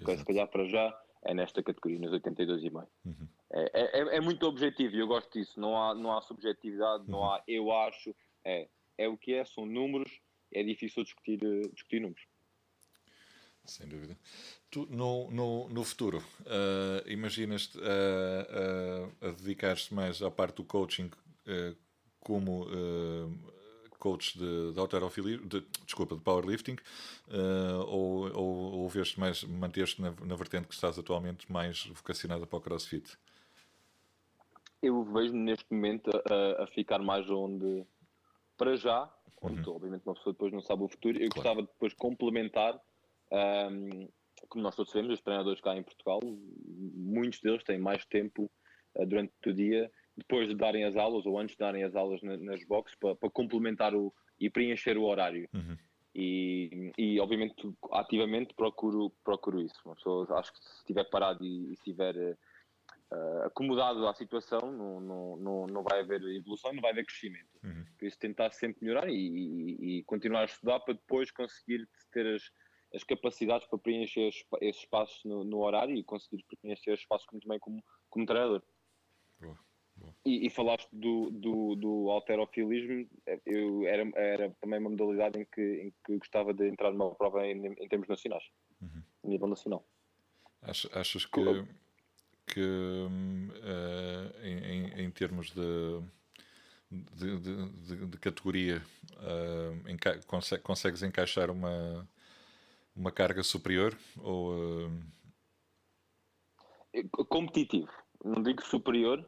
Ok, 0.01 0.17
se 0.17 0.25
calhar 0.25 0.47
para 0.47 0.65
já 0.65 0.93
é 1.23 1.33
nesta 1.33 1.61
categoria, 1.61 1.99
nos 1.99 2.11
82,5. 2.11 2.87
Uhum. 3.05 3.27
É, 3.51 3.99
é, 3.99 4.17
é, 4.17 4.21
muito 4.21 4.45
objetivo 4.45 4.95
e 4.95 4.99
eu 4.99 5.07
gosto 5.07 5.37
disso. 5.37 5.59
Não 5.59 5.75
há, 5.75 5.93
não 5.93 6.15
há 6.15 6.21
subjetividade, 6.21 7.03
uhum. 7.03 7.11
não 7.11 7.31
há 7.31 7.43
eu 7.47 7.71
acho. 7.71 8.15
É, 8.45 8.67
é 8.97 9.07
o 9.07 9.17
que 9.17 9.33
é, 9.33 9.43
são 9.43 9.65
números. 9.65 10.19
É 10.51 10.63
difícil 10.63 11.03
discutir, 11.03 11.39
eh, 11.43 11.67
discutir 11.73 11.99
números. 11.99 12.25
Sem 13.65 13.87
dúvida. 13.87 14.17
Tu, 14.71 14.87
no, 14.89 15.29
no, 15.29 15.69
no 15.69 15.83
futuro, 15.83 16.17
uh, 16.17 17.07
imaginas-te 17.07 17.77
uh, 17.77 17.81
uh, 17.81 19.27
a 19.27 19.31
dedicar-te 19.31 19.93
mais 19.93 20.23
à 20.23 20.31
parte 20.31 20.55
do 20.55 20.63
coaching 20.63 21.11
como 22.19 22.67
coach 23.99 24.37
de, 24.37 24.71
de 24.73 24.79
alterofilismo, 24.79 25.45
de, 25.47 25.63
desculpa, 25.85 26.15
de 26.15 26.21
powerlifting, 26.21 26.77
uh, 27.27 27.83
ou, 27.85 28.33
ou, 28.33 28.55
ou 28.79 28.89
vês 28.89 29.15
mais, 29.15 29.43
manter-te 29.43 30.01
na, 30.01 30.13
na 30.25 30.35
vertente 30.35 30.67
que 30.67 30.73
estás 30.73 30.97
atualmente 30.97 31.51
mais 31.51 31.85
vocacionada 31.87 32.47
para 32.47 32.57
o 32.57 32.61
crossfit? 32.61 33.17
Eu 34.81 35.03
vejo-me 35.03 35.39
neste 35.39 35.65
momento 35.69 36.09
a, 36.09 36.63
a, 36.63 36.67
ficar 36.67 36.99
mais 36.99 37.29
onde, 37.29 37.85
para 38.57 38.77
já, 38.77 39.13
uhum. 39.41 39.55
estou, 39.55 39.75
obviamente 39.75 40.03
uma 40.05 40.15
pessoa 40.15 40.33
depois 40.33 40.53
não 40.53 40.61
sabe 40.61 40.83
o 40.83 40.87
futuro, 40.87 41.17
eu 41.17 41.29
claro. 41.29 41.35
gostava 41.35 41.61
de 41.61 41.67
depois 41.67 41.93
complementar, 41.93 42.75
um, 43.31 43.37
ehm, 43.37 44.07
como 44.47 44.63
nós 44.63 44.75
todos 44.75 44.91
sabemos, 44.93 45.15
os 45.15 45.21
treinadores 45.21 45.59
cá 45.59 45.75
em 45.75 45.83
Portugal, 45.83 46.21
muitos 46.23 47.41
deles 47.41 47.61
têm 47.65 47.77
mais 47.77 48.05
tempo 48.05 48.49
uh, 48.95 49.05
durante 49.05 49.33
o 49.45 49.53
dia 49.53 49.91
depois 50.19 50.47
de 50.47 50.55
darem 50.55 50.83
as 50.83 50.95
aulas 50.95 51.25
ou 51.25 51.39
antes 51.39 51.55
de 51.55 51.59
darem 51.59 51.83
as 51.83 51.95
aulas 51.95 52.21
na, 52.21 52.37
nas 52.37 52.63
boxes 52.65 52.97
para, 52.99 53.15
para, 53.15 53.29
complementar 53.29 53.95
o, 53.95 54.13
e 54.39 54.49
preencher 54.49 54.97
o 54.97 55.03
horário. 55.03 55.49
Uhum. 55.53 55.77
E, 56.13 56.91
e, 56.97 57.19
obviamente 57.19 57.55
ativamente 57.91 58.53
procuro, 58.53 59.11
procuro 59.23 59.61
isso. 59.61 59.79
Uma 59.85 59.95
pessoa, 59.95 60.39
acho 60.39 60.51
que 60.51 60.59
se 60.59 60.77
estiver 60.79 61.03
parado 61.09 61.43
e, 61.43 61.69
e 61.69 61.73
estiver 61.73 62.15
uh, 63.11 63.43
acomodado 63.45 64.07
à 64.07 64.13
situação, 64.13 64.59
não, 64.71 64.99
não, 64.99 65.37
não, 65.37 65.67
não 65.67 65.83
vai 65.83 65.99
haver 65.99 66.21
evolução, 66.23 66.73
não 66.73 66.81
vai 66.81 66.91
haver 66.91 67.05
crescimento. 67.05 67.49
Uhum. 67.63 67.85
Por 67.97 68.05
isso 68.05 68.19
tentar 68.19 68.51
sempre 68.51 68.83
melhorar 68.83 69.09
e, 69.09 69.13
e, 69.13 69.99
e, 69.99 70.03
continuar 70.03 70.41
a 70.41 70.45
estudar 70.45 70.79
para 70.79 70.95
depois 70.95 71.31
conseguir 71.31 71.87
ter 72.11 72.25
as, 72.35 72.43
as 72.93 73.03
capacidades 73.03 73.67
para 73.67 73.79
preencher 73.79 74.29
esses 74.61 74.81
espaços 74.81 75.23
no, 75.23 75.43
no 75.43 75.59
horário 75.59 75.95
e 75.95 76.03
conseguir 76.03 76.43
preencher 76.61 76.93
espaços 76.93 77.27
também 77.41 77.59
como, 77.59 77.83
como 78.09 78.25
treinador. 78.25 78.63
E, 80.25 80.45
e, 80.47 80.49
falaste 80.49 80.87
do, 80.91 81.29
do, 81.31 81.75
do 81.75 82.09
alterofilismo, 82.09 83.07
eu, 83.45 83.85
era, 83.87 84.09
era 84.15 84.49
também 84.61 84.79
uma 84.79 84.89
modalidade 84.89 85.39
em 85.39 85.45
que, 85.45 85.61
em 85.61 85.93
que 86.05 86.17
gostava 86.17 86.53
de 86.53 86.67
entrar 86.67 86.91
numa 86.91 87.15
prova 87.15 87.45
em, 87.45 87.65
em 87.65 87.87
termos 87.87 88.07
nacionais, 88.07 88.43
uhum. 88.81 89.01
a 89.23 89.27
nível 89.27 89.47
nacional. 89.47 89.85
Achas, 90.61 90.95
achas 90.95 91.25
que, 91.25 91.65
que 92.47 92.61
uh, 92.61 94.43
em, 94.43 95.05
em, 95.05 95.11
termos 95.11 95.51
de, 95.51 96.01
de, 96.91 97.39
de, 97.39 98.05
de 98.07 98.17
categoria 98.17 98.83
uh, 99.13 99.89
enca 99.89 100.19
consegue, 100.27 100.61
consegues 100.63 101.01
encaixar 101.01 101.49
uma, 101.49 102.07
uma 102.95 103.11
carga 103.11 103.41
superior? 103.41 103.97
Ou, 104.17 104.85
uh... 104.85 104.91
Competitivo 107.29 107.89
não 108.23 108.41
digo 108.43 108.63
superior 108.63 109.25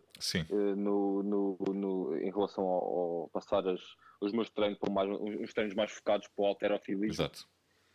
uh, 0.50 0.76
no, 0.76 1.24
no, 1.24 1.58
no, 1.74 2.18
em 2.18 2.32
relação 2.32 2.64
ao, 2.64 3.22
ao 3.22 3.30
passar 3.30 3.68
as, 3.68 3.82
os 4.20 4.32
meus 4.32 4.50
treinos 4.50 4.78
para 4.78 4.92
mais, 4.92 5.10
uns 5.10 5.54
treinos 5.54 5.76
mais 5.76 5.92
focados 5.92 6.28
para 6.28 6.44
o 6.44 6.48
alterofilismo. 6.48 7.14
Exato. 7.14 7.48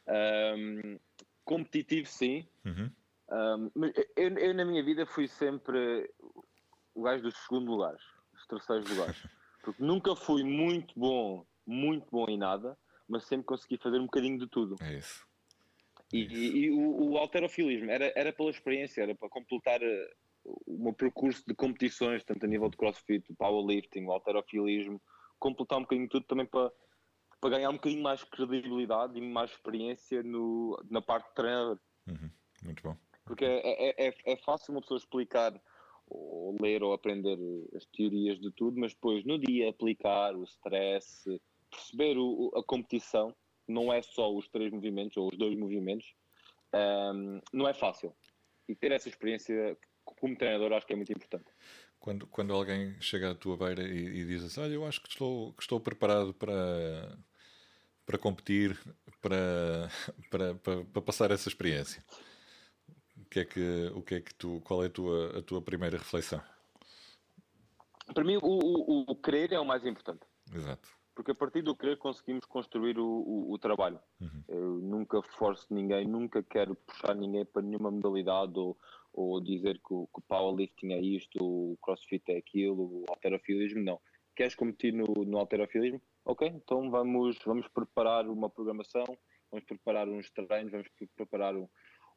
Um, 0.09 0.99
competitivo, 1.45 2.07
sim. 2.09 2.47
Uhum. 2.65 2.91
Um, 3.31 3.71
mas 3.75 3.93
eu, 4.17 4.39
eu, 4.39 4.55
na 4.55 4.65
minha 4.65 4.83
vida, 4.85 5.07
fui 5.07 5.29
sempre 5.29 6.11
o 6.95 7.03
gajo 7.03 7.23
dos 7.23 7.37
segundos 7.37 7.69
lugares, 7.69 8.03
dos 8.33 8.47
terceiros 8.47 8.91
lugares. 8.91 9.17
Porque 9.63 9.83
nunca 9.83 10.15
fui 10.15 10.45
muito 10.45 10.99
bom, 10.99 11.45
muito 11.67 12.07
bom 12.11 12.27
em 12.29 12.39
nada, 12.39 12.79
mas 13.09 13.25
sempre 13.25 13.47
consegui 13.47 13.77
fazer 13.77 13.99
um 13.99 14.05
bocadinho 14.05 14.39
de 14.39 14.47
tudo. 14.47 14.77
É 14.81 14.99
isso. 14.99 15.27
É 16.13 16.17
e, 16.17 16.27
e, 16.27 16.57
e, 16.59 16.71
o, 16.71 17.11
o 17.11 17.19
alterofilismo 17.19 17.91
era, 17.91 18.13
era 18.15 18.33
pela 18.33 18.51
experiência, 18.51 19.03
era 19.03 19.15
para 19.15 19.29
completar 19.29 19.83
eh, 19.83 20.15
o 20.67 20.79
meu 20.79 20.93
percurso 20.93 21.43
de 21.47 21.55
competições, 21.55 22.25
tanto 22.25 22.45
a 22.45 22.49
nível 22.49 22.69
de 22.69 22.77
crossfit, 22.77 23.33
powerlifting, 23.35 24.07
alterofilismo, 24.07 25.01
completar 25.39 25.79
um 25.79 25.83
bocadinho 25.83 26.09
tudo 26.09 26.27
também 26.27 26.47
para, 26.47 26.73
para 27.41 27.51
ganhar 27.51 27.71
um 27.71 27.75
bocadinho 27.75 28.03
mais 28.03 28.23
credibilidade 28.25 29.19
e 29.19 29.21
mais 29.21 29.51
experiência 29.51 30.23
no, 30.23 30.81
na 30.91 31.03
parte 31.03 31.29
de 31.29 31.35
treinador. 31.35 31.79
Uhum. 32.09 32.31
Muito 32.63 32.83
bom. 32.83 32.97
Porque 33.25 33.45
é, 33.45 34.05
é, 34.05 34.09
é, 34.09 34.15
é 34.25 34.37
fácil 34.37 34.73
uma 34.73 34.81
pessoa 34.81 34.99
explicar 34.99 35.53
ou 36.09 36.57
ler 36.61 36.83
ou 36.83 36.93
aprender 36.93 37.37
as 37.75 37.85
teorias 37.87 38.39
de 38.39 38.51
tudo, 38.53 38.79
mas 38.79 38.95
depois 38.95 39.25
no 39.25 39.39
dia 39.39 39.71
aplicar 39.71 40.37
o 40.37 40.45
stress, 40.45 41.41
perceber 41.69 42.17
o, 42.17 42.53
a 42.55 42.63
competição, 42.63 43.35
não 43.67 43.93
é 43.93 44.01
só 44.03 44.33
os 44.33 44.49
três 44.49 44.73
movimentos 44.73 45.17
ou 45.17 45.29
os 45.29 45.37
dois 45.37 45.59
movimentos, 45.59 46.15
um, 46.73 47.41
não 47.53 47.67
é 47.67 47.75
fácil. 47.75 48.15
E 48.69 48.75
ter 48.75 48.93
essa 48.93 49.09
experiência 49.09 49.77
como 50.15 50.37
treinador 50.37 50.73
acho 50.73 50.87
que 50.87 50.93
é 50.93 50.97
muito 50.97 51.13
importante. 51.13 51.47
Quando, 51.99 52.27
quando 52.27 52.55
alguém 52.55 52.95
chega 53.01 53.33
à 53.33 53.35
tua 53.35 53.57
beira 53.57 53.83
e, 53.83 54.21
e 54.21 54.25
diz 54.25 54.45
assim, 54.45 54.61
olha, 54.61 54.75
eu 54.75 54.87
acho 54.87 55.01
que 55.03 55.09
estou, 55.09 55.53
que 55.55 55.63
estou 55.63 55.81
preparado 55.81 56.33
para, 56.33 57.19
para 58.05 58.19
competir, 58.19 58.79
para, 59.21 59.91
para, 60.31 60.55
para, 60.55 60.85
para 60.85 61.03
passar 61.03 61.31
essa 61.31 61.49
experiência 61.49 62.03
o 63.27 63.29
que 63.29 63.41
é 63.41 63.45
que, 63.45 63.93
o 63.95 64.03
que, 64.03 64.15
é 64.15 64.21
que 64.21 64.35
tu, 64.35 64.61
qual 64.65 64.83
é 64.85 64.87
a 64.87 64.91
tua, 64.91 65.39
a 65.39 65.43
tua 65.43 65.61
primeira 65.61 65.99
reflexão? 65.99 66.41
Para 68.15 68.25
mim, 68.25 68.37
o, 68.37 68.41
o, 68.43 69.05
o 69.09 69.17
querer 69.17 69.53
é 69.53 69.59
o 69.59 69.65
mais 69.65 69.85
importante. 69.85 70.25
Exato. 70.55 70.89
Porque 71.15 71.33
a 71.33 71.35
partir 71.35 71.63
do 71.63 71.75
querer 71.75 71.97
conseguimos 71.99 72.45
construir 72.45 72.99
o, 72.99 73.07
o, 73.07 73.53
o 73.53 73.59
trabalho. 73.59 73.99
Uhum. 74.21 74.45
Eu 74.47 74.79
nunca 74.79 75.21
forço 75.23 75.67
ninguém, 75.71 76.07
nunca 76.07 76.43
quero 76.43 76.75
puxar 76.75 77.15
ninguém 77.17 77.45
para 77.45 77.63
nenhuma 77.63 77.91
modalidade 77.91 78.53
ou, 78.57 78.77
ou 79.17 79.41
dizer 79.41 79.79
que 79.79 79.95
o, 79.95 80.07
que 80.07 80.19
o 80.19 80.23
powerlifting 80.29 80.93
é 80.93 81.01
isto, 81.01 81.39
o 81.41 81.77
crossfit 81.81 82.23
é 82.31 82.37
aquilo, 82.37 82.83
o 82.83 83.05
alterofilismo, 83.09 83.83
não. 83.83 83.99
Queres 84.37 84.55
competir 84.55 84.93
no, 84.93 85.07
no 85.25 85.39
alterofilismo? 85.39 86.01
Ok, 86.25 86.47
então 86.47 86.91
vamos, 86.91 87.39
vamos 87.45 87.67
preparar 87.69 88.29
uma 88.29 88.51
programação, 88.51 89.07
vamos 89.51 89.65
preparar 89.65 90.07
uns 90.07 90.31
treinos, 90.31 90.71
vamos 90.71 90.89
preparar 91.17 91.57
um, 91.57 91.67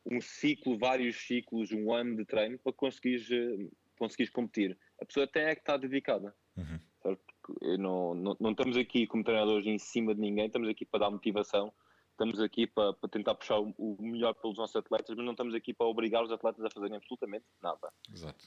um 0.06 0.20
ciclo, 0.20 0.78
vários 0.78 1.16
ciclos, 1.26 1.72
um 1.72 1.94
ano 1.94 2.18
de 2.18 2.26
treino 2.26 2.60
para 2.60 2.74
conseguires, 2.74 3.32
eh, 3.32 3.70
conseguires 3.98 4.34
competir. 4.34 4.78
A 5.02 5.06
pessoa 5.06 5.24
até 5.24 5.52
é 5.52 5.56
que 5.56 5.62
está 5.62 5.78
dedicada. 5.78 6.36
Uhum. 6.58 6.80
Não, 7.78 8.14
não, 8.14 8.38
não, 8.40 8.52
estamos 8.52 8.76
aqui 8.76 9.08
como 9.08 9.24
treinadores 9.24 9.66
em 9.66 9.80
cima 9.80 10.14
de 10.14 10.20
ninguém, 10.20 10.48
estamos 10.48 10.68
aqui 10.68 10.86
para 10.86 11.02
dar 11.02 11.12
motivação, 11.12 11.72
estamos 12.20 12.42
aqui 12.42 12.68
para, 12.68 12.94
para 12.94 13.10
tentar 13.10 13.34
puxar 13.36 13.60
o, 13.60 13.74
o, 13.78 13.98
melhor 14.02 14.34
pelos 14.36 14.58
nossos 14.58 14.76
atletas, 14.76 15.16
mas 15.16 15.26
não 15.26 15.32
estamos 15.32 15.56
aqui 15.56 15.74
para 15.74 15.88
obrigar 15.88 16.22
os 16.22 16.32
atletas 16.32 16.64
a 16.66 16.70
fazerem 16.70 16.98
absolutamente 16.98 17.46
nada. 17.62 17.94
Exato. 18.14 18.46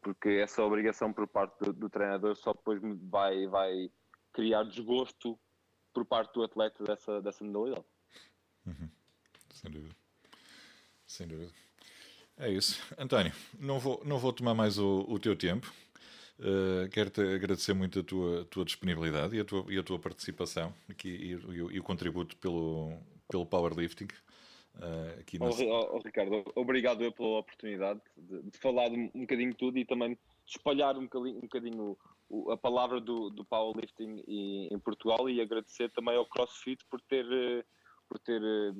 Porque 0.00 0.28
essa 0.28 0.62
obrigação 0.62 1.12
por 1.12 1.26
parte 1.26 1.58
do, 1.60 1.72
do 1.72 1.90
treinador 1.90 2.36
só 2.36 2.52
depois 2.52 2.80
vai, 3.10 3.46
vai 3.48 3.90
criar 4.32 4.62
desgosto 4.62 5.38
por 5.92 6.04
parte 6.04 6.32
do 6.34 6.44
atleta 6.44 6.84
dessa, 6.84 7.20
dessa 7.20 7.44
modalidade. 7.44 7.84
Uhum. 8.64 8.88
Sem 9.50 9.70
dúvida. 9.70 9.96
Sem 11.06 11.26
dúvida. 11.26 11.52
É 12.36 12.48
isso. 12.48 12.80
António, 12.96 13.32
não 13.58 13.78
vou, 13.78 14.00
não 14.04 14.18
vou 14.18 14.32
tomar 14.32 14.54
mais 14.54 14.78
o, 14.78 15.04
o 15.08 15.18
teu 15.18 15.36
tempo. 15.36 15.72
Uh, 16.42 16.88
Quero-te 16.90 17.20
agradecer 17.20 17.72
muito 17.72 18.00
a 18.00 18.02
tua, 18.02 18.44
tua 18.46 18.64
disponibilidade 18.64 19.36
e 19.36 19.40
a 19.40 19.44
tua, 19.44 19.64
e 19.68 19.78
a 19.78 19.82
tua 19.82 19.96
participação 19.96 20.74
aqui 20.88 21.08
e, 21.08 21.34
e, 21.34 21.56
e 21.56 21.78
o 21.78 21.82
contributo 21.84 22.36
pelo, 22.36 22.98
pelo 23.28 23.46
powerlifting. 23.46 24.08
Uh, 24.74 25.20
aqui 25.20 25.38
oh, 25.40 25.50
oh, 25.50 25.96
oh, 25.96 25.98
Ricardo, 25.98 26.42
obrigado 26.56 27.12
pela 27.12 27.38
oportunidade 27.38 28.00
de, 28.16 28.42
de, 28.42 28.58
falar 28.58 28.88
de 28.88 28.96
um 29.14 29.20
bocadinho 29.20 29.50
de 29.50 29.56
tudo 29.56 29.78
e 29.78 29.84
também 29.84 30.18
espalhar 30.44 30.96
um 30.98 31.02
bocadinho, 31.02 31.36
um 31.36 31.42
bocadinho 31.42 31.98
o, 32.28 32.50
a 32.50 32.56
palavra 32.56 33.00
do, 33.00 33.30
do 33.30 33.44
powerlifting 33.44 34.24
em, 34.26 34.66
em 34.66 34.78
Portugal 34.80 35.30
e 35.30 35.40
agradecer 35.40 35.90
também 35.90 36.16
ao 36.16 36.26
CrossFit 36.26 36.84
por 36.90 37.00
ter. 37.02 37.24
Uh, 37.24 37.64
por 38.08 38.18
ter 38.18 38.42
eh, 38.42 38.72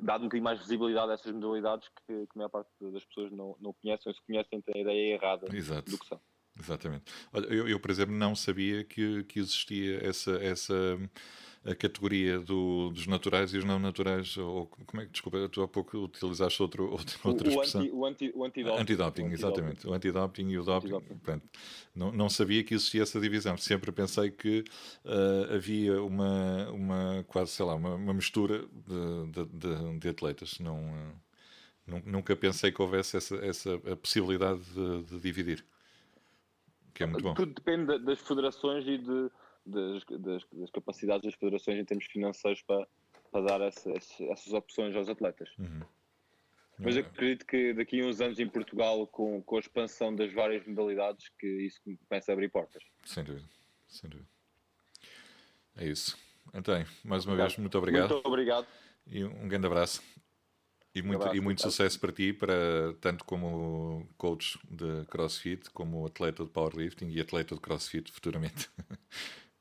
dado 0.00 0.22
um 0.22 0.24
bocadinho 0.24 0.44
mais 0.44 0.58
visibilidade 0.58 1.10
a 1.10 1.14
essas 1.14 1.32
modalidades 1.32 1.86
que, 1.88 2.26
que 2.26 2.32
a 2.34 2.36
maior 2.38 2.48
parte 2.48 2.70
das 2.80 3.04
pessoas 3.04 3.30
não, 3.30 3.54
não 3.60 3.74
conhecem, 3.74 4.08
ou 4.10 4.14
se 4.14 4.22
conhecem 4.22 4.58
têm 4.62 4.74
a 4.74 4.80
ideia 4.80 5.14
errada 5.16 5.54
Exato. 5.54 5.90
do 5.90 5.98
que 5.98 6.06
são. 6.06 6.18
Exatamente. 6.60 7.04
Olha, 7.32 7.46
eu, 7.46 7.68
eu, 7.68 7.80
por 7.80 7.90
exemplo, 7.90 8.14
não 8.14 8.34
sabia 8.34 8.84
que, 8.84 9.24
que 9.24 9.38
existia 9.40 10.06
essa, 10.06 10.32
essa 10.32 10.98
a 11.64 11.74
categoria 11.74 12.38
do, 12.38 12.90
dos 12.90 13.06
naturais 13.06 13.52
e 13.52 13.58
os 13.58 13.64
não 13.64 13.78
naturais, 13.78 14.36
ou 14.38 14.66
como 14.66 15.02
é 15.02 15.04
que, 15.04 15.12
desculpa, 15.12 15.46
tu 15.48 15.62
há 15.62 15.68
pouco 15.68 15.98
utilizaste 15.98 16.62
outro, 16.62 16.90
outro, 16.90 17.18
outra 17.22 17.48
o, 17.48 17.50
expressão. 17.50 17.82
O, 17.82 18.06
anti, 18.06 18.32
o, 18.34 18.44
anti, 18.44 18.64
o 18.64 18.72
antidoping. 18.72 18.80
Antidoping, 18.80 19.24
anti 19.24 19.34
exatamente. 19.34 19.86
O 19.86 19.92
antidoping 19.92 20.48
e 20.48 20.58
o 20.58 20.64
doping. 20.64 21.42
Não, 21.94 22.10
não 22.12 22.30
sabia 22.30 22.64
que 22.64 22.72
existia 22.74 23.02
essa 23.02 23.20
divisão. 23.20 23.58
Sempre 23.58 23.92
pensei 23.92 24.30
que 24.30 24.64
uh, 25.04 25.54
havia 25.54 26.02
uma, 26.02 26.70
uma, 26.70 27.24
quase, 27.28 27.50
sei 27.50 27.66
lá, 27.66 27.74
uma, 27.74 27.94
uma 27.94 28.14
mistura 28.14 28.64
de, 28.86 29.44
de, 29.46 29.98
de, 29.98 30.08
atletas. 30.08 30.58
Não, 30.60 30.78
uh, 30.78 32.02
nunca 32.06 32.34
pensei 32.34 32.72
que 32.72 32.80
houvesse 32.80 33.18
essa, 33.18 33.36
essa 33.36 33.74
a 33.74 33.96
possibilidade 33.96 34.62
de, 34.74 35.02
de 35.02 35.20
dividir. 35.20 35.62
Que 36.94 37.04
é 37.04 37.06
muito 37.06 37.22
bom. 37.22 37.34
Tudo 37.34 37.54
depende 37.54 37.98
das 37.98 38.20
federações 38.20 38.86
e 38.86 38.98
de 38.98 39.30
das, 39.64 40.04
das, 40.04 40.42
das, 40.52 40.70
capacidades 40.70 41.24
das 41.24 41.34
federações 41.34 41.78
em 41.78 41.84
termos 41.84 42.06
financeiros 42.06 42.62
para, 42.62 42.86
para 43.30 43.42
dar 43.42 43.60
essa, 43.60 43.90
essas 43.90 44.52
opções 44.52 44.94
aos 44.96 45.08
atletas. 45.08 45.48
Uhum. 45.58 45.82
Mas 46.78 46.96
eu 46.96 47.02
acredito 47.02 47.44
que 47.44 47.74
daqui 47.74 48.00
a 48.00 48.06
uns 48.06 48.22
anos 48.22 48.38
em 48.38 48.48
Portugal, 48.48 49.06
com, 49.06 49.42
com 49.42 49.56
a 49.56 49.60
expansão 49.60 50.14
das 50.14 50.32
várias 50.32 50.66
modalidades, 50.66 51.30
que 51.38 51.46
isso 51.46 51.78
começa 52.08 52.32
a 52.32 52.34
abrir 52.34 52.48
portas. 52.48 52.82
Sem 53.04 53.22
dúvida, 53.22 53.46
sem 53.86 54.08
dúvida. 54.08 54.28
É 55.76 55.86
isso. 55.86 56.18
Então, 56.54 56.74
mais 57.04 57.26
uma 57.26 57.36
vez, 57.36 57.56
muito 57.58 57.76
obrigado. 57.76 58.12
Muito 58.14 58.26
obrigado. 58.26 58.66
E 59.06 59.22
um 59.22 59.46
grande 59.46 59.66
abraço. 59.66 60.02
E 60.94 61.02
muito, 61.02 61.34
e 61.34 61.40
muito 61.40 61.62
sucesso 61.62 62.00
para 62.00 62.12
ti, 62.12 62.32
para, 62.32 62.94
tanto 63.00 63.24
como 63.24 64.08
coach 64.18 64.58
de 64.68 65.04
CrossFit, 65.06 65.70
como 65.70 66.04
atleta 66.04 66.42
de 66.44 66.50
powerlifting 66.50 67.08
e 67.10 67.20
atleta 67.20 67.54
de 67.54 67.60
CrossFit 67.60 68.10
futuramente. 68.10 68.68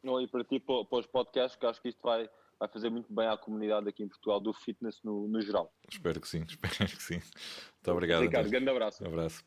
Não, 0.02 0.20
e 0.20 0.28
para 0.28 0.44
ti, 0.44 0.60
para, 0.60 0.86
para 0.86 1.00
os 1.00 1.06
podcasts, 1.06 1.60
que 1.60 1.66
acho 1.66 1.82
que 1.82 1.90
isto 1.90 2.02
vai, 2.02 2.28
vai 2.60 2.68
fazer 2.70 2.90
muito 2.90 3.14
bem 3.14 3.28
à 3.28 3.38
comunidade 3.38 3.88
aqui 3.88 4.02
em 4.02 4.08
Portugal 4.08 4.40
do 4.40 4.54
fitness 4.54 5.00
no, 5.04 5.28
no 5.28 5.42
geral. 5.42 5.72
Espero 5.92 6.20
que 6.20 6.28
sim, 6.28 6.44
espero 6.50 6.90
que 6.90 7.04
sim. 7.04 7.16
Muito 7.20 7.92
obrigado. 7.92 8.22
Ricardo, 8.22 8.50
grande 8.50 8.70
abraço. 8.70 9.04
Um 9.04 9.08
abraço. 9.08 9.44